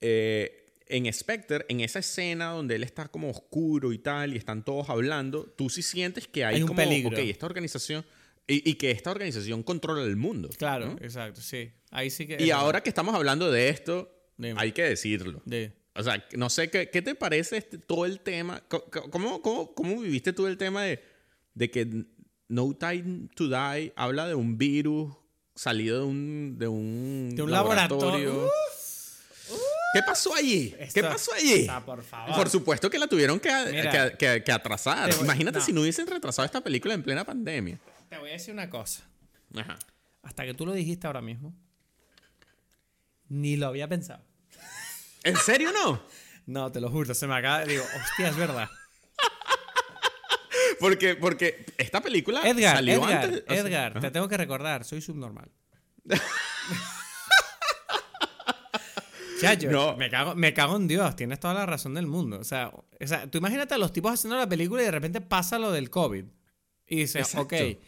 [0.00, 4.64] eh, en Spectre, en esa escena donde él está como oscuro y tal, y están
[4.64, 7.10] todos hablando, tú sí sientes que hay, Hay un como, peligro.
[7.16, 8.04] ok, esta organización.
[8.46, 10.50] Y, y que esta organización controla el mundo.
[10.58, 10.92] Claro, ¿no?
[11.00, 11.70] exacto, sí.
[11.90, 12.36] Ahí sí que...
[12.44, 14.54] Y ahora que estamos hablando de esto, Dime.
[14.60, 15.40] hay que decirlo.
[15.46, 18.62] De- O sea, no sé, ¿qué, qué te parece este- todo el tema?
[18.68, 21.00] ¿Cómo, cómo, cómo viviste tú el tema de,
[21.54, 22.04] de que
[22.48, 25.14] No Time to Die habla de un virus
[25.54, 28.50] salido de un, de un, De un laboratorio.
[29.94, 30.74] ¿Qué pasó allí?
[30.78, 31.62] Esto- ¿Qué pasó allí?
[31.62, 32.34] O sea, por favor.
[32.36, 34.10] Por supuesto que la tuvieron que, Mira.
[34.10, 35.10] que- que- que atrasar.
[35.14, 35.64] Voy- Imagínate no.
[35.64, 37.78] si no hubiesen retrasado esta película en plena pandemia.
[38.10, 39.02] Te voy a decir una cosa.
[39.56, 39.78] Ajá.
[40.22, 41.54] hasta que tú lo dijiste ahora mismo,
[43.28, 44.22] ni lo había pensado.
[45.22, 46.02] ¿En serio no?
[46.46, 47.64] No, te lo juro, se me acaba.
[47.64, 48.68] Digo, hostia, es verdad.
[50.80, 53.44] Porque, porque esta película Edgar, salió Edgar, antes.
[53.46, 55.48] o sea, Edgar, te tengo que recordar, soy subnormal.
[59.70, 59.96] No.
[59.96, 62.38] me, cago, me cago en Dios, tienes toda la razón del mundo.
[62.38, 65.20] O sea, o sea, tú imagínate a los tipos haciendo la película y de repente
[65.20, 66.24] pasa lo del COVID.
[66.86, 67.56] Y dices, Exacto.
[67.56, 67.78] ok,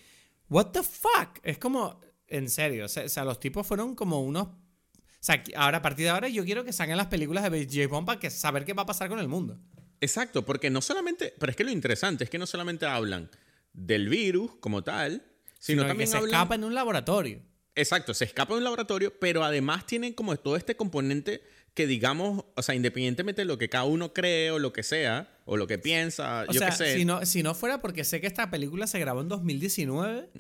[0.49, 1.39] what the fuck?
[1.43, 4.49] Es como, en serio, o sea, los tipos fueron como unos...
[4.49, 7.89] O sea, ahora a partir de ahora yo quiero que salgan las películas de J.
[7.89, 9.59] Bond para que saber qué va a pasar con el mundo.
[10.01, 13.31] Exacto, porque no solamente, pero es que lo interesante es que no solamente hablan
[13.73, 15.25] del virus como tal,
[15.59, 16.31] sino, que también se hablan...
[16.31, 17.43] escapa en un laboratorio.
[17.77, 21.43] Exacto, se escapa de un laboratorio, pero además tienen como todo este componente
[21.75, 25.29] que digamos, o sea, independientemente de lo que cada uno cree o lo que sea,
[25.45, 26.95] o lo que piensa, O yo sea, qué sé.
[26.97, 30.31] Si, no, si no fuera porque sé que esta película se grabó en 2019,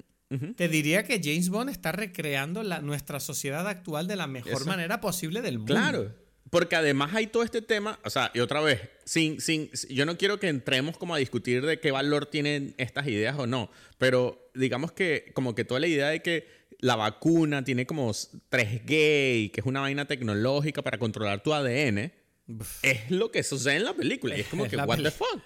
[0.57, 4.65] te diría que James Bond está recreando la, nuestra sociedad actual de la mejor Eso.
[4.65, 5.75] manera posible del mundo.
[5.75, 6.15] Claro.
[6.49, 10.17] Porque además hay todo este tema, o sea, y otra vez, sin, sin, yo no
[10.17, 14.51] quiero que entremos como a discutir de qué valor tienen estas ideas o no, pero
[14.55, 16.49] digamos que como que toda la idea de que
[16.81, 22.13] la vacuna tiene como 3G y que es una vaina tecnológica para controlar tu ADN,
[22.83, 24.37] es lo que sucede en la película.
[24.37, 25.43] Y es como Es que, what the fuck?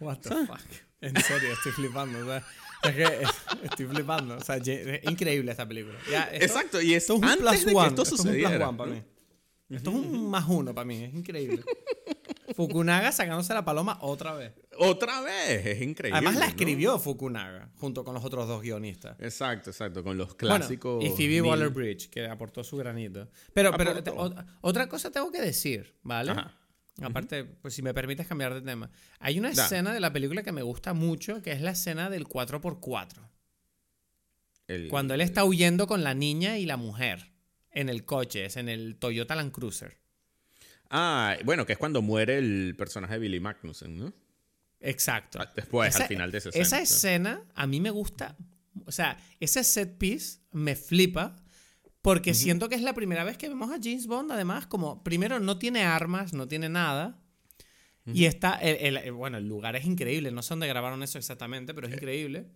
[0.00, 0.60] What the fuck.
[1.02, 2.18] En serio, estoy flipando.
[2.20, 2.42] o sea,
[2.84, 4.36] es que es- estoy flipando.
[4.36, 4.68] O sea, es
[5.04, 5.98] increíble esta película.
[6.10, 7.88] Ya, esto- Exacto, y es Esto es un antes plus de que one.
[7.88, 9.02] esto esto es un plus one para mí.
[9.70, 11.04] Esto es un más uno para mí.
[11.04, 11.62] Es increíble.
[12.54, 14.52] Fukunaga sacándose la paloma otra vez.
[14.78, 16.16] Otra vez, es increíble.
[16.18, 16.50] Además la ¿no?
[16.50, 19.16] escribió Fukunaga junto con los otros dos guionistas.
[19.20, 21.04] Exacto, exacto, con los Bueno, clásicos.
[21.04, 23.28] y Phoebe mil- Waller-Bridge, que aportó su granito.
[23.54, 24.12] Pero, pero te-
[24.60, 26.32] otra cosa tengo que decir, ¿vale?
[26.32, 26.56] Ajá.
[27.02, 28.90] Aparte, pues si me permites cambiar de tema.
[29.20, 29.64] Hay una Da.
[29.64, 33.22] escena de la película que me gusta mucho, que es la escena del 4x4.
[34.66, 37.29] el- Cuando él está huyendo con la niña y la mujer
[37.72, 39.98] en el coche, es en el Toyota Land Cruiser.
[40.90, 44.12] Ah, bueno, que es cuando muere el personaje de Billy Magnussen, ¿no?
[44.80, 45.38] Exacto.
[45.40, 46.62] Ah, Después, Esa- al final de esa escena.
[46.64, 46.82] Esa sí.
[46.94, 48.36] escena a mí me gusta.
[48.86, 51.36] O sea, ese set piece me flipa
[52.02, 55.38] porque siento que es la primera vez que vemos a James Bond, además, como primero
[55.38, 57.20] no tiene armas, no tiene nada.
[58.06, 61.74] Y está, el- el- bueno, el lugar es increíble, no sé dónde grabaron eso exactamente,
[61.74, 62.46] pero es increíble.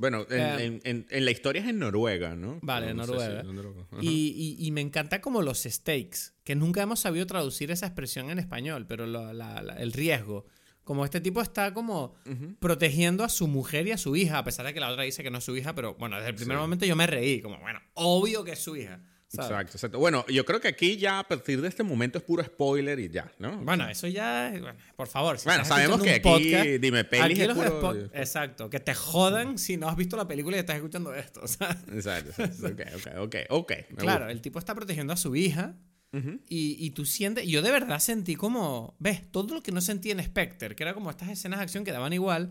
[0.00, 2.58] Bueno, en, Eh, en- en- en la historia es en Noruega, ¿no?
[2.62, 3.40] Vale, Pero no sé Noruega.
[3.42, 3.96] si- ¿dónde lo- Ajá.
[4.02, 8.30] Y, y- y me encanta como los stakes, que nunca hemos sabido traducir esa expresión
[8.30, 10.46] en español, pero lo- la- la- el riesgo.
[10.84, 12.14] Como este tipo está como
[12.58, 15.22] protegiendo a su mujer y a su hija, a pesar de que la otra dice
[15.22, 16.60] que no es su hija, pero bueno, desde el primer Sí.
[16.60, 19.00] momento yo me reí, como bueno, obvio que es su hija.
[19.32, 19.50] ¿Sabes?
[19.50, 19.98] Exacto, exacto.
[19.98, 23.08] Bueno, yo creo que aquí ya a partir de este momento es puro spoiler y
[23.08, 23.58] ya, ¿no?
[23.58, 25.38] Bueno, eso ya, bueno, por favor.
[25.38, 28.94] si Bueno, sabemos que aquí podcast, Dime Pelis aquí es los puro- Exacto, que te
[28.94, 31.46] jodan si no has visto la película y estás escuchando esto.
[31.46, 31.70] sea.
[31.92, 32.66] Exacto, exacto.
[32.66, 33.72] Ok, ok, ok, ok.
[33.90, 34.32] me Claro, gusta.
[34.32, 35.76] el tipo está protegiendo a su hija.
[36.12, 36.40] Ujú.
[36.48, 40.10] Y, y tú sientes, yo de verdad sentí como, ves, todo lo que no sentí
[40.10, 42.50] en Spectre, que era como estas escenas de acción que daban igual,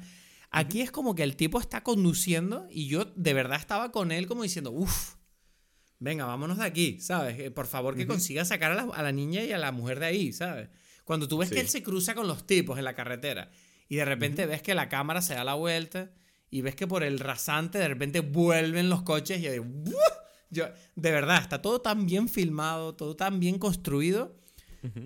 [0.49, 4.27] aquí es como que el tipo está conduciendo y yo de verdad estaba con él
[4.27, 5.15] como diciendo, uff,
[5.99, 7.39] venga, vámonos de aquí, ¿sabes?
[7.39, 9.99] Eh, Por favor que consiga sacar a la, a la niña y a la mujer
[9.99, 10.69] de ahí, ¿sabes?
[11.03, 11.55] Cuando tú ves Sí.
[11.55, 13.49] que él se cruza con los tipos en la carretera
[13.88, 16.11] y de repente ves que la cámara se da la vuelta
[16.51, 19.51] y ves que por el rasante de repente vuelven los coches y yo.
[20.51, 20.65] Yo,
[20.95, 24.35] de verdad, está todo tan bien filmado, todo tan bien construido,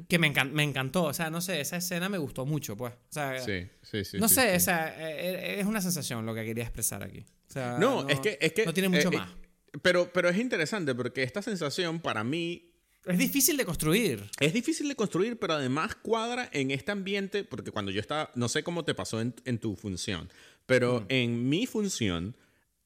[0.07, 1.03] que me, encan- me encantó.
[1.03, 2.93] O sea, no sé, esa escena me gustó mucho, pues.
[2.93, 4.17] O sea, Sí, sí, sí.
[4.19, 4.55] no sí, sé, sí.
[4.55, 7.25] o sea, eh, es una sensación lo que quería expresar aquí.
[7.49, 8.65] O sea, No, es que, es que.
[8.65, 9.29] No tiene mucho eh, eh, más.
[9.81, 12.69] Pero, pero es interesante porque esta sensación para mí
[13.05, 14.23] Es difícil de construir.
[14.39, 18.47] Es difícil de construir, pero además cuadra en este ambiente, porque cuando yo estaba, no
[18.47, 20.29] sé cómo te pasó en, en tu función,
[20.65, 21.05] pero Mm.
[21.09, 22.35] en mi función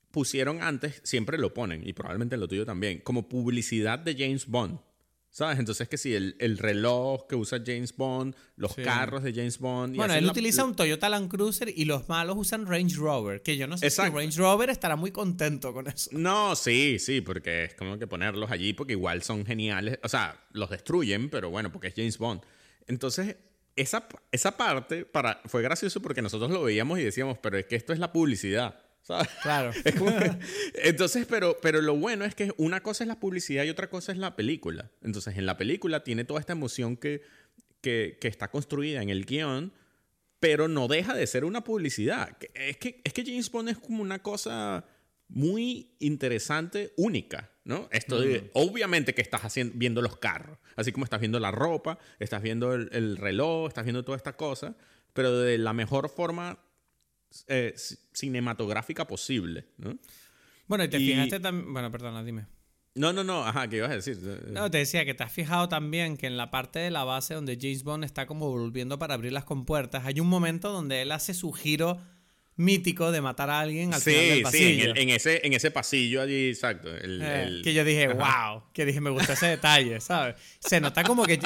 [0.10, 4.48] pusieron antes, siempre lo ponen, y probablemente en lo tuyo también, como publicidad de James
[4.48, 4.80] Bond.
[5.30, 5.60] ¿Sabes?
[5.60, 8.82] Entonces que si el, el reloj que usa James Bond, los Sí.
[8.82, 9.94] carros de James Bond.
[9.94, 13.44] y Bueno, él la- utiliza un Toyota Land Cruiser y los malos usan Range Rover,
[13.44, 14.18] que yo no sé Exacto.
[14.20, 16.10] si Range Rover estará muy contento con eso.
[16.14, 20.00] No, sí, sí, porque es como que ponerlos allí porque igual son geniales.
[20.04, 22.42] O sea, los destruyen, pero bueno, porque es James Bond.
[22.88, 23.36] Entonces,
[23.76, 27.76] esa, esa parte para, fue gracioso porque nosotros lo veíamos y decíamos, pero es que
[27.76, 28.80] esto es la publicidad.
[29.08, 29.28] ¿Sabes?
[29.42, 29.72] Claro.
[29.84, 30.38] Que-
[30.90, 34.12] entonces, pero, pero lo bueno es que una cosa es la publicidad y otra cosa
[34.12, 34.92] es la película.
[35.02, 37.22] Entonces, en la película tiene toda esta emoción que,
[37.82, 39.74] que, que está construida en el guion,
[40.40, 42.38] pero no deja de ser una publicidad.
[42.54, 44.86] Es que, es que James Bond es como una cosa
[45.30, 47.90] muy interesante, única, ¿no?
[47.92, 52.00] Esto de- obviamente que estás haciendo, viendo los carros, así como estás viendo la ropa,
[52.20, 54.76] estás viendo el, el reloj, estás viendo toda esta cosa,
[55.14, 56.60] pero de la mejor forma
[57.48, 57.74] eh,
[58.14, 59.98] cinematográfica posible, ¿no?
[60.68, 61.72] Bueno, y te Y- fijaste también.
[61.74, 62.46] Bueno, perdona, dime.
[62.96, 64.18] No, no, no, ajá, ¿qué ibas a decir?
[64.48, 67.36] No, te decía que te has fijado también que en la parte de la base
[67.36, 71.12] donde James Bond está como volviendo para abrir las compuertas, hay un momento donde él
[71.12, 72.02] hace su giro
[72.58, 74.92] mítico de matar a alguien al final del sí, sí, en, pasillo.
[74.92, 76.96] el- en ese, en ese pasillo allí, exacto.
[76.96, 80.36] el- Eh, el- que yo dije, wow, que dije, me gustó ese detalle, ¿sabes?
[80.60, 81.40] Se nota como que...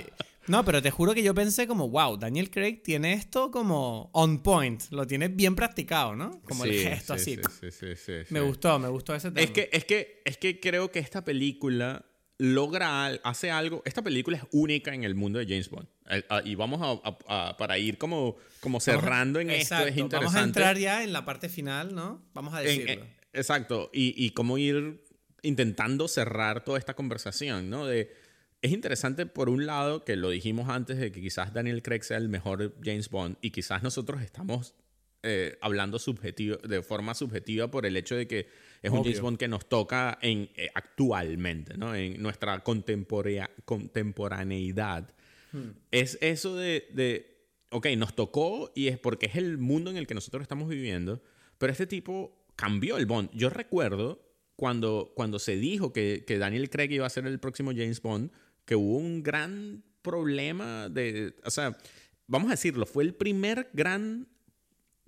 [0.47, 4.41] No, pero te juro que yo pensé como, wow, Daniel Craig tiene esto como on
[4.41, 6.41] point, lo tiene bien practicado, ¿no?
[6.41, 7.43] Como el Sí, gesto sí, así.
[7.61, 8.45] sí, sí, sí, sí, Me sí.
[8.47, 9.39] gustó, me gustó ese tema.
[9.41, 12.03] Es que, es que, es que creo que esta película
[12.45, 13.84] logra, hace algo.
[13.85, 15.88] Esta película es única en el mundo de James Bond.
[16.09, 19.93] Eh, ah, Y vamos a, a- a- para ir como, como cerrando en Exacto, esto,
[19.93, 20.26] es interesante.
[20.26, 22.23] Vamos a entrar ya en la parte final, ¿no?
[22.34, 22.91] Vamos a En- decirlo.
[23.03, 23.91] en- exacto.
[23.93, 25.03] Y, y cómo ir
[25.43, 27.85] intentando cerrar toda esta conversación, ¿no?
[27.85, 28.11] De,
[28.63, 32.18] es interesante, por un lado, que lo dijimos antes de que quizás Daniel Craig sea
[32.18, 34.73] el mejor James Bond y quizás nosotros estamos
[35.23, 38.47] eh, hablando subjetivo, de forma subjetiva por el hecho de que
[38.81, 39.11] es un Obvio.
[39.11, 41.95] James Bond que nos toca en, eh, actualmente, ¿no?
[41.95, 45.13] En nuestra contemporaneidad.
[45.91, 50.07] Es eso de, de, ok, nos tocó y es porque es el mundo en el
[50.07, 51.21] que nosotros estamos viviendo,
[51.57, 53.31] pero este tipo cambió el Bond.
[53.33, 54.25] Yo recuerdo
[54.55, 58.31] cuando, cuando se dijo que, que Daniel Craig iba a ser el próximo James Bond,
[58.65, 61.77] que hubo un gran problema de, o sea,
[62.27, 64.29] vamos a decirlo, fue el primer gran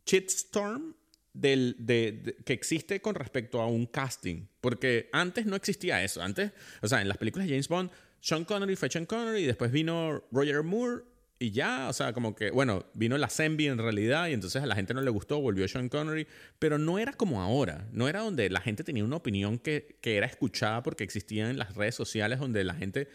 [0.06, 0.96] shitstorm
[1.34, 4.46] del, de, que existe con respecto a un casting.
[4.62, 6.22] Porque antes no existía eso.
[6.22, 6.52] Antes,
[6.82, 7.92] o sea, en las películas de James Bond,
[8.22, 11.04] Sean Connery fue Sean Connery y después vino Roger Moore
[11.40, 14.66] y ya, o sea, como que, bueno, vino la Sembi en realidad y entonces a
[14.66, 16.26] la gente no le gustó, volvió Sean Connery,
[16.58, 20.16] pero no era como ahora, no era donde la gente tenía una opinión que, que
[20.16, 23.10] era escuchada porque existían las redes sociales donde la gente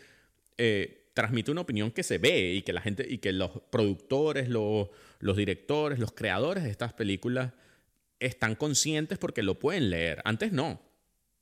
[0.59, 4.49] eh, transmite una opinión que se ve y que la gente y que los productores,
[4.49, 4.89] los
[5.36, 7.53] directores, los creadores de estas películas
[8.20, 10.20] están conscientes porque lo pueden leer.
[10.24, 10.82] Antes no.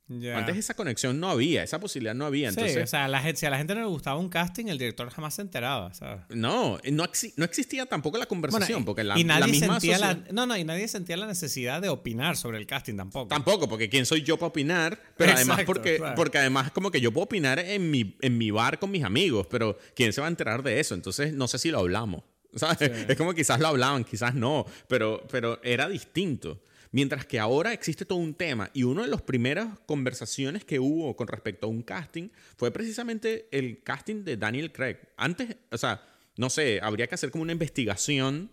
[0.08, 0.38] Ya.
[0.38, 2.52] Antes esa conexión no había, esa posibilidad no había.
[2.52, 4.66] Sí, Entonces, o sea, la gente, si a la gente no le gustaba un casting,
[4.66, 6.20] el director jamás se enteraba, ¿sabes?
[6.28, 9.98] no, no, exi- no existía tampoco la conversación porque la, y nadie la misma sentía
[9.98, 13.26] la, no, no, y nadie sentía la necesidad de opinar sobre el casting tampoco.
[13.26, 16.14] Tampoco, porque quién soy yo para opinar, pero además Exacto, porque, claro.
[16.14, 19.48] porque además como que yo puedo opinar en mi, en mi bar con mis amigos,
[19.50, 22.22] pero quién se va a enterar de eso, entonces no sé si lo hablamos.
[22.54, 22.90] ¿Sabes?
[23.08, 26.62] Es como quizás lo hablaban, quizás no, pero, pero era distinto.
[26.92, 31.14] Mientras que ahora existe todo un tema y una de las primeras conversaciones que hubo
[31.16, 34.96] con respecto a un casting fue precisamente el casting de Daniel Craig.
[35.16, 36.02] Antes, o sea,
[36.36, 38.50] no sé, habría que hacer como una investigación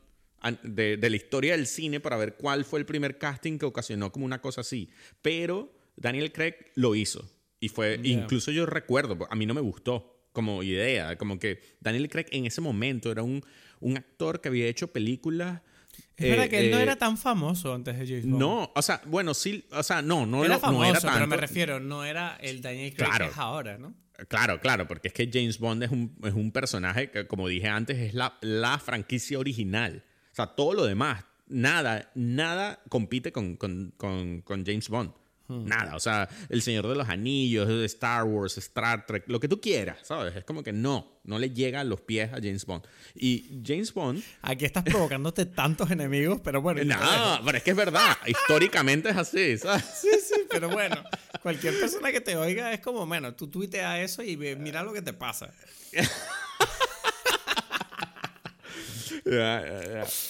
[0.64, 4.12] de, de la historia del cine para ver cuál fue el primer casting que ocasionó
[4.12, 4.90] como una cosa así.
[5.22, 7.30] Pero Daniel Craig lo hizo.
[7.62, 8.10] Y fue, Ya.
[8.10, 12.46] incluso yo recuerdo, a mí no me gustó como idea, como que Daniel Craig en
[12.46, 13.42] ese momento era un,
[13.84, 15.62] un actor que había hecho películas.
[16.18, 18.40] es verdad eh, que él no eh, era tan famoso antes de James Bond.
[18.40, 21.28] No, o sea, bueno, sí, o sea, no, no, era lo- famoso, no era pero
[21.28, 23.26] me refiero, no era el Daniel Craig Claro.
[23.26, 23.94] que es ahora, ¿no?
[24.28, 27.68] Claro, claro, porque es que James Bond es un, es un personaje que, como dije
[27.68, 30.04] antes, es la, la franquicia original.
[30.32, 35.12] O sea, todo lo demás, nada, nada compite con, con- con- con James Bond.
[35.48, 39.60] Nada, o sea, El Señor de los Anillos, Star Wars, Star Trek, lo que tú
[39.60, 40.36] quieras, ¿sabes?
[40.36, 42.86] Es como que no, no le llega a los pies a James Bond.
[43.14, 46.82] Y James Bond, Aquí estás provocándote tantos enemigos, pero bueno.
[46.82, 49.84] ya no, pero es que es verdad, históricamente es así, ¿sabes?
[49.84, 51.04] Sí, sí, pero bueno,
[51.42, 55.02] cualquier persona que te oiga es como, bueno, tú tuitea eso y mira lo que
[55.02, 55.52] te pasa.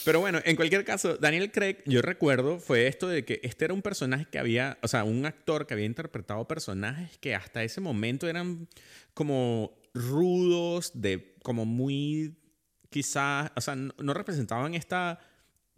[0.05, 3.73] Pero bueno, en cualquier caso, Daniel Craig, yo recuerdo, fue esto de que este era
[3.73, 7.81] un personaje que había, o sea, un actor que había interpretado personajes que hasta ese
[7.81, 8.67] momento eran
[9.13, 12.35] como rudos, de como muy,
[12.89, 15.19] quizás, o sea, no, no representaban esta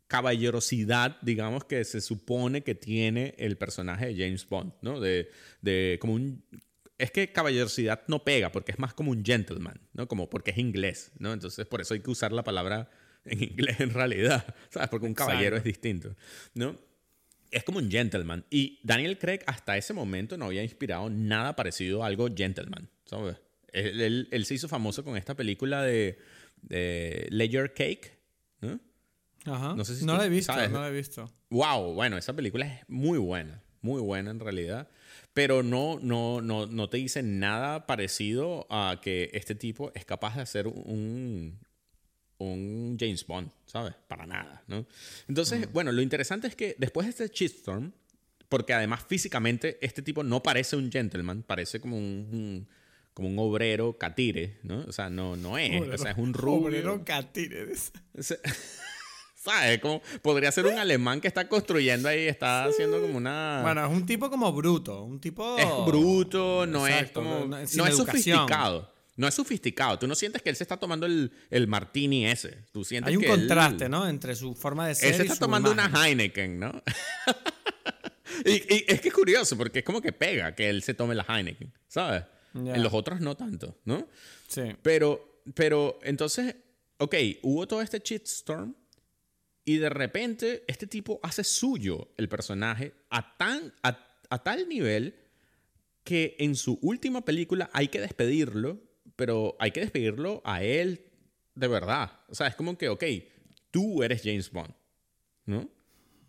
[0.07, 4.99] caballerosidad, digamos, que se supone que tiene el personaje de James Bond, ¿no?
[4.99, 5.29] De,
[5.61, 6.43] de como un...
[6.97, 10.07] Es que caballerosidad no pega, porque es más como un gentleman, ¿no?
[10.07, 11.33] Como porque es inglés, ¿no?
[11.33, 12.89] Entonces, por eso hay que usar la palabra
[13.25, 14.89] en inglés en realidad, ¿sabes?
[14.89, 16.15] Porque un caballero es distinto,
[16.53, 16.75] ¿no?
[17.51, 18.45] Es como un gentleman.
[18.49, 23.37] Y Daniel Craig hasta ese momento no había inspirado nada parecido a algo gentleman, ¿sabes?
[23.73, 26.17] Él, él- él se hizo famoso con esta película de,
[26.61, 28.17] de Ledger Cake,
[28.61, 28.79] ¿no?
[29.45, 29.75] Ajá.
[29.75, 30.71] No sé si no tú lo he visto, sabes.
[30.71, 31.29] no lo he visto.
[31.49, 34.89] Wow, bueno, esa película es muy buena, muy buena en realidad,
[35.35, 40.35] pero no, no, no, no te dice nada parecido a que este tipo es capaz
[40.37, 41.59] de hacer un,
[42.39, 43.93] un James Bond, ¿sabes?
[44.07, 44.85] Para nada, ¿no?
[45.27, 47.91] Entonces, bueno, lo interesante es que después de este shitstorm,
[48.49, 52.67] porque además físicamente este tipo no parece un gentleman, parece como un, un-
[53.13, 54.79] como un obrero catire, ¿no?
[54.87, 56.67] O sea, no, no es, o sea, es un rubio.
[56.67, 57.67] Obrero catire.
[58.17, 58.37] O sea,
[59.45, 59.79] ¿Sabes?
[59.79, 63.59] Como podría ser un alemán que está construyendo ahí, está haciendo como una.
[63.63, 65.03] Bueno, es un tipo como bruto.
[65.03, 65.57] Un tipo.
[65.57, 67.45] es bruto, no es como.
[67.45, 68.91] no- es sofisticado.
[69.17, 69.97] No es sofisticado.
[69.97, 72.65] Tú no sientes que él se está tomando el, el martini ese.
[72.73, 74.09] Tú sientes Hay un que él- contraste, ¿no?
[74.09, 75.09] Entre su forma de ser.
[75.09, 75.91] Él se y está su tomando imagen.
[75.95, 76.83] una Heineken, ¿no?
[78.45, 81.15] y, y es que es curioso, porque es como que pega que él se tome
[81.15, 82.23] la Heineken, ¿sabes?
[82.55, 84.07] En los otros no tanto, ¿no?
[84.47, 84.61] Sí.
[84.81, 86.55] Pero, pero entonces,
[86.97, 88.73] ok, hubo todo este shitstorm
[89.65, 93.97] y de repente este tipo hace suyo el personaje a, tan, a,
[94.29, 95.15] a tal nivel
[96.03, 98.79] que en su última película hay que despedirlo,
[99.15, 101.05] pero hay que despedirlo a él
[101.55, 102.19] de verdad.
[102.27, 103.03] O sea, es como que, ok,
[103.71, 104.73] tú eres James Bond,
[105.45, 105.69] ¿no?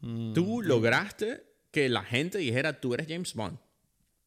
[0.00, 3.58] Mm, Tú lograste que la gente dijera, tú eres James Bond.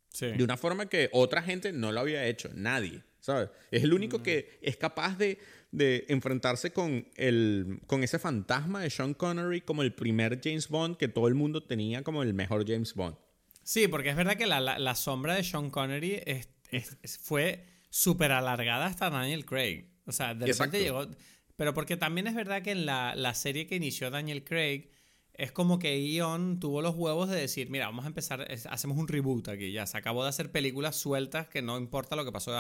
[0.10, 0.28] sí.
[0.28, 3.50] De una forma que otra gente no lo había hecho, nadie, ¿sabes?
[3.72, 5.40] Es el único que es capaz de,
[5.72, 10.98] de enfrentarse con, el, con ese fantasma de Sean Connery como el primer James Bond
[10.98, 13.16] que todo el mundo tenía como el mejor James Bond.
[13.64, 17.18] Sí, porque es verdad que la, la- la sombra de Sean Connery es- es- es-
[17.20, 19.86] fue súper alargada hasta Daniel Craig.
[20.06, 20.72] O sea, de Exacto.
[20.78, 21.08] repente llegó.
[21.56, 24.90] Pero porque también es verdad que en la, la serie que inició Daniel Craig,
[25.34, 29.08] es como que Ion tuvo los huevos de decir: Mira, vamos a empezar, hacemos un
[29.08, 29.72] reboot aquí.
[29.72, 32.58] Ya se acabó de hacer películas sueltas que no importa lo que pasó de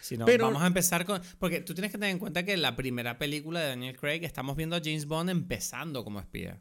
[0.00, 0.06] antes.
[0.06, 1.20] Sino Pero- vamos a empezar con.
[1.38, 4.24] Porque tú tienes que tener en cuenta que en la primera película de Daniel Craig
[4.24, 6.58] estamos viendo a James Bond empezando como espía.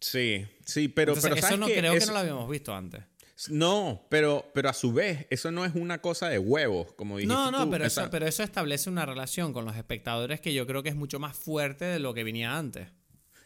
[0.00, 3.02] Sí, sí, pero, Entonces, pero eso ¿sabes no creo que no lo habíamos visto antes.
[3.48, 7.34] No, pero, pero a su vez, eso no es una cosa de huevos, como dijiste
[7.34, 7.70] No, no, tú.
[7.70, 10.94] pero eso, pero eso establece una relación con los espectadores que yo creo que es
[10.94, 12.88] mucho más fuerte de lo que venía antes.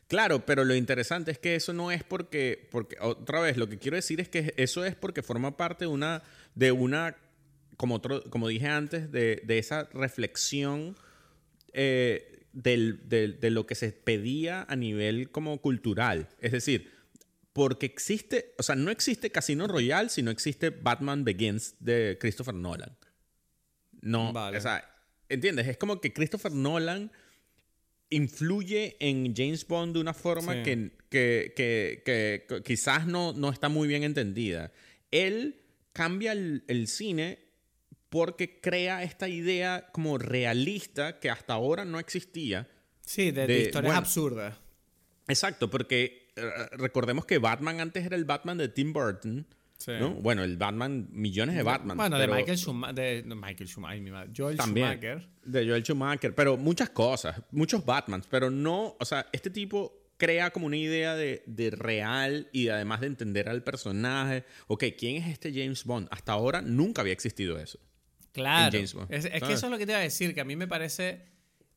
[0.09, 3.79] Claro, pero lo interesante es que eso no es porque, porque otra vez, lo que
[3.79, 6.23] quiero decir es que eso es porque forma parte de una,
[6.55, 7.17] de una
[7.77, 10.97] como, otro, como dije antes, de, de esa reflexión
[11.73, 16.29] eh, del- del- de lo que se pedía a nivel como cultural.
[16.41, 16.93] Es decir,
[17.53, 22.55] porque existe, o sea, no existe Casino Royale si no existe Batman Begins de Christopher
[22.55, 22.97] Nolan.
[24.03, 24.59] No, Vale.
[24.59, 24.89] o sea,
[25.29, 25.67] ¿entiendes?
[25.69, 27.11] Es como que Christopher Nolan
[28.11, 30.63] influye en James Bond de una forma Sí.
[30.63, 34.73] que, que- que- que- que quizás no, no está muy bien entendida.
[35.11, 35.61] Él
[35.93, 37.39] cambia el, el cine
[38.15, 42.69] porque crea esta idea como realista que hasta ahora no existía.
[43.01, 44.55] Sí, de, de De- historias bueno, absurdas.
[45.27, 46.43] Exacto, porque eh,
[46.79, 49.45] recordemos que Batman antes era el Batman de Tim Burton.
[49.79, 49.91] Sí.
[49.99, 50.11] ¿no?
[50.11, 51.97] Bueno, el Batman, millones de Batman.
[51.97, 52.95] Bueno, de Michael Schumacher.
[52.95, 54.31] De, no, Michael Schumacher, mi madre.
[54.37, 54.87] Joel También.
[54.93, 55.29] Schumacher.
[55.43, 60.51] De Joel Schumacher, pero muchas cosas, muchos Batmans, pero no, o sea, este tipo crea
[60.53, 64.45] como una idea de, de real y además de entender al personaje.
[64.69, 66.07] Ok, ¿quién es este James Bond?
[66.13, 67.81] Hasta ahora nunca había existido eso.
[68.35, 68.73] Claro.
[68.73, 70.45] James Bond, Es, es que eso es lo que te iba a decir, que a
[70.45, 71.25] mí me parece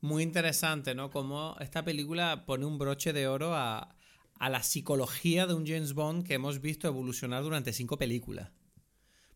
[0.00, 1.08] muy interesante, ¿no?
[1.10, 3.96] Cómo esta película pone un broche de oro a,
[4.38, 8.50] a la psicología de un James Bond que hemos visto evolucionar durante cinco películas.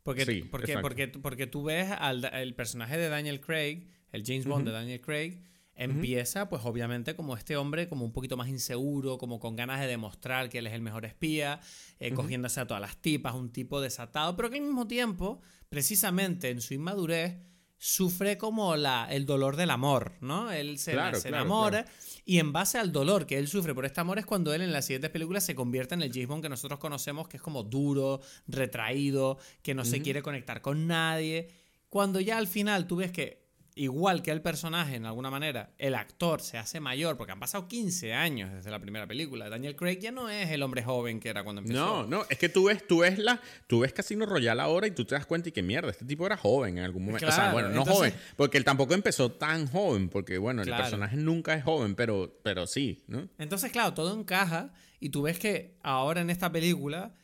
[0.03, 4.45] Porque, Sí, porque, porque, porque tú ves al el personaje de Daniel Craig, el James
[4.45, 5.41] Bond de Daniel Craig,
[5.75, 9.87] empieza pues obviamente como este hombre como un poquito más inseguro, como con ganas de
[9.87, 11.61] demostrar que él es el mejor espía,
[11.99, 15.41] eh, cogiéndose a todas las tipas, un tipo desatado, pero que al mismo tiempo,
[15.73, 17.39] precisamente en su inmadurez,
[17.79, 20.53] sufre como la, el dolor del amor, ¿no?
[20.53, 21.87] Él se, Claro, se claro, enamora
[22.27, 24.71] y en base al dolor que él sufre por este amor es cuando él en
[24.71, 27.63] las siguientes películas se convierte en el James Bond que nosotros conocemos, que es como
[27.63, 31.49] duro, retraído, que no se quiere conectar con nadie.
[31.89, 33.42] Cuando ya al final tú ves que,
[33.75, 37.69] igual que el personaje en alguna manera, el actor se hace mayor, porque han pasado
[37.69, 39.49] 15 años desde la primera película.
[39.49, 41.79] Daniel Craig ya no es el hombre joven que era cuando empezó.
[41.81, 44.91] No, no, es que tú ves, tú ves la, tú ves Casino Royale ahora y
[44.91, 47.27] tú te das cuenta y que mierda, este tipo era joven en algún momento.
[47.27, 50.63] o sea, Claro, bueno, no entonces- joven, porque él tampoco empezó tan joven, porque bueno,
[50.63, 50.77] Claro.
[50.77, 53.29] el personaje nunca es joven, pero, pero sí, ¿no?
[53.39, 57.15] Entonces, claro, todo encaja y tú ves que ahora en esta película,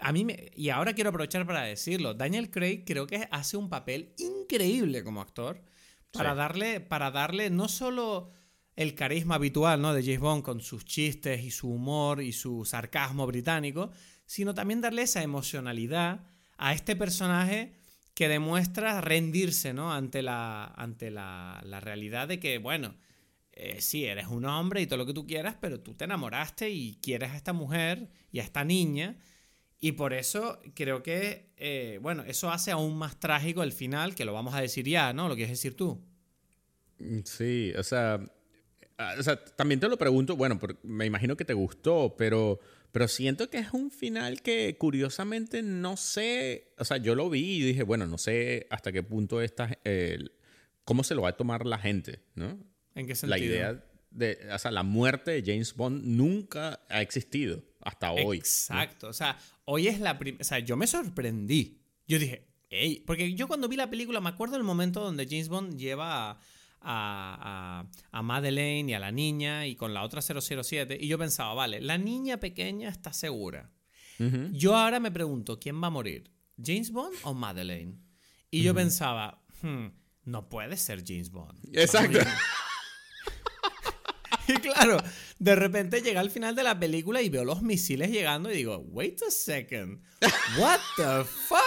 [0.00, 0.50] a mí me...
[0.54, 5.20] Y ahora quiero aprovechar para decirlo, Daniel Craig creo que hace un papel increíble como
[5.20, 5.62] actor
[6.12, 6.36] para, Sí.
[6.38, 8.30] darle, para darle no solo
[8.76, 9.92] el carisma habitual ¿no?
[9.94, 13.90] de James Bond con sus chistes y su humor y su sarcasmo británico,
[14.26, 16.24] sino también darle esa emocionalidad
[16.56, 17.74] a este personaje
[18.14, 19.92] que demuestra rendirse ¿no?
[19.92, 22.94] ante, la, ante la, la realidad de que, bueno,
[23.52, 26.70] eh, sí, eres un hombre y todo lo que tú quieras, pero tú te enamoraste
[26.70, 29.18] y quieres a esta mujer y a esta niña.
[29.80, 34.26] Y por eso creo que, eh, bueno, eso hace aún más trágico el final, que
[34.26, 35.28] lo vamos a decir ya, ¿no?
[35.28, 35.98] Lo quieres decir tú.
[36.98, 38.20] Mm, Sí, o sea,
[38.98, 42.60] ah, o sea, también te lo pregunto, bueno, me imagino que te gustó, pero,
[42.92, 47.56] pero siento que es un final que curiosamente no sé, o sea, yo lo vi
[47.56, 50.18] y dije, bueno, no sé hasta qué punto esta, eh,
[50.84, 52.58] cómo se lo va a tomar la gente, ¿no?
[52.94, 53.30] ¿En qué sentido?
[53.30, 58.38] La idea, de, o sea, la muerte de James Bond nunca ha existido hasta hoy.
[58.38, 59.08] Exacto.
[59.08, 59.38] O sea,
[59.70, 60.42] hoy es la primera.
[60.42, 61.78] O sea, yo me sorprendí.
[62.08, 63.02] Yo dije, hey.
[63.06, 66.38] Porque yo cuando vi la película me acuerdo del momento donde James Bond lleva a,
[66.80, 70.98] a, a, Madeleine y a la niña y con la otra 007.
[71.00, 73.70] Y yo pensaba, vale, la niña pequeña está segura.
[74.52, 76.30] Yo ahora me pregunto, ¿quién va a morir?
[76.62, 77.96] ¿James Bond o Madeleine?
[78.50, 79.86] Y yo pensaba, hmm,
[80.24, 81.58] no puede ser James Bond.
[81.72, 82.18] Exacto.
[84.50, 84.98] Y claro,
[85.38, 88.78] de repente llega al final de la película y veo los misiles llegando y digo,
[88.88, 90.02] wait a second,
[90.58, 91.60] what the fuck?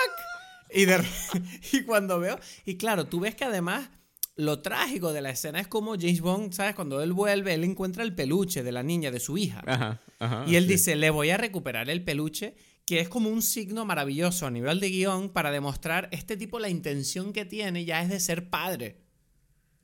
[0.74, 0.86] Y,
[1.78, 3.90] y cuando veo, y claro, tú ves que además
[4.36, 6.76] lo trágico de la escena es como James Bond, ¿sabes?
[6.76, 9.62] Cuando él vuelve, él encuentra el peluche de la niña, de su hija.
[9.66, 12.56] Ajá, ajá, y él dice, le voy a recuperar el peluche,
[12.86, 16.70] que es como un signo maravilloso a nivel de guion para demostrar este tipo la
[16.70, 19.03] intención que tiene ya es de ser padre.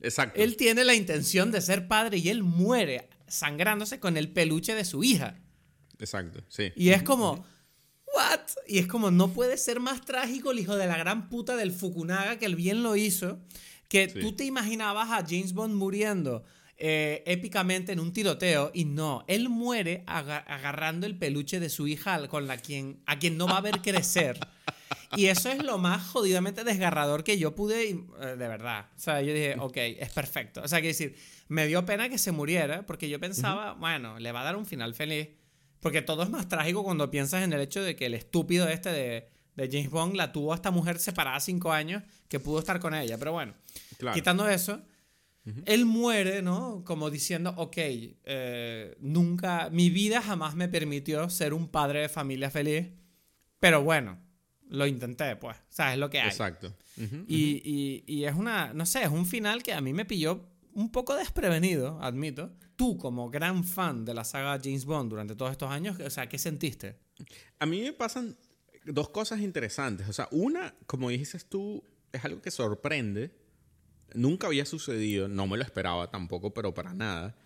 [0.00, 0.40] Exacto.
[0.40, 4.84] Él tiene la intención de ser padre y él muere sangrándose con el peluche de
[4.84, 5.38] su hija.
[5.98, 6.72] Exacto, sí.
[6.74, 7.44] Y es como,
[8.14, 8.40] ¿what?
[8.66, 11.72] Y es como, no puede ser más trágico el hijo de la gran puta del
[11.72, 13.38] Fukunaga que el bien lo hizo
[13.90, 16.44] que tú te imaginabas a James Bond muriendo
[16.78, 22.28] eh, épicamente en un tiroteo y no, él muere agarrando el peluche de su hija
[22.28, 24.38] con la quien, a quien no va a ver crecer.
[25.16, 28.86] Y eso es lo más jodidamente desgarrador que yo pude, eh, de verdad.
[28.96, 30.62] O sea, yo dije, ok, es perfecto.
[30.62, 31.16] O sea, que decir,
[31.48, 34.66] me dio pena que se muriera porque yo pensaba, bueno, le va a dar un
[34.66, 35.28] final feliz.
[35.80, 38.92] Porque todo es más trágico cuando piensas en el hecho de que el estúpido este
[38.92, 42.80] de de James Bond la tuvo a esta mujer separada cinco años que pudo estar
[42.80, 43.18] con ella.
[43.18, 43.54] Pero bueno,
[44.14, 44.82] quitando eso,
[45.66, 46.82] él muere, ¿no?
[46.84, 52.50] Como diciendo, ok, eh, nunca, mi vida jamás me permitió ser un padre de familia
[52.50, 52.88] feliz,
[53.58, 54.18] pero bueno,
[54.70, 56.28] lo intenté, pues, o sea, es lo que hay.
[56.28, 56.74] Exacto.
[56.96, 60.48] y, y, y es una, no sé, es un final que a mí me pilló
[60.74, 62.52] un poco desprevenido, admito.
[62.76, 66.28] Tú, como gran fan de la saga James Bond durante todos estos años, o sea,
[66.28, 66.96] ¿qué sentiste?
[67.58, 68.36] A mí me pasan
[68.84, 70.08] dos cosas interesantes.
[70.08, 73.34] O sea, una, como dices tú, es algo que sorprende.
[74.14, 77.36] Nunca había sucedido, no me lo esperaba tampoco, pero para nada.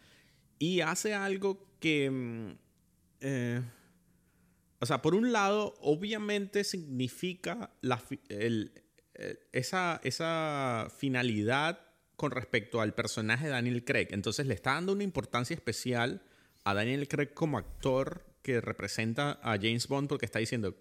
[0.59, 2.11] Y hace algo que...
[2.11, 2.59] Mm,
[3.21, 3.63] eh,
[4.85, 8.71] o sea, por un lado, obviamente significa la, el,
[9.53, 11.81] esa, esa finalidad
[12.17, 14.09] con respecto al personaje de Daniel Craig.
[14.11, 16.23] Entonces le está dando una importancia especial
[16.65, 20.77] a Daniel Craig como actor que representa a James Bond porque está diciendo,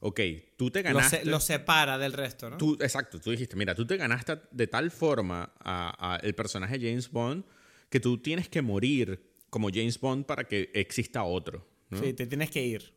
[0.00, 0.20] ok,
[0.56, 1.24] tú te ganaste...
[1.24, 2.56] Lo, separa del resto, ¿no?
[2.56, 7.08] Tú, exacto, tú dijiste, mira, tú te ganaste de tal forma a, el personaje James
[7.08, 7.44] Bond
[7.88, 11.64] que tú tienes que morir como James Bond para que exista otro.
[11.92, 12.93] Sí, te tienes que ir.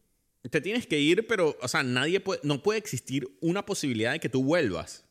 [0.49, 4.19] Te tienes que ir, pero, o sea, nadie puede, no puede existir una posibilidad de
[4.19, 5.06] que tú vuelvas,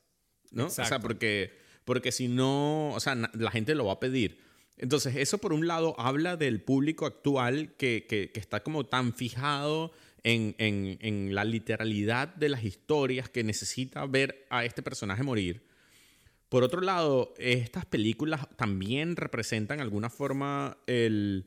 [0.50, 0.66] ¿no?
[0.66, 4.40] O sea, porque, porque si no, o sea, la gente lo va a pedir.
[4.76, 9.14] Entonces, eso por un lado habla del público actual que, que, que está como tan
[9.14, 9.92] fijado
[10.26, 15.64] en, la literalidad de las historias que necesita ver a este personaje morir.
[16.48, 21.46] Por otro lado, estas películas también representan de alguna forma el,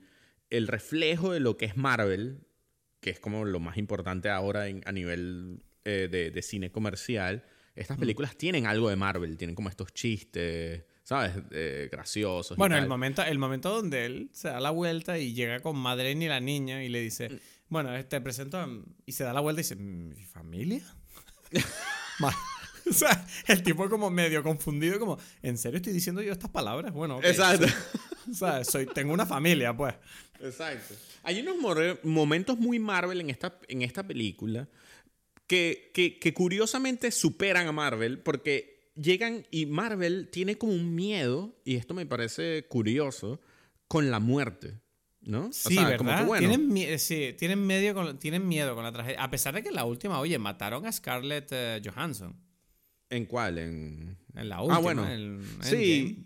[0.49, 2.47] reflejo de lo que es Marvel,
[2.99, 7.43] que es como lo más importante ahora a nivel eh, de, cine comercial.
[7.75, 11.33] Estas películas tienen algo de Marvel, tienen como estos chistes, ¿sabes?
[11.89, 12.57] graciosos.
[12.57, 16.25] Bueno, El, momento, el momento donde él se da la vuelta y llega con Madeleine
[16.25, 17.39] y la niña y le dice, mm.
[17.69, 20.81] Bueno, te este, presento y se da la vuelta y dice, ¿mi familia?
[22.89, 26.91] o sea, el tipo como medio confundido, como, ¿en serio estoy diciendo yo estas palabras?
[26.91, 27.67] Bueno, Exacto.
[28.29, 29.93] o sea, soy, tengo una familia, pues.
[30.41, 30.95] Exacto.
[31.23, 31.57] Hay unos
[32.03, 34.67] momentos muy Marvel en esta, en esta película
[35.47, 41.55] que, que, que curiosamente superan a Marvel porque llegan y Marvel tiene como un miedo,
[41.65, 43.39] y esto me parece curioso,
[43.87, 44.79] con la muerte.
[45.21, 45.51] ¿no?
[45.51, 46.27] Sí, ¿verdad?
[46.37, 49.21] tienen, sí, tienen, medio con, tienen miedo con la tragedia.
[49.21, 52.35] A pesar de que en la última, oye, mataron a Scarlett eh, Johansson.
[53.09, 53.57] ¿En cuál?
[53.57, 54.77] En, en la última.
[54.77, 55.05] Ah, bueno.
[55.61, 56.25] sí.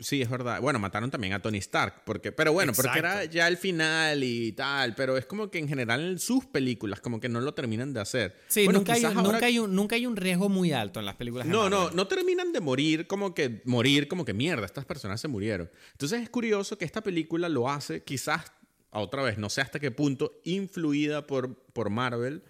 [0.00, 0.60] Sí, es verdad.
[0.60, 4.52] Bueno, mataron también a Tony Stark, porque, pero bueno, porque era ya el final y
[4.52, 7.92] tal, pero es como que en general en sus películas como que no lo terminan
[7.92, 8.36] de hacer.
[8.48, 11.46] Sí, nunca, hay, nunca, hay un, nunca hay un riesgo muy alto en las películas.
[11.46, 15.28] No, no, no terminan de morir como que morir como que mierda, estas personas se
[15.28, 15.70] murieron.
[15.92, 18.52] Entonces es curioso que esta película lo hace quizás
[18.90, 22.42] a otra vez, no sé hasta qué punto, influida por, por Marvel,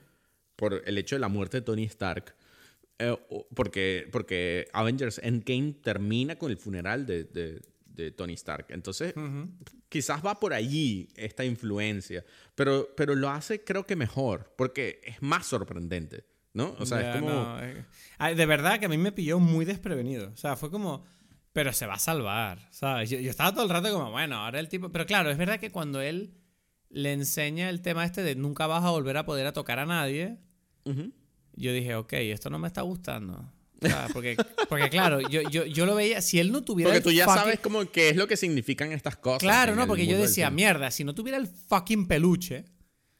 [0.57, 2.35] por el hecho de la muerte de Tony Stark
[3.01, 3.17] eh,
[3.55, 7.61] porque, porque Avengers Endgame termina con el funeral de, de,
[8.13, 8.67] Tony Stark.
[8.71, 9.13] Entonces,
[9.91, 12.25] quizás va por allí esta influencia,
[12.55, 16.25] pero, pero lo hace creo que mejor, porque es más sorprendente,
[16.55, 16.75] ¿no?
[16.79, 17.59] O sea, es como...
[17.61, 20.31] Eh, de verdad que a mí me pilló muy desprevenido.
[20.33, 21.05] O sea, fue como...
[21.53, 23.11] pero se va a salvar, ¿sabes?
[23.11, 24.91] Yo, yo estaba todo el rato como, bueno, ahora el tipo...
[24.91, 26.39] Pero claro, es verdad que cuando él
[26.89, 29.85] le enseña el tema este de nunca vas a volver a poder a tocar a
[29.85, 30.39] nadie,
[30.85, 31.13] Ujú.
[31.55, 33.53] Yo dije, ok, esto no me está gustando.
[34.13, 34.37] Porque,
[34.69, 36.91] porque claro, yo, yo, yo lo veía, si él no tuviera...
[36.91, 39.41] Porque tú ya fucking- sabes como qué es lo que significan estas cosas.
[39.41, 42.67] Claro, no, porque yo decía, mierda, si no tuviera el fucking peluche,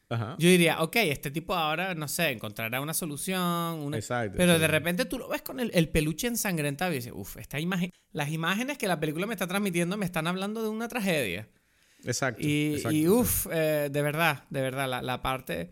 [0.09, 0.35] Ajá.
[0.37, 3.41] yo diría, ok, este tipo ahora, no sé, encontrará una solución.
[3.79, 3.97] Una...
[3.97, 4.59] Exacto, Pero sí.
[4.61, 7.91] de repente tú lo ves con el, el peluche ensangrentado y dices, uff, esta imagen,
[8.11, 11.49] las imágenes que la película me está transmitiendo me están hablando de una tragedia.
[12.03, 12.39] Exacto.
[12.45, 15.71] Y, exacto, y uff, eh, de verdad, de verdad, la, la parte...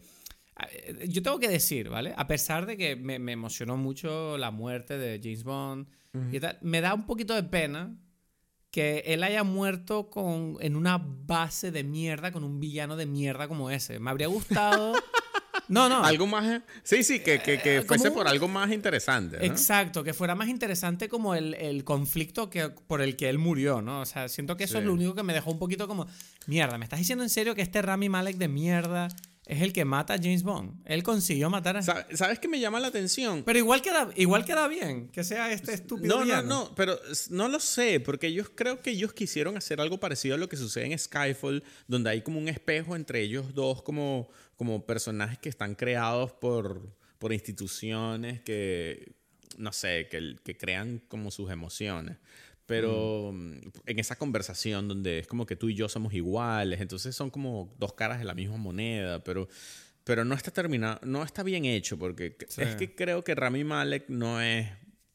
[0.71, 2.13] eh, Yo tengo que decir, ¿vale?
[2.17, 5.87] A pesar de que me, me emocionó mucho la muerte de James Bond
[6.31, 7.95] y tal, me da un poquito de pena
[8.71, 13.47] que él haya muerto con, en una base de mierda con un villano de mierda
[13.47, 13.99] como ese.
[13.99, 14.93] Me habría gustado...
[15.67, 16.03] No, no.
[16.03, 16.63] Algo más.
[16.81, 19.37] Sí, sí, que, que, que Eh, fuese por algo más interesante.
[19.37, 19.43] ¿no?
[19.43, 23.79] Exacto, que fuera más interesante como el, el conflicto que, por el que él murió,
[23.79, 24.01] ¿no?
[24.01, 24.79] O sea, siento que eso Sí.
[24.79, 26.07] es lo único que me dejó un poquito como,
[26.47, 29.09] mierda, ¿me estás diciendo en serio que este Rami Malek de mierda
[29.49, 30.81] es el que mata a James Bond?
[30.85, 31.81] Él consiguió matar a...
[31.81, 33.43] Sa- ¿Sabes qué me llama la atención?
[33.43, 36.47] Pero igual queda, igual queda bien que sea este estúpido No, no, villano.
[36.47, 36.97] no, pero
[37.31, 40.55] no lo sé, porque ellos creo que ellos quisieron hacer algo parecido a lo que
[40.55, 45.49] sucede en Skyfall, donde hay como un espejo entre ellos dos como, como personajes que
[45.49, 49.13] están creados por, por instituciones que,
[49.57, 52.17] no sé, que, que crean como sus emociones.
[52.69, 57.15] Pero mm, en esa conversación donde es como que tú y yo somos iguales, entonces
[57.15, 59.47] son como dos caras de la misma moneda, pero,
[60.03, 62.61] pero no está terminado, no está bien hecho, porque Sí.
[62.61, 64.67] es que creo que Rami Malek no es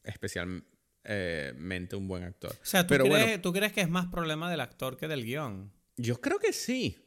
[0.03, 2.51] especialmente un buen actor.
[2.51, 5.07] O sea, ¿tú, pero crees, bueno, ¿tú crees que es más problema del actor que
[5.07, 5.71] del guion?
[5.97, 6.97] yo creo que sí.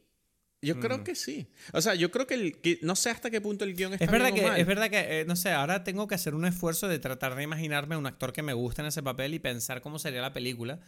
[0.61, 0.81] Yo Mm.
[0.81, 1.47] creo que sí.
[1.73, 4.05] O sea, yo creo que, el, que- no sé hasta qué punto el guion está
[4.07, 4.61] Es verdad, bien o que, mal.
[4.61, 7.43] es verdad que, eh, no sé, ahora tengo que hacer un esfuerzo de tratar de
[7.45, 10.81] imaginarme un actor que me guste en ese papel y pensar cómo sería la película.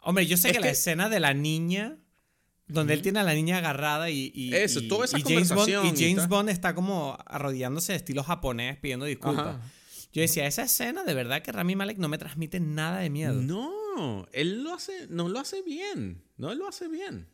[0.00, 1.96] Hombre, yo sé Es que, la que- escena de la niña,
[2.66, 5.48] donde él tiene a la niña agarrada y, y- Eso, y- toda esa y James
[5.54, 6.28] Bond, y conversación y James.
[6.28, 9.56] Bond está como arrodillándose de estilo japonés pidiendo disculpas.
[9.56, 9.60] Ajá.
[10.12, 13.34] Yo decía, esa escena de verdad que Rami Malek no me transmite nada de miedo.
[13.40, 16.22] No, él lo hace, no lo hace bien.
[16.36, 17.26] No lo hace bien.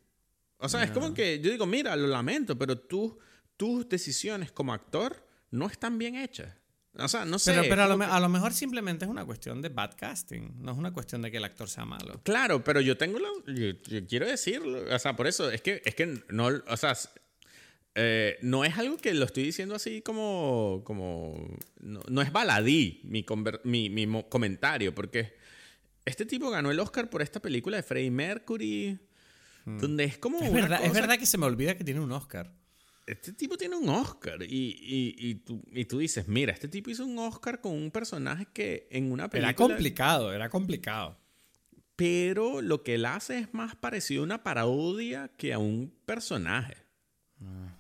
[0.59, 3.18] O sea, es como que yo digo, mira, lo lamento, pero tú,
[3.56, 6.55] tus decisiones como actor no están bien hechas.
[6.97, 7.51] O sea, no sé.
[7.52, 10.51] pero pero a, lo, me- a lo mejor simplemente es una cuestión de bad casting,
[10.60, 12.20] no es una cuestión de que el actor sea malo.
[12.22, 15.82] Claro, pero yo tengo lo, yo, yo quiero decirlo, o sea, por eso es que
[15.85, 16.97] es que no, o sea,
[17.97, 21.48] eh, no es algo que lo estoy diciendo así como como
[21.81, 25.35] no, no es baladí mi, conver- mi, mi comentario, porque
[26.05, 28.98] este tipo ganó el Oscar por esta película de Freddie Mercury,
[29.65, 32.53] donde es como Es verdad, es verdad que se me olvida que tiene un Oscar.
[33.07, 36.91] este tipo tiene un Oscar y, y, y, tú, y tú dices, mira, este tipo
[36.91, 41.19] hizo un Oscar con un personaje que en una película Era complicado, era complicado.
[41.97, 46.77] pero lo que él hace es más parecido a una parodia que a un personaje.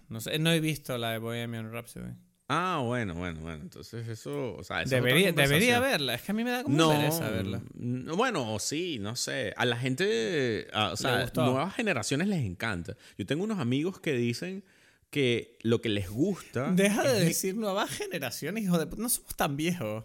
[0.08, 2.12] No sé, no he visto la de Bohemian Rhapsody.
[2.48, 3.62] Ah, bueno, bueno, bueno.
[3.62, 6.14] Entonces eso, o sea, esa es Debería, otra debería verla.
[6.14, 7.62] Es que a mí me da como No, pereza verla.
[7.74, 9.54] no, bueno, sí, no sé.
[9.56, 12.96] A la gente, a- o sea, nuevas generaciones les encanta.
[13.16, 14.62] Yo tengo unos amigos que dicen
[15.10, 16.70] que lo que les gusta.
[16.72, 18.94] Deja de es- decir nuevas generaciones, hijo de.
[18.96, 20.04] No somos tan viejos.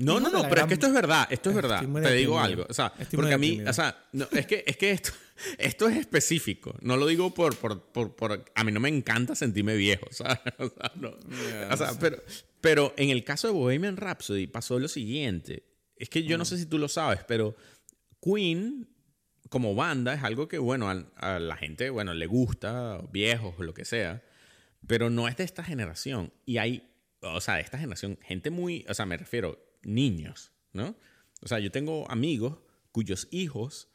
[0.00, 1.84] No, no, no, pero es que esto es verdad, esto es verdad.
[2.02, 4.90] Te digo algo, o sea, porque a mí, o sea, no, es que, es que
[4.90, 5.10] esto,
[5.58, 6.74] esto es específico.
[6.80, 10.38] No lo digo por, por, por, por- a mí no me encanta sentirme viejo, ¿sabes?
[10.58, 11.10] O sea, no.
[11.70, 12.22] O sea, pero,
[12.60, 15.64] pero en el caso de Bohemian Rhapsody pasó lo siguiente.
[15.96, 17.54] Es que yo no sé si tú lo sabes, pero
[18.22, 18.88] Queen
[19.50, 23.74] como banda es algo que, bueno, a, la gente, bueno, le gusta, viejos o lo
[23.74, 24.22] que sea,
[24.86, 26.32] pero no es de esta generación.
[26.46, 26.88] Y hay,
[27.20, 30.96] o sea, de esta generación, gente muy, o sea, me refiero, niños, ¿no?
[31.42, 32.58] O sea, yo tengo amigos
[32.92, 33.88] cuyos hijos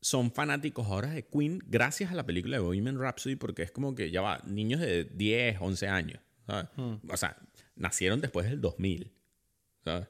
[0.00, 3.94] son fanáticos ahora de Queen gracias a la película de Bohemian Rhapsody porque es como
[3.94, 6.66] que ya va, niños de 10, 11 años, ¿sabes?
[7.08, 7.36] O sea,
[7.74, 9.12] nacieron después del 2000,
[9.84, 10.08] ¿sabes?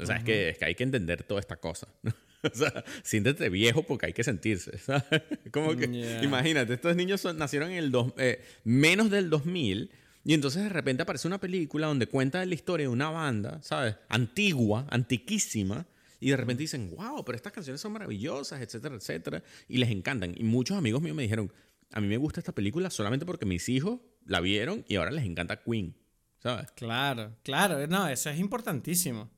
[0.00, 1.88] O sea, es, que, es que hay que entender toda esta cosa.
[2.02, 2.12] ¿no?
[2.44, 5.04] O sea, siéntete viejo porque hay que sentirse, ¿sabes?
[5.52, 6.22] Como que, Ya.
[6.22, 9.90] imagínate, estos niños son- nacieron en el dos- eh, menos del 2000
[10.28, 13.96] y entonces de repente aparece una película donde cuenta la historia de una banda, ¿sabes?
[14.10, 15.86] Antigua, antiquísima.
[16.20, 19.42] Y de repente dicen, wow, pero estas canciones son maravillosas, etcétera, etcétera.
[19.68, 20.34] Y les encantan.
[20.36, 21.50] Y muchos amigos míos me dijeron,
[21.92, 25.24] a mí me gusta esta película solamente porque mis hijos la vieron y ahora les
[25.24, 25.96] encanta Queen,
[26.42, 26.72] ¿sabes?
[26.72, 27.86] Claro, claro.
[27.86, 29.30] No, eso es importantísimo.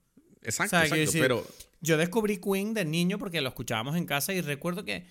[0.42, 1.00] Exacto, O sea, exacto.
[1.02, 1.46] decir, pero
[1.80, 5.06] Yo descubrí Queen de niño porque lo escuchábamos en casa y recuerdo que,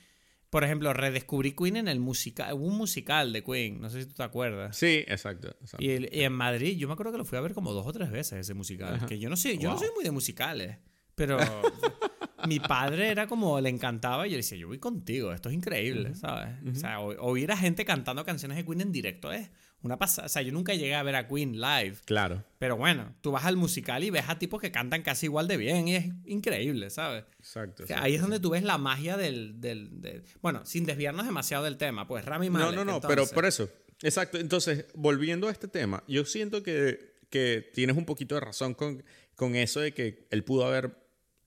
[0.49, 4.07] por ejemplo, redescubrí Queen en el musical, hubo un musical de Queen, no sé si
[4.07, 4.75] tú te acuerdas.
[4.75, 5.49] sí, exacto.
[5.61, 5.83] exacto.
[5.85, 7.85] Y, el- y en Madrid, yo me acuerdo que lo fui a ver como dos
[7.85, 8.95] o tres veces ese musical.
[8.95, 9.05] Ajá.
[9.05, 10.77] Que yo no sé, yo no soy muy de musicales,
[11.15, 11.37] pero
[12.47, 16.15] mi padre era como, le encantaba y yo decía, yo voy contigo, esto es increíble,
[16.15, 16.55] ¿sabes?
[16.69, 19.49] O sea, o- oír a gente cantando canciones de Queen en directo es
[19.81, 20.25] una pasada.
[20.25, 21.95] O sea, yo nunca llegué a ver a Queen live.
[22.05, 22.43] Claro.
[22.57, 25.57] Pero bueno, tú vas al musical y ves a tipos que cantan casi igual de
[25.57, 27.23] bien y es increíble, ¿sabes?
[27.39, 27.83] Exacto.
[27.83, 31.25] O sea, ahí es donde tú ves la magia del, del, del- Bueno, sin desviarnos
[31.25, 32.69] demasiado del tema, pues Rami Malek.
[32.71, 33.15] No, no, no, entonces.
[33.15, 33.69] pero por eso.
[34.01, 34.37] Exacto.
[34.37, 39.03] Entonces, volviendo a este tema, yo siento que, que tienes un poquito de razón con,
[39.35, 40.97] con eso de que él pudo haber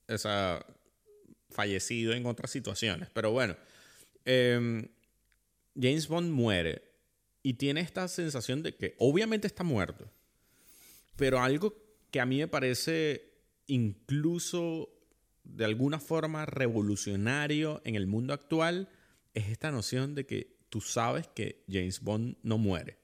[0.09, 0.65] o sea,
[1.51, 3.09] fallecido en otras situaciones.
[3.13, 3.57] Pero bueno,
[4.25, 4.87] em,
[5.79, 6.83] James Bond muere
[7.43, 10.10] y tiene esta sensación de que obviamente está muerto,
[11.16, 11.74] pero algo
[12.10, 13.32] que a mí me parece
[13.66, 14.89] incluso
[15.44, 18.89] de alguna forma revolucionario en el mundo actual
[19.35, 22.98] es esta noción de que tú sabes que James Bond no muere.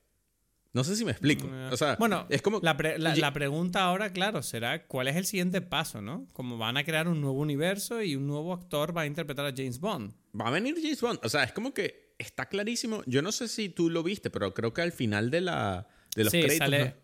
[0.72, 1.48] No sé si me explico.
[1.72, 2.60] O sea, bueno, es como...
[2.62, 6.28] la, pre- la- la pregunta ahora, claro, será cuál es el siguiente paso, ¿no?
[6.32, 9.54] Como van a crear un nuevo universo y un nuevo actor va a interpretar a
[9.56, 10.12] James Bond.
[10.38, 11.18] Va a venir James Bond.
[11.24, 13.02] O sea, es como que está clarísimo.
[13.06, 16.24] Yo no sé si tú lo viste, pero creo que al final de, la, de
[16.24, 16.58] los sí, créditos...
[16.68, 16.94] sale, ¿no?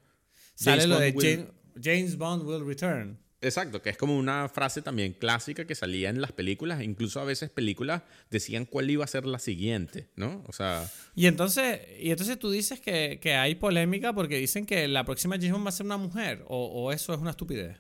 [0.54, 3.18] sale James lo de Bond will- James, James Bond will return.
[3.40, 6.82] Exacto, que es como una frase también clásica que salía en las películas.
[6.82, 8.00] Incluso a veces películas
[8.30, 10.42] decían cuál iba a ser la siguiente, ¿no?
[10.46, 14.88] O sea, Y entonces, y entonces tú dices que, que hay polémica porque dicen que
[14.88, 17.76] la próxima James Bond va a ser una mujer, o, o eso es una estupidez.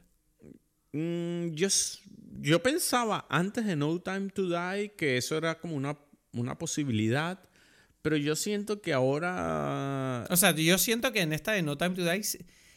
[0.92, 1.68] mm, yo,
[2.40, 5.96] yo pensaba antes de No Time to Die que eso era como una,
[6.34, 7.48] una posibilidad,
[8.02, 10.26] pero yo siento que ahora...
[10.30, 12.22] O sea, yo siento que en esta de No Time to Die,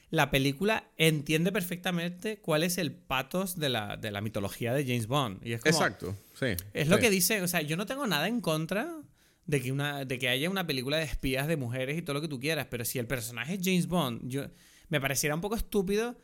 [0.10, 5.08] la película entiende perfectamente cuál es el patos de la, de la mitología de James
[5.08, 5.46] Bond.
[5.46, 6.56] Y es como, Exacto, sí.
[6.74, 7.02] Es lo sí.
[7.02, 9.02] que dice, o sea, yo no tengo nada en contra
[9.46, 12.22] de que, una, de que haya una película de espías de mujeres y todo lo
[12.22, 14.48] que tú quieras, pero si el personaje es James Bond, yo,
[14.90, 16.18] me pareciera un poco estúpido.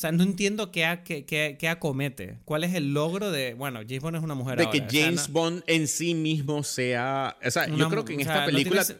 [0.00, 2.38] O sea, no entiendo qué, qué, qué- qué acomete.
[2.46, 3.52] ¿Cuál es el logro de.
[3.52, 5.86] Bueno, James Bond es una mujer De ahora, que o sea, James no- Bond en
[5.88, 7.36] sí mismo sea...
[7.44, 8.82] O sea, una yo creo que en o sea, esta no película...
[8.82, 8.96] tienes-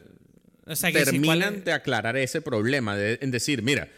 [0.67, 3.89] o sea, que si- ¿cuál terminan de aclarar ese problema, de, en decir, mira,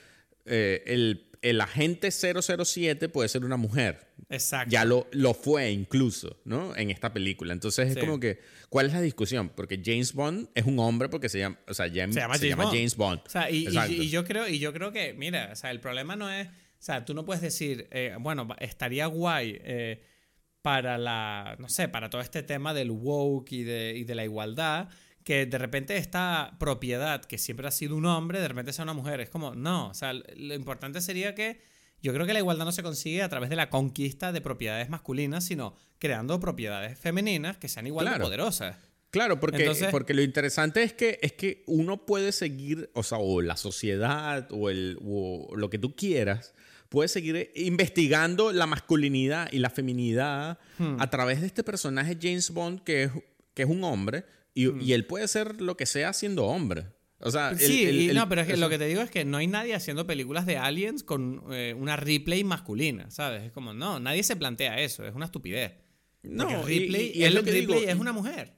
[0.46, 4.06] eh, el, el agente 007 puede ser una mujer.
[4.30, 4.70] Exacto.
[4.70, 6.76] Ya lo, lo fue incluso, ¿no?
[6.76, 7.52] En esta película.
[7.52, 8.00] Entonces es Sí.
[8.00, 8.38] como que,
[8.68, 9.48] ¿cuál es la discusión?
[9.48, 12.38] Porque James Bond es un hombre porque se llama, o sea, James- se llama, se
[12.42, 12.76] James, llama Bond.
[12.76, 13.20] James Bond.
[13.26, 16.14] O sea, y, y yo creo, y yo creo que, mira, o sea, el problema
[16.14, 16.46] no es.
[16.82, 20.02] O sea, tú no puedes decir, eh, bueno, estaría guay eh,
[20.62, 21.54] para la.
[21.60, 24.88] No sé, para todo este tema del woke y de, y de la igualdad.
[25.22, 28.94] Que de repente esta propiedad que siempre ha sido un hombre, de repente sea una
[28.94, 29.20] mujer.
[29.20, 29.90] Es como, no.
[29.90, 31.60] O sea, lo importante sería que.
[32.02, 34.88] Yo creo que la igualdad no se consigue a través de la conquista de propiedades
[34.88, 38.24] masculinas, sino creando propiedades femeninas que sean igual de Claro.
[38.24, 38.76] poderosas.
[39.10, 43.18] Claro, porque, Entonces- porque lo interesante es que, es que uno puede seguir, o sea,
[43.18, 46.54] o la sociedad o, el, o lo que tú quieras,
[46.92, 50.96] puede seguir investigando la masculinidad y la feminidad Hmm.
[51.00, 53.10] a través de este personaje James Bond que es,
[53.54, 54.24] que es un hombre
[54.54, 54.80] y, Hmm.
[54.80, 56.84] y él puede ser lo que sea siendo hombre.
[57.24, 59.00] O sea, Sí, el- y el- no, pero es que eso- lo que te digo
[59.00, 63.42] es que no hay nadie haciendo películas de aliens con eh, una Ripley masculina, ¿sabes?
[63.44, 65.72] Es como, no, nadie se plantea eso, es una estupidez.
[66.22, 68.54] No, Porque y- Ripley, y- y es lo que Ripley digo, es una mujer.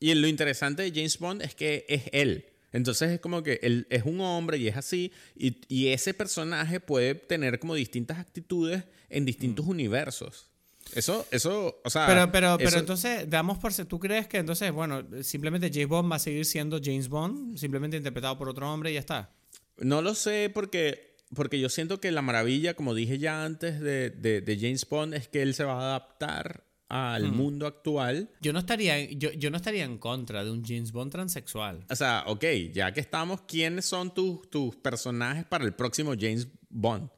[0.00, 2.46] Y lo interesante de James Bond es que es él.
[2.76, 5.12] Entonces es como que él es un hombre y es así.
[5.34, 10.50] Y, y ese personaje puede tener como distintas actitudes en distintos universos.
[10.94, 12.06] Eso, eso, o sea.
[12.06, 13.74] Pero, pero, pero eso- entonces, damos por...
[13.74, 17.96] ¿Tú crees que entonces, bueno, simplemente James Bond va a seguir siendo James Bond, simplemente
[17.96, 19.30] interpretado por otro hombre y ya está?
[19.78, 24.10] No lo sé porque, porque yo siento que la maravilla, como dije ya antes, de,
[24.10, 27.36] de- de James Bond es que él se va a adaptar al Hmm.
[27.36, 28.30] mundo actual.
[28.40, 31.84] Yo no estaría, yo, yo no estaría en contra de un James Bond transexual.
[31.90, 36.48] O sea, ok, ya que estamos, ¿quiénes son tus, tus personajes para el próximo James
[36.68, 37.08] Bond?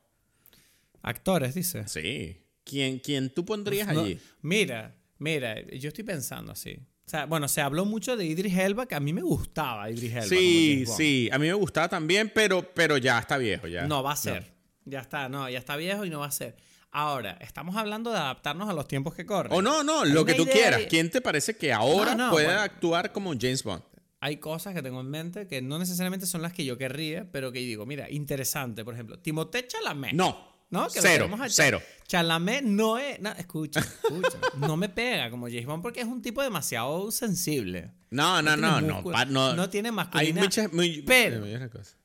[1.02, 1.86] Actores, dice.
[1.86, 2.44] Sí.
[2.64, 4.18] ¿Quién, quién tú pondrías No, allí?
[4.42, 6.78] mira, mira, yo estoy pensando así.
[7.06, 10.12] O sea, bueno, se habló mucho de Idris Elba, que a mí me gustaba Idris
[10.12, 10.26] Elba.
[10.26, 11.28] Sí, sí.
[11.32, 13.66] A mí me gustaba también, pero, pero ya está viejo.
[13.66, 13.86] Ya.
[13.86, 14.52] No va a ser.
[14.84, 16.56] Ya está, no, ya está viejo y no va a ser.
[16.90, 19.52] Ahora, estamos hablando de adaptarnos a los tiempos que corren.
[19.52, 20.82] O no, no, Hay lo que tú idea quieras.
[20.88, 22.50] ¿Quién te parece que ahora No, no, bueno.
[22.60, 23.82] actuar como James Bond?
[24.20, 27.52] Hay cosas que tengo en mente que no necesariamente son las que yo querría, pero
[27.52, 28.84] que digo, mira, interesante.
[28.84, 30.12] Por ejemplo, Timothée Chalamet.
[30.14, 30.48] No.
[30.70, 30.88] ¿No?
[30.88, 31.80] Que lo cero, queremos a cero.
[32.06, 33.20] Chalamet no es.
[33.20, 34.38] No, escucha, escucha.
[34.56, 37.92] no me pega como James Bond porque es un tipo demasiado sensible.
[38.10, 39.02] No, no, no, no.
[39.26, 40.72] no, no tiene Hay masculinidad, muchas.
[40.72, 41.96] Muy, pero- hay muchas cosas.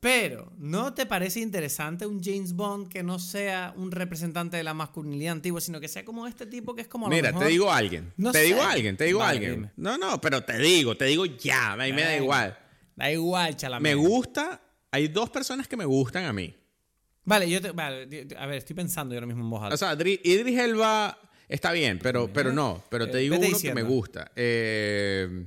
[0.00, 4.74] Pero, ¿no te parece interesante un James Bond que no sea un representante de la
[4.74, 7.70] masculinidad antigua, sino que sea como este tipo que es como Mira, mejor- te digo
[7.70, 8.12] a alguien.
[8.16, 8.44] No te sé.
[8.46, 9.52] digo a alguien, te digo a alguien.
[9.52, 9.70] dime.
[9.76, 11.72] No, no, pero te digo, te digo ya.
[11.72, 12.58] A mí me da igual.
[12.96, 13.82] Da igual, Chalamet.
[13.82, 14.60] Me gusta.
[14.90, 16.54] Hay dos personas que me gustan a mí.
[17.24, 19.74] Vale, yo te, vale, a ver, estoy pensando yo ahora mismo en voz alta.
[19.74, 21.16] O sea, Dri- Idris Elba
[21.48, 22.82] Está bien, pero, pero no.
[22.90, 24.30] Pero te Eh, digo vete uno que me gusta.
[24.36, 25.46] Eh,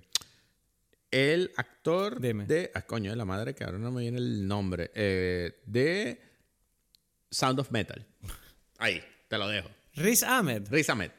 [1.11, 2.45] el actor Dime.
[2.45, 2.71] de.
[2.73, 4.91] Ah, coño, de la madre que ahora no me viene el nombre.
[4.95, 6.21] eh, de
[7.29, 8.05] Sound of Metal.
[8.79, 9.69] Ahí, te lo dejo.
[9.95, 10.67] Riz Ahmed.
[10.69, 11.11] Riz Ahmed.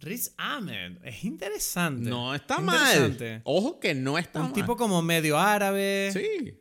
[0.00, 0.98] Riz Ahmed.
[1.04, 2.08] Es interesante.
[2.10, 3.30] No está Interesante.
[3.32, 3.40] mal.
[3.44, 4.52] Ojo que no está Un mal.
[4.54, 6.10] tipo como medio árabe.
[6.12, 6.60] Sí.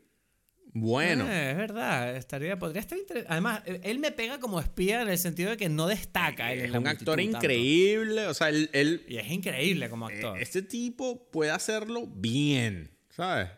[0.75, 1.25] Bueno.
[1.29, 3.31] Eh, es verdad, estaría, podría estar interesante.
[3.31, 6.51] Además, eh, él me pega como espía en el sentido de que no destaca.
[6.51, 7.37] él es un actor tanto.
[7.37, 8.27] increíble.
[8.27, 8.69] O sea, él.
[8.73, 10.39] él- Y es increíble como eh, actor.
[10.41, 12.89] este tipo puede hacerlo bien.
[13.09, 13.49] ¿Sabes?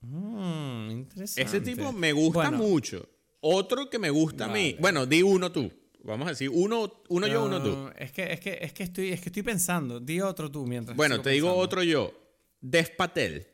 [0.00, 1.42] Mm, interesante.
[1.42, 3.08] Ese tipo me gusta Bueno, mucho.
[3.40, 4.76] Otro que me gusta a mí.
[4.80, 5.70] Bueno, di uno tú.
[6.02, 7.70] Vamos a decir, uno, uno yo, uno tú.
[7.70, 10.00] no, Es que, es, que, es, que estoy, es que estoy pensando.
[10.00, 10.96] Di otro tú mientras.
[10.96, 11.62] Bueno, te digo pensando.
[11.64, 12.12] otro yo.
[12.60, 13.46] Dev Patel,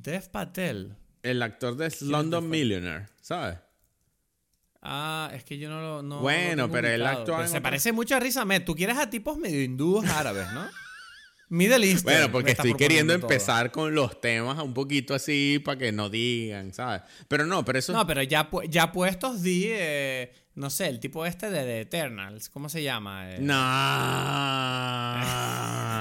[0.00, 0.96] Dev Patel.
[1.22, 3.58] el actor de London Millionaire, ¿sabes?
[4.80, 6.02] Ah, es que yo no lo.
[6.02, 8.64] No, Bueno, no pero él actúa Pero Se parece mucho a Riz Ahmed.
[8.64, 10.66] Tú quieres a tipos medio hindúes árabes, ¿no?
[11.50, 12.02] Middle East.
[12.04, 16.72] Bueno, porque estoy queriendo empezar con los temas un poquito así para que no digan,
[16.72, 17.02] ¿sabes?
[17.28, 17.92] Pero no, pero eso...
[17.92, 19.66] No, pero ya, pu- ya puestos di.
[19.68, 22.48] eh, no sé, el tipo este de The Eternals.
[22.48, 23.30] ¿Cómo se llama?
[23.34, 23.54] Eh, No,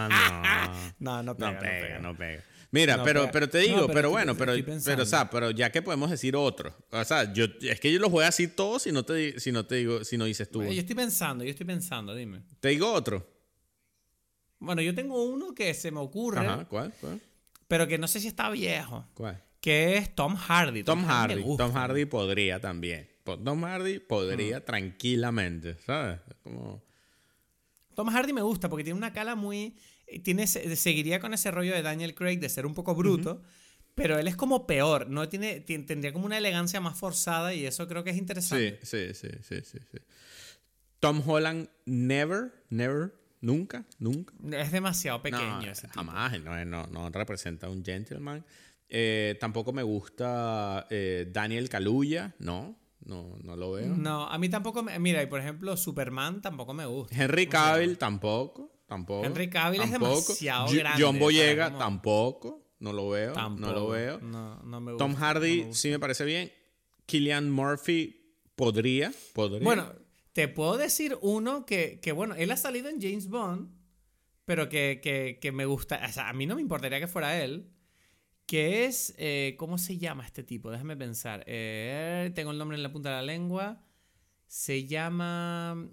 [0.10, 0.82] no.
[1.00, 1.52] No, no pega.
[1.54, 2.44] No pega, no pega.
[2.74, 4.54] Mira, No pero, pero te No, digo, pero bueno, pero,
[4.86, 6.74] pero, o sea, pero ya que podemos decir otro.
[6.92, 9.52] O sea, yo, es que yo los voy a decir todos si no te, si
[9.52, 10.64] no te digo, si no dices tú.
[10.64, 12.44] Yo estoy pensando, yo estoy pensando, dime.
[12.62, 13.28] Te digo otro.
[14.60, 16.94] Bueno, yo tengo uno que se me ocurre, Ajá, ¿cuál?
[17.02, 17.20] ¿Cuál?
[17.68, 19.06] pero que no sé si está viejo.
[19.16, 19.42] ¿Cuál?
[19.60, 20.84] Que es Tom Hardy.
[20.84, 21.44] Tom Hardy.
[21.58, 23.10] Tom Hardy podría también.
[23.24, 26.20] Po- Tom Hardy podría tranquilamente, ¿sabes?
[26.44, 26.82] Como...
[27.96, 29.76] Tom Hardy me gusta porque tiene una cara muy.
[30.12, 33.42] Eh, Tiene, seguiría con ese rollo de Daniel Craig de ser un poco bruto.
[33.96, 37.66] Pero él es como peor, no tiene, ti- tendría como una elegancia más forzada y
[37.66, 38.80] eso creo que es interesante.
[38.84, 39.98] sí, sí, sí, sí, sí.
[41.00, 44.34] Tom Holland, never, never, nunca, nunca.
[44.52, 45.94] Es demasiado pequeño no, ese tipo.
[45.96, 48.46] jamás, no, no, no representa un gentleman.
[48.88, 53.96] Eh, tampoco me gusta eh, Daniel Kaluuya, no, no, no lo veo.
[53.96, 54.98] No, a mí tampoco me.
[55.00, 57.16] Mira, y por ejemplo, Superman tampoco me gusta.
[57.16, 59.26] Henry Cavill tampoco, tampoco.
[59.26, 63.68] Henry Cavill es demasiado grande, John Boyega tampoco, no lo veo, Tampoco.
[63.68, 64.20] no lo veo.
[64.20, 65.04] No, no me gusta.
[65.06, 66.52] Tom no me Hardy sí me parece bien.
[67.06, 69.64] Killian Murphy podría, podría.
[69.64, 69.94] Bueno,
[70.34, 73.70] te puedo decir uno que, que, bueno, él ha salido en James Bond,
[74.46, 76.02] pero que, que, que me gusta.
[76.08, 77.72] O sea, a mí no me importaría que fuera él.
[78.46, 79.14] Que es.
[79.18, 80.72] eh, ¿Cómo se llama este tipo?
[80.72, 81.44] Déjame pensar.
[81.48, 83.82] Eh, tengo el nombre en la punta de la lengua.
[84.48, 85.88] Se llama.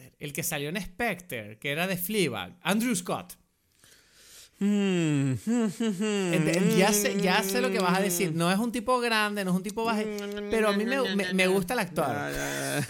[0.00, 0.16] Joder.
[0.18, 2.56] El que salió en Spectre, que era de Fleabag.
[2.62, 3.34] Andrew Scott.
[4.58, 5.32] Mm.
[5.46, 8.32] Ent- Ya sé, ya sé lo que vas a decir.
[8.34, 10.02] No es un tipo grande, no es un tipo bajo.
[10.50, 12.06] Pero a mí me, me- me gusta el actor.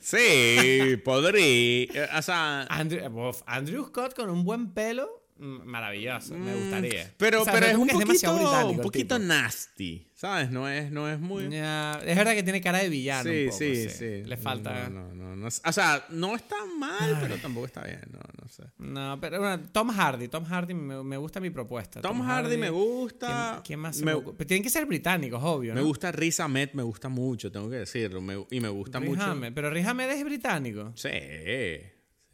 [0.00, 2.08] sí, podría.
[2.18, 7.04] O sea, Andrew, Andrew Scott con un buen pelo, mm, maravilloso, me gustaría.
[7.04, 10.50] Mm, pero, O sea, pero es un gusta que poquito, británico un poquito nasty, ¿sabes?
[10.50, 11.48] No es, no es muy...
[11.50, 13.30] Ya, es verdad que tiene cara de villano.
[13.30, 14.22] sí, un poco, sí, sí.
[14.24, 14.88] Le falta.
[14.88, 15.46] No, no, no, no.
[15.46, 18.00] O sea, no está mal, pero tampoco está bien.
[18.10, 18.62] No, no sé.
[18.78, 20.28] No, pero bueno, Tom Hardy.
[20.28, 22.00] Tom Hardy me, me gusta mi propuesta.
[22.00, 23.52] Tom, Hardy, me gusta.
[23.54, 24.16] ¿Quién, quién más me?
[24.16, 25.74] Pero tienen que ser británicos, obvio.
[25.74, 28.22] me gusta Riz Ahmed, me gusta mucho, tengo que decirlo.
[28.50, 29.22] y me gusta Riz mucho.
[29.22, 30.92] Ahmed, Pero Riz Ahmed es británico.
[30.94, 31.10] Sí,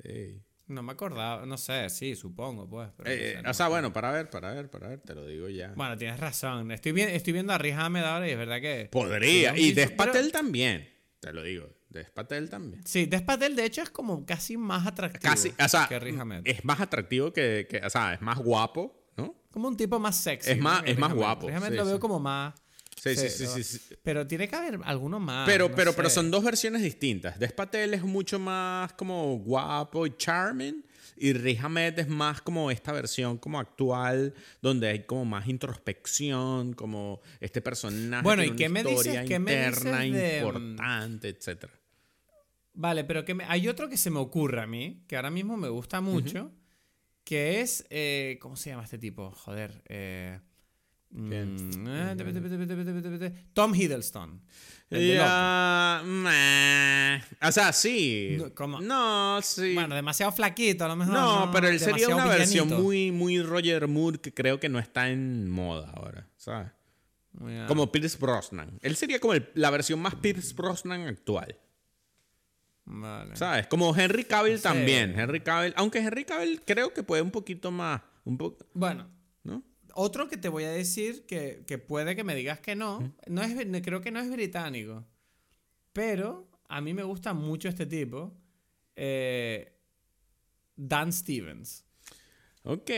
[0.02, 0.42] sí.
[0.68, 1.44] No me acordaba.
[1.46, 2.90] No sé, sí, supongo, pues.
[2.96, 5.26] pero no Eh, sé, o sea, bueno, para ver, para ver, para ver, te lo
[5.26, 5.72] digo ya.
[5.74, 6.70] Bueno, tienes razón.
[6.70, 8.88] Estoy, estoy viendo a Riz Ahmed ahora y es verdad que.
[8.92, 9.56] Podría.
[9.56, 10.88] Y sí, Dev pero- Patel también,
[11.20, 11.68] te lo digo.
[11.88, 12.86] Dev Patel también.
[12.86, 16.18] Sí, Dev Patel de hecho es como casi más atractivo Casi, o sea, que Riz
[16.20, 16.42] Ahmed.
[16.44, 19.34] es más atractivo que, que, o sea, es más guapo, ¿no?
[19.50, 20.50] Como un tipo más sexy.
[20.50, 21.18] Es más- es Riz más Ahmed.
[21.22, 22.00] guapo, Riz Ahmed sí, lo veo sí.
[22.00, 22.54] como más.
[23.02, 23.94] Sí, sí, sí, sí, sí.
[24.02, 25.46] Pero tiene que haber alguno más.
[25.48, 27.38] Pero, no pero, pero son dos versiones distintas.
[27.38, 30.84] Dev Patel es mucho más como guapo y charming.
[31.20, 36.74] Y Riz Ahmed es más como esta versión como actual, donde hay como más introspección,
[36.74, 41.28] como este personaje Bueno, ¿y qué me dices- qué me interna dices de, mm, importante,
[41.28, 41.72] etcétera.
[42.74, 45.56] Vale, pero que me- hay otro que se me ocurre a mí, que ahora mismo
[45.56, 46.52] me gusta mucho,
[47.24, 47.84] que es.
[47.90, 49.32] eh, ¿Cómo se llama este tipo?
[49.32, 49.82] Joder.
[49.88, 50.38] eh.
[53.52, 54.40] Tom Hiddleston.
[54.90, 54.96] O
[57.52, 58.38] sea, sí.
[58.58, 59.74] No, no, sí.
[59.74, 61.14] Bueno, demasiado flaquito, a lo mejor.
[61.14, 65.10] No, pero él sería una versión muy, muy Roger Moore que creo que no está
[65.10, 66.70] en moda ahora, ¿sabes?
[67.66, 68.78] Como Pierce Brosnan.
[68.82, 71.58] Él sería como la versión más Pierce Brosnan actual.
[72.84, 73.36] Vale.
[73.36, 73.66] ¿Sabes?
[73.66, 75.18] Como Henry Cavill también.
[75.18, 75.74] Henry Cavill.
[75.76, 78.00] Aunque Henry Cavill creo que puede un poquito más.
[78.24, 78.56] Un po...
[78.72, 79.10] bueno
[80.00, 83.42] otro que te voy a decir que, que puede que me digas que no, no
[83.42, 85.04] es, creo que no es británico.
[85.92, 88.32] Pero a mí me gusta mucho este tipo.
[88.96, 89.72] eh,
[90.76, 91.84] Dan Stevens.
[92.62, 92.90] Ok,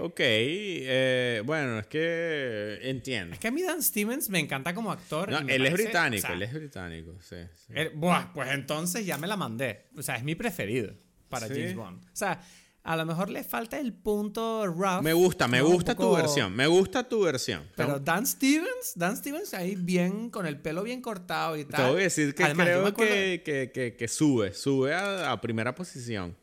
[0.00, 0.20] ok.
[0.20, 3.34] eh, bueno, es que entiendo.
[3.34, 5.30] Es que a mí Dan Stevens me encanta como actor.
[5.30, 7.36] No, él es británico, o sea, él es británico, sí.
[7.54, 7.72] sí.
[7.74, 9.86] él- buah, pues entonces ya me la mandé.
[9.96, 10.94] O sea, es mi preferido
[11.28, 11.54] para Sí.
[11.54, 12.04] James Bond.
[12.04, 12.42] O sea,
[12.84, 15.02] a lo mejor le falta el punto rough.
[15.02, 15.66] Me gusta, me ¿no?
[15.68, 17.64] Gusta tu poco- versión, me gusta tu versión.
[17.76, 21.92] Pero Dan Stevens, Dan Stevens ahí bien, con el pelo bien cortado y Te tal.
[21.92, 25.40] voy a decir que Además, creo acuerdo- que, que, que, que sube, sube a, a
[25.40, 26.36] primera posición.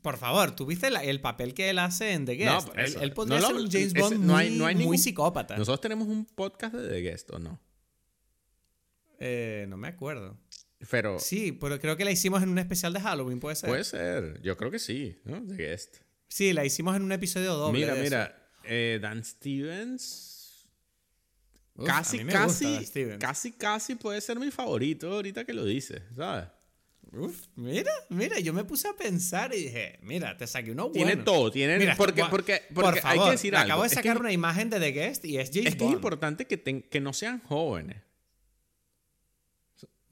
[0.00, 2.68] Por favor, ¿tú viste la- el papel que él hace en The Guest?
[2.68, 4.66] por él, él podría No lo- ser un James ese- Bond no hay- muy, no
[4.66, 5.56] hay muy ningún- psicópata.
[5.56, 7.58] Nosotros tenemos un podcast de The Guest, ¿o no?
[9.18, 10.36] Eh, no me acuerdo.
[10.90, 13.68] Pero Sí, pero creo que la hicimos en un especial de Halloween, ¿puede ser?
[13.68, 15.42] puede ser, yo creo que sí, ¿no?
[15.46, 15.96] The Guest.
[16.28, 17.78] Sí, la hicimos en un episodio doble.
[17.80, 20.66] mira, de mira, eh, Dan Stevens
[21.74, 23.18] Uf, casi, casi, Stevens.
[23.18, 26.46] casi, casi puede ser mi favorito ahorita que lo dices, ¿sabes?
[27.12, 31.06] Uf, mira, mira, yo me puse a pensar y dije, mira, te saqué uno bueno.
[31.06, 31.78] Tiene todo, tiene...
[31.78, 33.64] Mira, porque porque, por porque hay favor, que decir algo.
[33.66, 35.84] acabo de es que sacar una imagen de The Guest y es James Es que
[35.86, 37.98] es importante que, que no sean jóvenes.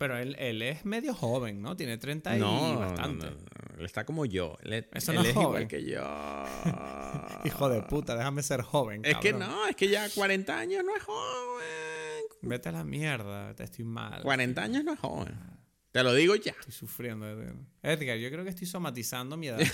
[0.01, 1.77] Pero él, él es medio joven, ¿no?
[1.77, 3.27] Tiene 30 y No, bastante.
[3.27, 4.57] no, no, Él está como yo.
[4.63, 5.69] Él, es- Eso él no es es igual joven.
[5.69, 6.01] que yo.
[7.45, 9.03] Hijo de puta, déjame ser joven.
[9.05, 12.25] Es que no, es que ya 40 años no es joven.
[12.41, 14.23] Vete a la mierda, te estoy mal.
[14.23, 15.39] 40 años no es joven.
[15.93, 16.53] Te lo digo ya.
[16.53, 17.29] Estoy sufriendo.
[17.29, 17.55] Edgar.
[17.83, 19.61] Edgar, yo creo que estoy somatizando mi edad.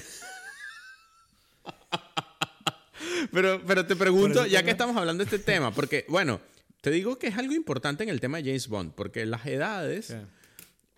[3.32, 6.40] Pero, pero te pregunto, ya que estamos hablando de este tema, porque, bueno,
[6.86, 10.16] te digo que es algo importante en el tema de James Bond, porque las edades,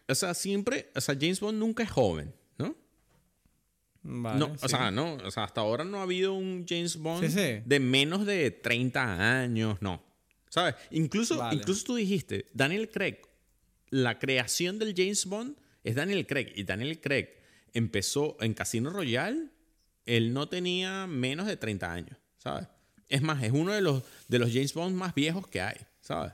[0.07, 2.77] o sea, siempre, o sea, James Bond nunca es joven, ¿no?
[4.03, 4.67] Vale, no, sí.
[4.67, 7.63] o sea, no, o sea, hasta ahora no ha habido un James Bond Sí, sí.
[7.65, 10.05] de menos de 30 años, no.
[10.51, 10.75] ¿Sabes?
[10.91, 11.57] Incluso, Vale.
[11.57, 13.23] incluso tú dijiste, Daniel Craig,
[13.89, 16.53] la creación del James Bond es Daniel Craig.
[16.55, 17.31] Y Daniel Craig
[17.73, 19.49] empezó en Casino Royale,
[20.05, 22.69] él no tenía menos de 30 años, ¿sabes?
[23.09, 26.33] Es más, es uno de los, de los James Bond más viejos que hay, ¿sabes?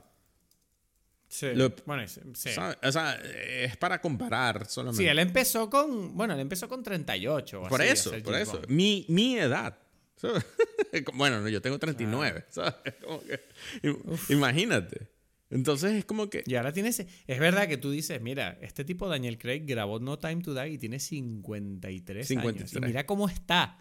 [1.27, 1.47] Sí.
[1.53, 2.21] Lo- bueno, sí.
[2.33, 2.77] ¿Sabes?
[2.83, 5.03] O sea, es para comparar solamente.
[5.03, 6.15] Sí, él empezó con.
[6.15, 7.61] Bueno, él empezó con 38.
[7.63, 8.57] o Por así, eso, por James eso.
[8.59, 8.69] Bond.
[8.69, 9.77] Mi, mi edad.
[10.17, 10.45] ¿sabes?
[11.13, 12.45] bueno, no, yo tengo 39.
[12.49, 12.73] ¿sabes?
[13.03, 13.43] Como que-
[13.83, 15.07] im- imagínate.
[15.49, 16.43] Entonces es como que.
[16.45, 16.99] Y ahora tienes.
[16.99, 20.69] Es verdad que tú dices, mira, este tipo Daniel Craig grabó No Time to Die
[20.69, 22.27] y tiene 53, años.
[22.27, 22.73] 53.
[22.83, 23.77] Y mira cómo está.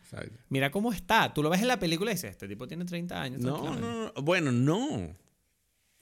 [0.51, 1.33] Mira cómo está.
[1.33, 3.41] Tú lo ves en la película y dices, este tipo tiene 30 años.
[3.41, 3.87] No, tranquilamente".
[3.89, 4.23] no, no.
[4.23, 5.17] Bueno, no.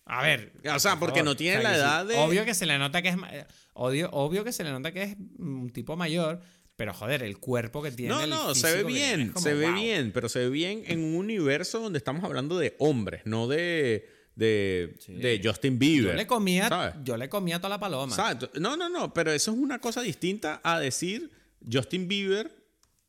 [0.04, 0.52] A ver.
[0.74, 1.32] O sea, por porque favor.
[1.32, 3.16] no tiene O sea, la sí, edad de- Obvio que se le nota que es.
[3.30, 6.40] eh, Obvio, obvio que se le nota que es un tipo mayor.
[6.74, 8.12] Pero joder, el cuerpo que tiene.
[8.12, 9.74] No, el no, se ve bien, como, se ve wow.
[9.74, 14.08] bien, pero se ve bien en un universo donde estamos hablando de hombres, no de,
[14.34, 15.14] de, Sí.
[15.14, 16.12] de Justin Bieber.
[16.12, 16.94] Yo le comía, ¿sabes?
[17.04, 18.14] yo le comía toda la paloma.
[18.60, 21.30] No, no, no, pero eso es una cosa distinta a decir
[21.70, 22.50] Justin Bieber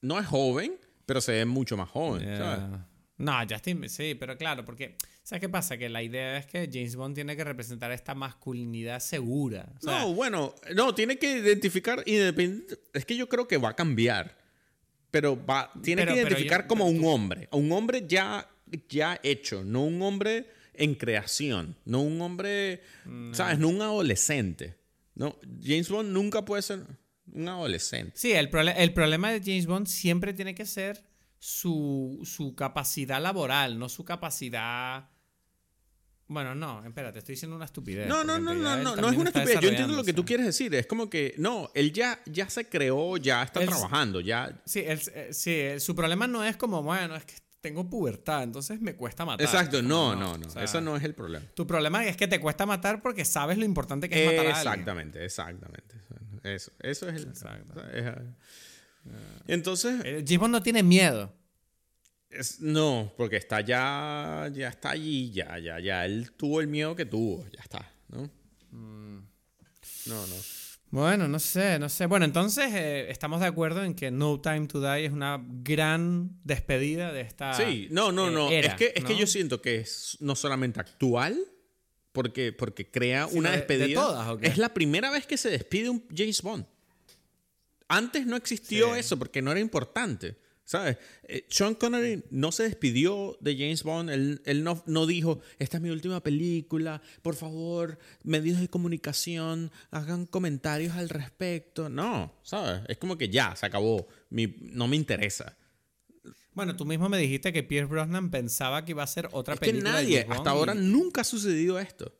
[0.01, 0.75] no es joven,
[1.05, 2.37] pero se ve mucho más joven.
[2.37, 2.79] ¿sabes?
[3.17, 5.77] No, Justin, sí, pero claro, porque ¿sabes qué pasa?
[5.77, 9.69] Que la idea es que James Bond tiene que representar esta masculinidad segura.
[9.77, 12.79] O sea, no, bueno, no, tiene que identificar independiente.
[12.91, 14.35] Es que yo creo que va a cambiar.
[15.11, 17.47] Pero va, tiene Pero- que identificar yo- como un hombre.
[17.51, 18.49] Un hombre ya,
[18.89, 21.77] ya hecho, no un hombre en creación.
[21.85, 23.33] No un hombre, Mm.
[23.33, 23.59] ¿sabes?
[23.59, 24.77] No un adolescente.
[25.15, 26.85] No, James Bond nunca puede ser
[27.31, 28.13] un adolescente.
[28.15, 31.03] Sí, el, el problema de James Bond siempre tiene que ser
[31.39, 35.09] su, su capacidad laboral, no su capacidad.
[36.27, 38.07] Bueno, no, espérate, estoy diciendo una estupidez.
[38.07, 39.59] No, no, no, no, no, no es una estupidez.
[39.59, 40.73] Yo entiendo lo que tú quieres decir.
[40.73, 44.59] Es como que, no, él ya, ya se creó, ya está Él- trabajando, ya.
[44.65, 48.43] Sí, él- eh, sí, eh, su problema no es como, bueno, es que tengo pubertad,
[48.43, 49.45] entonces me cuesta matar.
[49.47, 50.47] Exacto, no, no, no.
[50.47, 51.45] o sea, Eso no es el problema.
[51.55, 54.57] Tu problema es que te cuesta matar porque sabes lo importante que es matar a
[54.59, 54.67] alguien.
[54.73, 55.95] Exactamente, exactamente.
[56.43, 57.29] Eso, eso es el.
[57.29, 57.81] Exacto.
[57.87, 58.05] es-
[59.47, 61.33] entonces, Eh, Bond no tiene miedo.
[62.29, 66.05] es- no, porque está ya, ya está allí, ya, ya, ya.
[66.05, 68.23] Él tuvo el miedo que tuvo, ya está, ¿no?
[68.71, 69.19] Mm.
[70.07, 70.35] No, no.
[70.93, 72.05] Bueno, no sé, no sé.
[72.05, 76.37] Bueno, entonces eh, estamos de acuerdo en que No Time to Die es una gran
[76.43, 77.55] despedida de esta.
[77.55, 78.49] Sí, no, no, eh, no.
[78.51, 81.35] era, es que, es que yo siento que es no solamente actual,
[82.11, 84.37] porque, porque crea una de- de despedida.
[84.43, 86.65] Es la primera vez que se despide un James Bond.
[87.87, 88.99] Antes no existió Sí.
[88.99, 90.35] eso porque no era importante.
[90.65, 90.97] ¿Sabes?
[91.23, 94.09] Eh, Sean Connery no se despidió de James Bond.
[94.09, 99.71] Él, él no, no dijo, esta es mi última película, por favor, medios de comunicación,
[99.91, 101.89] hagan comentarios al respecto.
[101.89, 102.81] No, ¿sabes?
[102.87, 104.07] Es como que ya, se acabó.
[104.29, 105.57] Mi- no me interesa.
[106.53, 109.59] Bueno, tú mismo me dijiste que Pierce Brosnan pensaba que iba a ser otra Es
[109.59, 109.89] que película.
[109.97, 112.15] de nadie, James Bond hasta ahora nunca ha sucedido esto.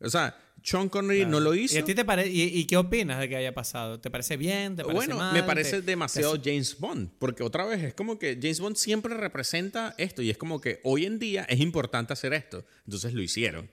[0.00, 1.74] O sea, Sean Connery no lo hizo.
[1.76, 4.00] ¿Y a ti te parece y, y qué opinas de que haya pasado?
[4.00, 4.74] ¿Te parece bien?
[4.76, 5.32] ¿Te parece Bueno, mal?
[5.32, 9.14] me ¿Te- parece demasiado James Bond, porque otra vez es como que James Bond siempre
[9.14, 13.22] representa esto y es como que hoy en día es importante hacer esto, entonces lo
[13.22, 13.70] hicieron.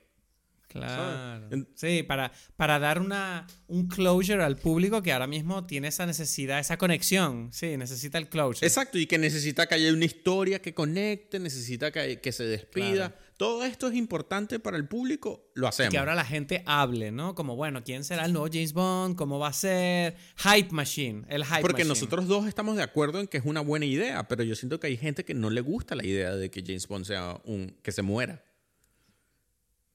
[0.68, 1.50] Claro.
[1.76, 6.60] Sí, para, para dar una, un closure al público que ahora mismo tiene esa necesidad,
[6.60, 7.50] esa conexión.
[7.54, 8.66] Sí, necesita el closure.
[8.66, 13.10] Exacto, y que necesita que haya una historia que conecte, necesita que, que se despida.
[13.10, 13.24] Claro.
[13.44, 15.91] Todo esto es importante para el público, lo hacemos.
[15.91, 17.36] que ahora la gente hable, ¿no?
[17.36, 19.18] Como, bueno, ¿quién será el nuevo James Bond?
[19.18, 20.15] ¿Cómo va a ser?
[20.38, 21.90] Hype Machine, el Hype Porque Machine.
[21.90, 24.88] nosotros dos estamos de acuerdo en que es una buena idea, pero yo siento que
[24.88, 27.91] hay gente que no le gusta la idea de que James Bond sea un que
[27.91, 28.41] se muera.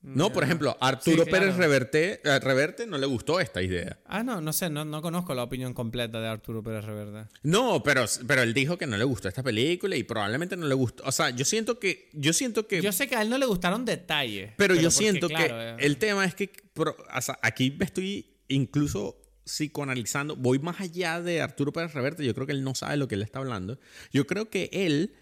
[0.00, 1.56] No, por ejemplo, Arturo Sí, Pérez.
[1.56, 3.98] Reverte, eh, Reverte no le gustó esta idea.
[4.06, 7.26] Ah, no, no sé, no, no conozco la opinión completa de Arturo Pérez Reverde.
[7.42, 10.74] No, pero, pero él dijo que no le gustó esta película y probablemente no le
[10.74, 11.02] gustó.
[11.04, 12.08] O sea, yo siento que.
[12.12, 12.80] Yo siento que.
[12.80, 14.52] Yo sé que a él no le gustaron detalles.
[14.56, 16.50] pero, yo porque, siento claro, que eh, el tema es que.
[16.72, 20.36] pro- o sea, aquí me estoy incluso psicoanalizando.
[20.36, 22.24] Voy más allá de Arturo Pérez Reverte.
[22.24, 23.78] Yo creo que él no sabe lo que él está hablando.
[24.12, 25.14] Yo creo que él.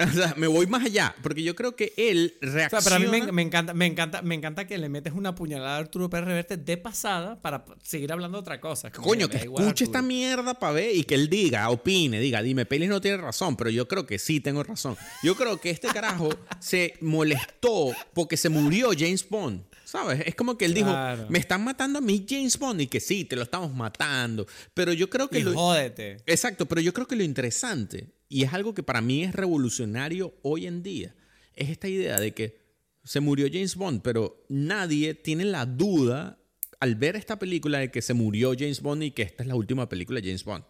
[0.10, 1.14] O sea, me voy más allá.
[1.22, 2.82] Porque yo creo que él O sea, reacciona.
[2.84, 5.76] pero a mí me, me encanta, me, encanta, me encanta que le metes una puñalada
[5.76, 8.90] a Arturo Pérez Reverte de pasada para seguir hablando de otra cosa.
[8.90, 12.88] Coño, que escuche esta mierda para ver y que él diga, opine, diga, dime, Pelis
[12.88, 14.96] no tiene razón, pero yo creo que sí tengo razón.
[15.22, 19.62] Yo creo que este carajo se molestó porque se murió James Bond.
[19.84, 20.22] ¿Sabes?
[20.24, 20.94] Es como que él dijo,
[21.28, 24.46] me están matando a mí James Bond y que sí, te lo estamos matando.
[24.72, 25.52] Pero yo creo que Y lo...
[25.52, 26.18] jódete.
[26.26, 30.34] Exacto, pero yo creo que lo interesante, y es algo que para mí es revolucionario
[30.42, 31.14] hoy en día,
[31.54, 32.58] es esta idea de que
[33.04, 36.38] se murió James Bond, pero nadie tiene la duda
[36.78, 39.54] al ver esta película de que se murió James Bond y que esta es la
[39.56, 40.64] última película de James Bond.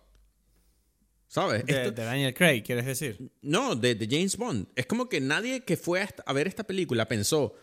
[1.28, 1.64] ¿Sabes?
[1.64, 3.30] De, Esto- de Daniel Craig, ¿quieres decir?
[3.42, 4.66] no, de, de James Bond.
[4.74, 7.54] Es como que nadie que fue a ver esta película pensó,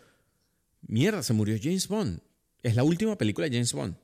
[0.81, 2.21] mierda, se murió James Bond.
[2.63, 3.95] Es la última película de James Bond.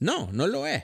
[0.00, 0.82] No, no lo es.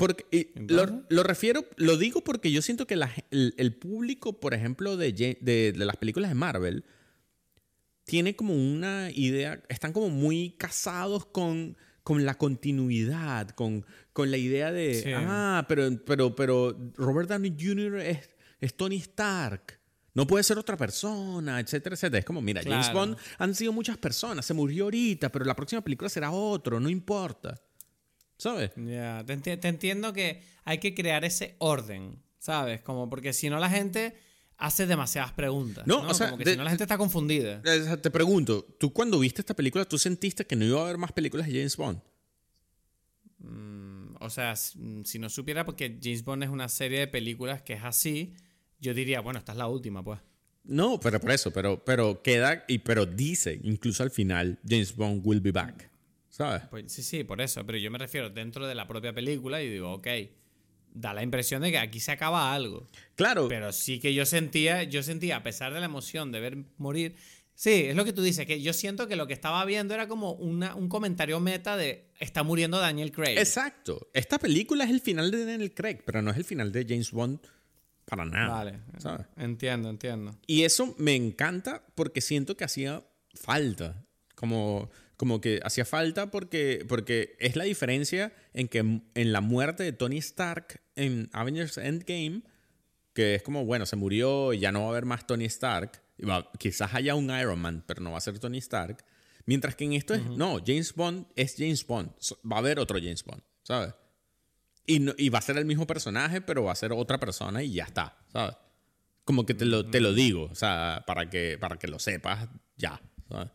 [0.00, 4.40] Porque, y lo, lo refiero, lo digo porque yo siento que la el, el público,
[4.40, 6.84] por ejemplo, de, de, de las películas de Marvel,
[8.04, 14.38] tiene como una idea, están como muy casados con, con la continuidad, con, con la
[14.38, 15.10] idea de, Sí.
[15.14, 17.98] ah, pero, pero, pero Robert Downey Jr.
[18.00, 19.78] es, es Tony Stark.
[20.14, 22.20] No puede ser otra persona, etcétera, etcétera.
[22.20, 22.98] Es como, mira, James Claro.
[23.10, 26.88] Bond han sido muchas personas, se murió ahorita, pero la próxima película será otro, no
[26.88, 27.60] importa.
[28.40, 28.70] ¿Sabes?
[28.76, 32.80] Ya, te, enti- te entiendo que hay que crear ese orden, ¿sabes?
[32.80, 34.16] Como porque si no la gente
[34.56, 35.86] hace demasiadas preguntas.
[35.86, 37.60] No, No, o sea, Como que de- si no la gente está confundida.
[37.62, 41.12] Te pregunto, ¿tú cuando viste esta película, tú sentiste que no iba a haber más
[41.12, 42.00] películas de James Bond?
[43.38, 47.62] Mm, O sea, mm, si no supiera porque James Bond es una serie de películas
[47.62, 48.34] que es así,
[48.78, 50.20] yo diría, bueno, esta es la última, pues.
[50.64, 55.22] No, pero por eso, pero, pero queda, y pero dice, incluso al final, James Bond
[55.24, 55.89] will be back.
[56.30, 56.62] ¿Sabes?
[56.70, 57.66] Pues sí, sí, por eso.
[57.66, 60.06] Pero yo me refiero dentro de la propia película y digo, ok,
[60.92, 62.86] da la impresión de que aquí se acaba algo.
[63.16, 66.58] Claro, Pero sí que yo sentía, yo sentía, a pesar de la emoción de ver
[66.78, 67.16] morir,
[67.54, 70.08] sí, es lo que tú dices, que yo siento que lo que estaba viendo era
[70.08, 73.36] como una, un comentario meta de está muriendo Daniel Craig.
[73.38, 74.08] exacto.
[74.14, 77.10] Esta película es el final de Daniel Craig, pero no es el final de James
[77.10, 77.40] Bond
[78.04, 78.48] para nada.
[78.48, 79.26] Vale, ¿sabes?
[79.36, 80.36] entiendo, entiendo.
[80.46, 83.04] Y eso me encanta porque siento que hacía
[83.34, 84.04] falta.
[84.34, 84.90] Como,
[85.20, 89.92] como que hacía falta porque, porque es la diferencia en que en la muerte de
[89.92, 92.40] Tony Stark en Avengers Endgame,
[93.12, 96.00] que es como, bueno, se murió y ya no va a haber más Tony Stark.
[96.16, 99.04] y va- quizás haya un Iron Man, pero no va a ser Tony Stark.
[99.44, 102.12] Mientras que en esto es, no, James Bond es James Bond.
[102.50, 103.92] Va a haber otro James Bond, ¿sabes?
[104.86, 107.62] Y, no- y va a ser el mismo personaje, pero va a ser otra persona
[107.62, 108.56] y ya está, ¿sabes?
[109.26, 112.48] Como que te lo, te lo digo, o sea, para que, para que lo sepas
[112.78, 113.50] ya, ¿sabes?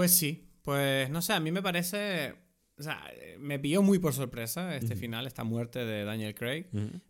[0.00, 2.34] Pues sí, pues no sé, a mí me parece,
[2.78, 3.02] o sea,
[3.38, 6.66] me pilló muy por sorpresa este final, esta muerte de Daniel Craig,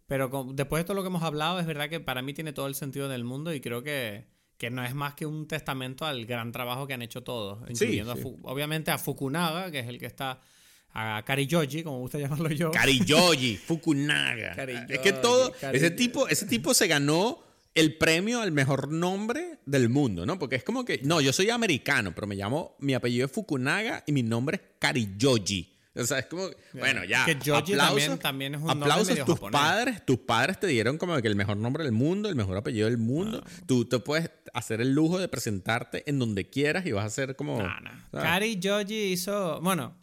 [0.07, 2.53] pero con- después de todo lo que hemos hablado, es verdad que para mí tiene
[2.53, 4.27] todo el sentido del mundo y creo que,
[4.57, 8.13] que no es más que un testamento al gran trabajo que han hecho todos, incluyendo
[8.13, 8.23] a sí.
[8.23, 10.41] Fu- obviamente a Fukunaga, que es el que está,
[10.93, 12.71] a Kariyoji, como gusta llamarlo yo.
[12.73, 14.55] Kariyoji, Fukunaga.
[14.57, 15.97] Kariyoji, es que todo, ese Kariyoji.
[15.97, 17.39] tipo, ese tipo se ganó
[17.75, 20.39] el premio al mejor nombre del mundo, ¿no?
[20.39, 24.03] Porque es como que, no, yo soy americano, pero me llamo, mi apellido es Fukunaga
[24.07, 25.77] y mi nombre es Kariyoji.
[25.97, 27.25] O sea, es como, bueno, ya.
[27.25, 29.61] Que Yoji aplausos, también- también es un nombre aplausos, medio tus japonés.
[29.61, 32.87] padres, tus padres te dieron como que el mejor nombre del mundo, el mejor apellido
[32.89, 33.43] del mundo.
[33.45, 33.51] Ah.
[33.67, 37.35] Tú te puedes hacer el lujo de presentarte en donde quieras y vas a ser
[37.35, 37.61] como...
[37.61, 37.91] No, no.
[38.13, 39.61] Kari Yoji hizo.
[39.63, 39.97] Bueno,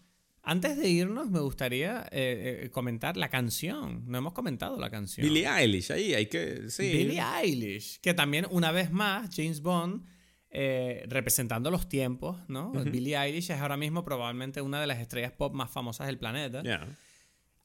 [0.50, 4.04] antes de irnos, me gustaría eh, eh, comentar la canción.
[4.08, 5.28] No hemos comentado la canción.
[5.28, 6.70] Billie Eilish, ahí hay que...
[6.70, 6.92] Sí.
[6.92, 8.00] Billie Eilish.
[8.02, 10.06] Que también, una vez más, James Bond
[10.50, 12.72] eh, representando los tiempos, ¿no?
[12.72, 16.64] Billie Eilish es ahora mismo probablemente una de las estrellas pop más famosas del planeta.
[16.64, 16.88] Ya.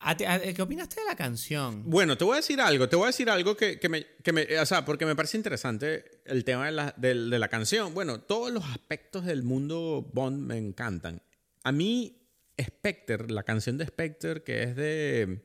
[0.04, 1.84] ¿A ti- a- ¿Qué opinaste de la canción?
[1.88, 4.32] Bueno, te voy a decir algo, te voy a decir algo que, que me, que
[4.32, 7.94] me- o sea, porque me parece interesante el tema de la, del- de la canción.
[7.94, 11.22] Bueno, todos los aspectos del mundo Bond me encantan.
[11.62, 12.21] A mí,
[12.64, 15.42] Spectre, la canción de Spectre, que es de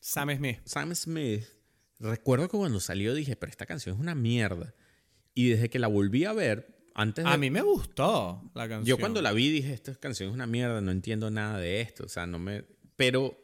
[0.00, 0.58] Sam Smith.
[0.64, 1.44] Sam Smith,
[1.98, 4.74] recuerdo que cuando salió dije, pero esta canción es una mierda.
[5.34, 7.30] Y desde que la volví a ver, antes de...
[7.30, 8.84] A mí me gustó la canción.
[8.84, 12.04] Yo cuando la vi dije, esta canción es una mierda, no entiendo nada de esto,
[12.04, 12.64] o sea, no me...
[12.96, 13.36] Pero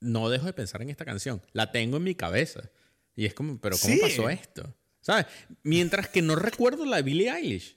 [0.00, 2.70] no dejo de pensar en esta canción, la tengo en mi cabeza.
[3.14, 4.00] Y es como, pero ¿cómo Sí.
[4.00, 4.74] pasó esto?
[5.00, 5.26] ¿Sabes?
[5.62, 7.76] Mientras que no recuerdo la de Billie Eilish.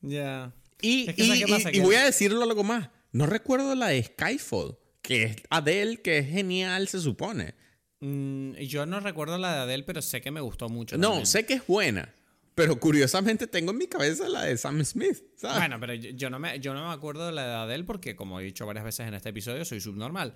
[0.00, 0.54] Ya.
[0.80, 4.02] Y, Es que ¿sabes y- y voy a decirlo algo más, no recuerdo la de
[4.02, 7.54] Skyfall, que es Adele, que es genial, se supone.
[8.00, 10.98] Mm, yo no recuerdo la de Adele, pero sé que me gustó mucho.
[10.98, 11.26] No, también.
[11.26, 12.12] sé que es buena,
[12.56, 15.58] pero curiosamente tengo en mi cabeza la de Sam Smith, ¿sabes?
[15.58, 18.16] Bueno, pero yo, yo no me, yo no me acuerdo de la de Adele porque,
[18.16, 20.34] como he dicho varias veces en este episodio, soy subnormal.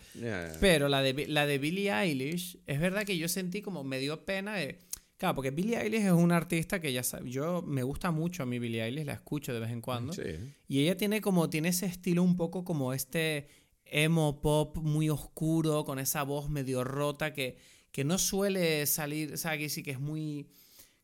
[0.60, 4.24] Pero la de, la de Billie Eilish, es verdad que yo sentí como me dio
[4.24, 4.78] pena de...
[5.18, 8.46] Claro, porque Billie Eilish es una artista que ya sabe, yo me gusta mucho a
[8.46, 10.12] mi Billie Eilish, la escucho de vez en cuando.
[10.12, 10.22] Sí.
[10.68, 13.48] Y ella tiene como, tiene ese estilo un poco como este
[13.84, 17.58] emo pop muy oscuro, con esa voz medio rota que,
[17.90, 20.48] que no suele salir, o sea, que sí que es muy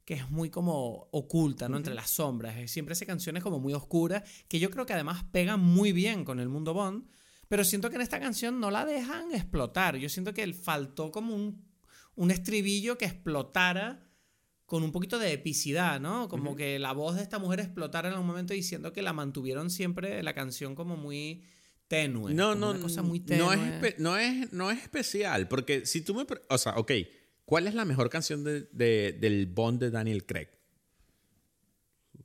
[0.04, 1.78] que es muy como oculta, ¿no?
[1.78, 2.70] Entre las sombras.
[2.70, 6.40] Siempre hace canciones como muy oscuras, que yo creo que además pegan muy bien con
[6.40, 7.08] el mundo Bond,
[7.48, 9.96] pero siento que en esta canción no la dejan explotar.
[9.96, 11.64] Yo siento que faltó como un,
[12.16, 14.00] un estribillo que explotara
[14.66, 16.28] con un poquito de epicidad, ¿no?
[16.28, 19.70] Como que la voz de esta mujer explotara en un momento diciendo que la mantuvieron
[19.70, 21.44] siempre la canción como muy
[21.86, 22.32] tenue.
[22.32, 23.94] No, no, una cosa muy no es, tenue.
[23.98, 26.24] no, es, no es especial, porque si tú me...
[26.48, 26.92] O sea, ok,
[27.44, 30.48] ¿cuál es la mejor canción de- de- del Bond de Daniel Craig?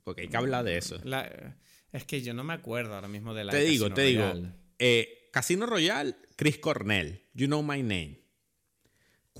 [0.02, 0.98] Porque hay que hablar de eso.
[1.04, 1.56] La-
[1.92, 4.48] es que yo no me acuerdo ahora mismo de la Te digo, Casino te digo.
[4.78, 8.19] Eh, Casino Royale, Chris Cornell, You Know My Name.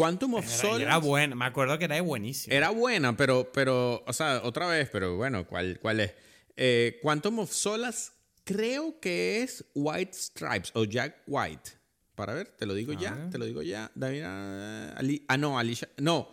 [0.01, 2.55] Quantum of Solace era buena, me acuerdo que era buenísima.
[2.57, 6.15] era buena, pero, pero, o sea, otra vez, pero bueno, ¿cuál, cuál es?
[6.57, 8.13] Eh, Quantum of Solace
[8.45, 11.73] creo que es White Stripes o Jack White.
[12.15, 13.91] Para ver, te lo digo ya, te lo digo ya.
[13.95, 16.29] David, ah, Ali- ah, no, Alicia, no,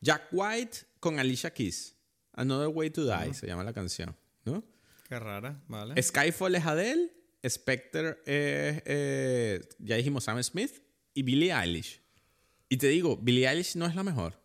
[0.00, 1.94] Jack White con Alicia Keys.
[2.32, 4.16] Another Way to Die se llama la canción,
[4.46, 4.64] ¿no?
[5.08, 6.00] Qué rara, ¿vale?
[6.02, 7.10] Skyfall es Adele,
[7.46, 10.82] Spectre es, eh, ya dijimos Sam Smith
[11.12, 11.99] y Billie Eilish.
[12.70, 14.40] Y te digo, Billie Eilish no es la mejor.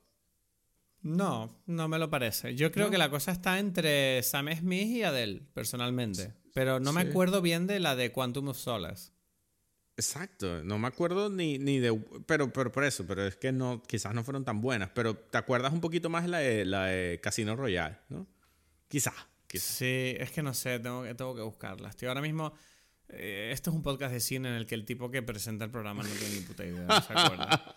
[1.04, 2.56] No, no me lo parece.
[2.56, 6.34] Yo creo que la cosa está entre Sam Smith y Adele, personalmente.
[6.56, 9.12] Pero no me acuerdo bien de la de Quantum of Solace.
[9.96, 11.94] Exacto, no me acuerdo ni, ni de...
[12.26, 15.38] Pero, pero por eso, pero es que no, quizás no fueron tan buenas, pero te
[15.38, 18.28] acuerdas un poquito más la de, la de Casino Royale, ¿no?
[18.88, 19.14] Quizás,
[19.46, 19.76] quizás.
[19.76, 21.90] Sí, es que no sé, tengo que, tengo que buscarla.
[21.90, 22.52] Estoy ahora mismo.
[23.10, 25.72] Eh, esto es un podcast de cine en el que el tipo que presenta el
[25.72, 27.76] programa no tiene ni puta idea, no se acuerda.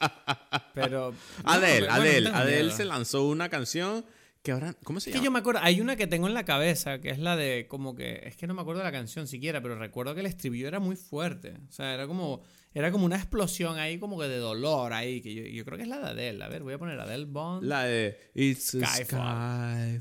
[0.75, 1.13] Pero.
[1.45, 1.59] no,
[1.93, 2.77] bueno, no Adele miedo.
[2.77, 4.05] se lanzó una canción
[4.43, 4.75] que ahora...
[4.85, 5.25] ¿Cómo se Es que llama?
[5.25, 7.95] yo me acuerdo, hay una que tengo en la cabeza, que es la de como
[7.95, 10.69] que, es que no me acuerdo de la canción siquiera, pero recuerdo que el estribillo
[10.69, 11.55] era muy fuerte.
[11.69, 12.43] O sea, era como,
[12.73, 15.83] era como una explosión ahí, como que de dolor ahí, que yo, yo creo que
[15.83, 16.45] es la de Adele.
[16.45, 17.65] A ver, voy a poner Adele Bond.
[17.67, 20.01] La de It's Skyfall.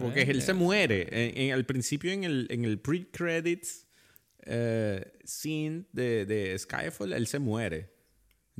[0.00, 1.06] Porque ver, él se muere.
[1.10, 3.86] En, en- al principio, en el, en el pre-credits
[4.46, 7.90] eh, scene de, de Skyfall, él se muere.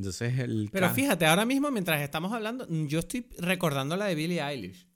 [0.01, 0.69] Entonces el.
[0.73, 4.89] Pero fíjate, ahora mismo mientras estamos hablando, yo estoy recordando la de Billie Eilish.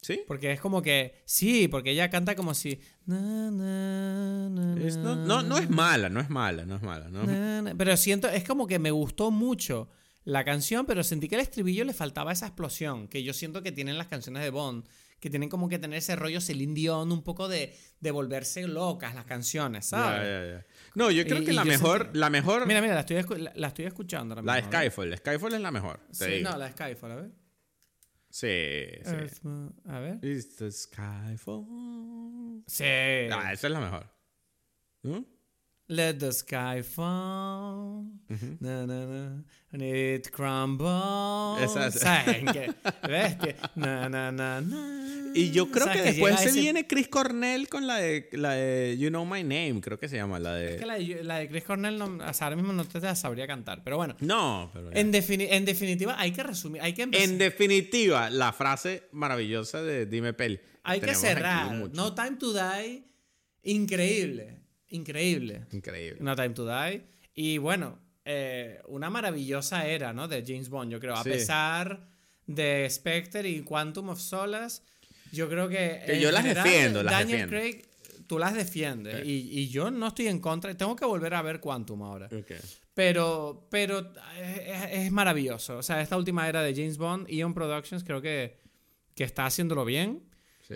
[0.00, 0.20] ¿Sí?
[0.26, 2.80] Porque es como que, sí, porque ella canta como si...
[3.06, 7.08] na, na, na, Es- no, no, no es mala, no es mala, no es mala.
[7.08, 7.74] ¿no?
[7.78, 9.88] Pero siento, es como que me gustó mucho
[10.24, 13.70] la canción, pero sentí que el estribillo le faltaba esa explosión que yo siento que
[13.70, 14.88] tienen las canciones de Bond,
[15.20, 19.14] que tienen como que tener ese rollo Celine Dion, un poco de, de volverse locas
[19.14, 20.22] las canciones, ¿sabes?
[20.26, 20.66] ya, ya.
[20.94, 23.16] No, yo creo Y- que y la mejor, sentí- la mejor, Mira, mira, la estoy,
[23.16, 24.62] escu- la, la estoy escuchando ahora la de.
[24.64, 25.16] Skyfall.
[25.16, 26.00] Skyfall es la mejor.
[26.10, 26.50] Sí, digo.
[26.50, 27.30] no, la de Skyfall, a ver.
[28.30, 29.48] Sí, sí.
[29.88, 30.18] A ver.
[30.24, 32.62] It's the Skyfall.
[32.66, 32.84] Sí.
[32.84, 34.06] Ah, esa es la mejor.
[35.02, 35.24] ¿No?
[35.92, 38.06] Let the sky fall.
[38.60, 39.42] Na, na, na,
[39.72, 41.70] and it crumbles.
[42.00, 42.72] ¿Saben qué?
[43.08, 43.36] ¿Ves?
[43.36, 45.32] Que- Na, na, na, na.
[45.34, 48.52] Y yo creo ¿Sabes que después se ese- viene Chris Cornell con la de, la
[48.52, 50.74] de You Know My Name, creo que se llama la de...
[50.74, 52.98] Es que la de, la de Chris Cornell no, o sea, ahora mismo no te
[53.00, 53.82] la sabría cantar.
[53.84, 54.90] Pero bueno, No, pero...
[54.92, 57.28] en, defini- en definitiva hay que resumir, hay que empezar.
[57.28, 60.58] En definitiva, la frase maravillosa de Dime Peli.
[60.84, 61.72] hay que Tenemos cerrar.
[61.92, 63.04] No Time to Die,
[63.62, 64.61] increíble.
[64.92, 65.66] Increíble.
[65.72, 66.18] Increíble.
[66.20, 67.02] No Time to Die.
[67.34, 70.28] Y bueno, eh, una maravillosa era, ¿no?
[70.28, 71.14] De James Bond, yo creo.
[71.14, 71.30] A Sí.
[71.30, 72.06] pesar
[72.46, 74.82] de Spectre y Quantum of Solace,
[75.32, 76.18] yo creo que.
[76.20, 77.80] Yo las general, defiendo, las Daniel defiendo.
[77.80, 79.24] Craig, tú las defiendes.
[79.26, 80.74] Y, y yo no estoy en contra.
[80.76, 82.28] Tengo que volver a ver Quantum ahora.
[82.94, 85.78] Pero, pero es, es maravilloso.
[85.78, 88.58] O sea, esta última era de James Bond, Eon Productions, creo que,
[89.14, 90.22] que está haciéndolo bien.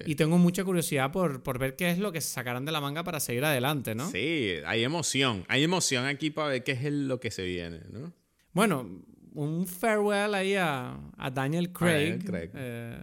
[0.05, 0.13] Sí.
[0.13, 2.81] Y tengo mucha curiosidad por, por ver qué es lo que se sacarán de la
[2.81, 4.11] manga para seguir adelante, ¿no?
[4.11, 5.45] Sí, hay emoción.
[5.49, 8.13] Hay emoción aquí para ver qué es lo que se viene, ¿no?
[8.53, 9.03] Bueno,
[9.33, 12.11] un farewell ahí a, a Daniel Craig.
[12.19, 12.51] Daniel Craig.
[12.55, 12.99] eh,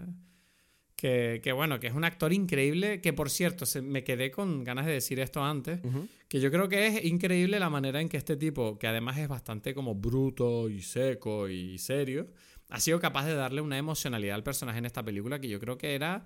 [0.95, 3.01] que, que bueno, que es un actor increíble.
[3.01, 5.79] Que por cierto, se- me quedé con ganas de decir esto antes.
[6.27, 9.27] Que yo creo que es increíble la manera en que este tipo, que además es
[9.27, 12.27] bastante como bruto y seco y serio,
[12.69, 15.77] ha sido capaz de darle una emocionalidad al personaje en esta película que yo creo
[15.77, 16.25] que era.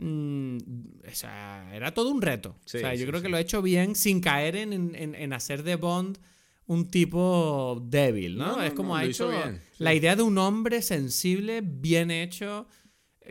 [0.00, 0.58] Mm,
[1.08, 2.56] o sea, era todo un reto.
[2.64, 3.24] Sí, o sea, yo sí, creo sí.
[3.24, 6.18] que lo ha hecho bien sin caer en, en- en hacer de Bond
[6.66, 8.62] un tipo débil, ¿no?
[8.62, 12.66] Es como no, ha hecho bien, la idea de un hombre sensible, bien hecho,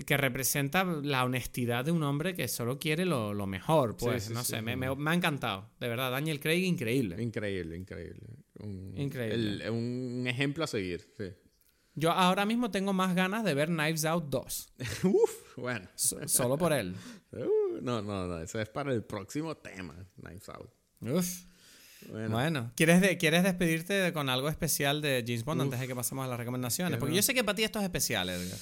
[0.05, 4.43] que representa la honestidad de un hombre que solo quiere lo, lo mejor, pues, no
[4.43, 7.21] sé, me, me- me ha encantado, de verdad, Daniel Craig, increíble.
[7.21, 8.27] Increíble, increíble.
[8.59, 9.63] Un, Increíble.
[9.65, 11.25] el- un ejemplo a seguir, sí.
[11.99, 14.73] Yo ahora mismo tengo más ganas de ver Knives Out 2,
[15.03, 15.87] Uf, bueno.
[15.95, 16.95] so- solo por él.
[17.31, 20.71] Uh, no, no, no, eso es para el próximo tema, Knives Out.
[21.01, 21.43] Uf.
[22.09, 25.65] Bueno, Bueno, ¿quieres, de- ¿quieres despedirte de- con algo especial de James Bond Uf.
[25.65, 26.97] antes de que pasemos a las recomendaciones?
[26.97, 27.15] Porque no.
[27.17, 28.57] yo sé que para ti esto es especial, Edgar.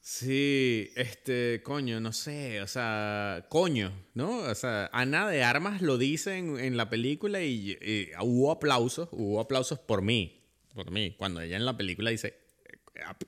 [0.00, 4.36] Sí, este, coño, no sé, o sea, coño, ¿no?
[4.40, 9.08] O sea, Ana de Armas lo dice en, en la película y, y hubo aplausos,
[9.12, 10.44] hubo aplausos por mí,
[10.74, 12.38] por mí, cuando ella en la película dice,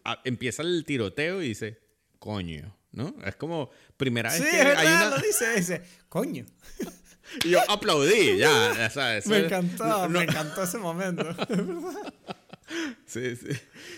[0.05, 1.81] a- a- empieza el tiroteo y dice,
[2.19, 3.15] coño, ¿no?
[3.25, 5.11] Es como primera vez Sí, que es verdad, hay una...
[5.11, 5.83] lo dice ese.
[6.09, 6.45] Coño.
[7.45, 8.89] Y yo aplaudí, ya,
[9.27, 11.25] Me encantó, no- me encantó ese momento.
[13.07, 13.47] Sí, sí.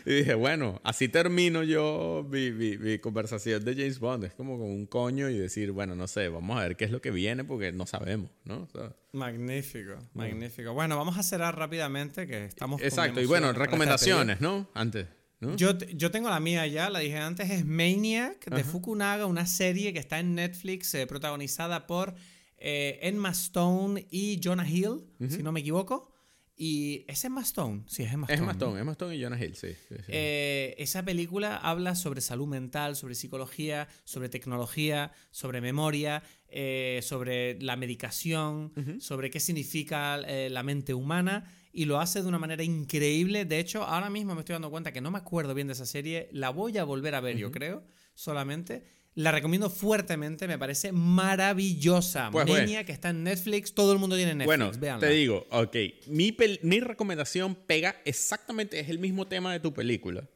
[0.05, 4.25] Y dije, bueno, así termino yo mi, mi- mi conversación de James Bond.
[4.25, 6.91] Es como con un coño y decir, bueno, no sé, vamos a ver qué es
[6.91, 8.65] lo que viene porque no sabemos, ¿no?
[8.65, 10.75] O sea, Magnífico, magnífico.
[10.75, 13.23] Bueno, vamos a cerrar rápidamente que estamos exacto.
[13.23, 14.69] Y bueno, recomendaciones, ¿no?
[14.75, 15.07] Antes,
[15.41, 18.71] Yo, yo tengo la mía ya, la dije antes, es Maniac de Ajá.
[18.71, 22.15] Fukunaga, una serie que está en Netflix eh, protagonizada por
[22.57, 26.13] eh, Emma Stone y Jonah Hill, si no me equivoco.
[26.61, 28.35] Y es Emma Stone, sí, es Emma Stone.
[28.35, 28.47] Es ¿no?
[28.47, 29.69] Maston, es Maston y Jonah Hill, sí.
[29.89, 30.05] sí, sí.
[30.09, 37.63] Eh, esa película habla sobre salud mental, sobre psicología, sobre tecnología, sobre memoria, eh, sobre
[37.63, 42.63] la medicación, sobre qué significa eh, la mente humana y lo hace de una manera
[42.63, 43.45] increíble.
[43.45, 45.87] De hecho, ahora mismo me estoy dando cuenta que no me acuerdo bien de esa
[45.87, 46.29] serie.
[46.33, 47.85] La voy a volver a ver, yo creo,
[48.15, 48.85] solamente.
[49.15, 52.31] La recomiendo fuertemente, me parece maravillosa.
[52.31, 52.85] Pues bueno.
[52.87, 54.47] que está en Netflix, todo el mundo tiene Netflix.
[54.47, 55.07] bueno, véanla.
[55.07, 55.77] te digo, ok,
[56.07, 60.29] mi, mi recomendación pega exactamente, es el mismo tema de tu película.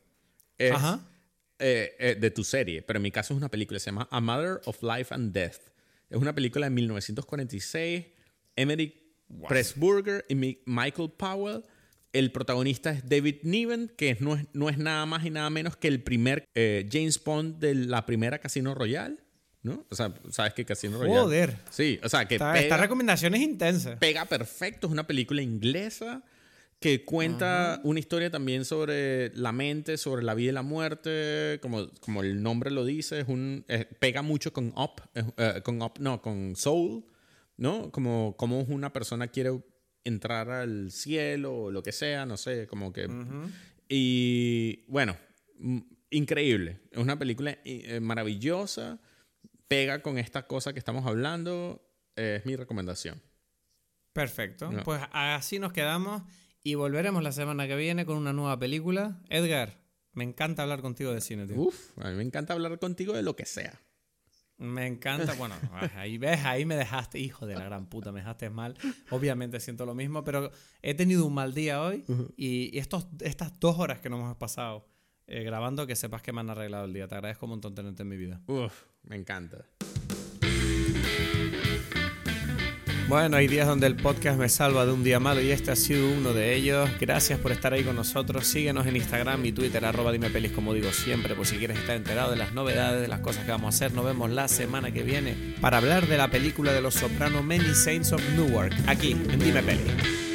[0.59, 1.09] Es, Ajá.
[1.59, 4.21] eh, eh, de tu serie, pero en mi caso es una película, se llama A
[4.21, 5.59] Matter of Life and Death.
[6.11, 8.07] Es una película de 1946,
[8.57, 9.02] Emmerich
[9.49, 11.63] Pressburger y Mi- Michael Powell.
[12.13, 15.77] El protagonista es David Niven, que no es, no es nada más y nada menos
[15.77, 19.17] que el primer eh, James Bond de la primera Casino Royale,
[19.63, 19.87] ¿no?
[19.91, 21.21] O sea, sabes que Casino Royale...
[21.21, 21.57] Joder.
[21.71, 23.99] Sí, o sea, que Esta, pega- esta recomendación es intensa.
[23.99, 24.87] pega perfecto.
[24.89, 26.23] Es una película inglesa
[26.81, 31.61] que cuenta una historia también sobre la mente, sobre la vida y la muerte.
[31.63, 35.61] Como, como el nombre lo dice, es un, eh, pega mucho con Up, eh, eh,
[35.65, 37.05] con Up, no, con Soul,
[37.57, 37.91] ¿no?
[37.93, 39.51] Como, como una persona quiere
[40.05, 43.09] entrar al cielo o lo que sea, no sé, como que...
[43.89, 45.17] Y bueno,
[46.11, 46.81] increíble.
[46.91, 49.01] Es una película eh, maravillosa.
[49.69, 51.87] Pega con esta cosa que estamos hablando.
[52.17, 53.21] eh, es mi recomendación.
[54.13, 54.71] Perfecto.
[54.71, 54.83] No.
[54.83, 56.23] Pues así nos quedamos
[56.63, 59.21] y volveremos la semana que viene con una nueva película.
[59.31, 59.79] Edgar,
[60.13, 61.57] me encanta hablar contigo de cine, tío.
[61.61, 63.81] Uf, a mí me encanta hablar contigo de lo que sea.
[64.63, 65.55] Me encanta, bueno,
[65.97, 68.77] ahí ves, ahí me dejaste, hijo de la gran puta, me dejaste mal.
[69.11, 70.51] Obviamente siento lo mismo, pero
[70.83, 72.05] he tenido un mal día hoy
[72.37, 74.87] y, y estos, estas dos horas que nos hemos pasado
[75.27, 77.09] eh, grabando, que sepas que me han arreglado el día.
[77.09, 78.41] Te agradezco un montón tenerte en mi vida.
[78.47, 79.65] Uf, me encanta.
[83.13, 85.77] Bueno, hay días donde el podcast me salva de un día malo y este ha
[85.77, 86.89] sido uno de ellos.
[86.99, 88.47] Gracias por estar ahí con nosotros.
[88.47, 91.95] Síguenos en Instagram y Twitter, arroba dime pelis, como digo siempre, por si quieres estar
[91.95, 93.93] enterado de las novedades, de las cosas que vamos a hacer.
[93.93, 97.75] Nos vemos la semana que viene para hablar de la película de los sopranos Many
[97.75, 100.32] Saints of Newark, aquí en Dime Peli.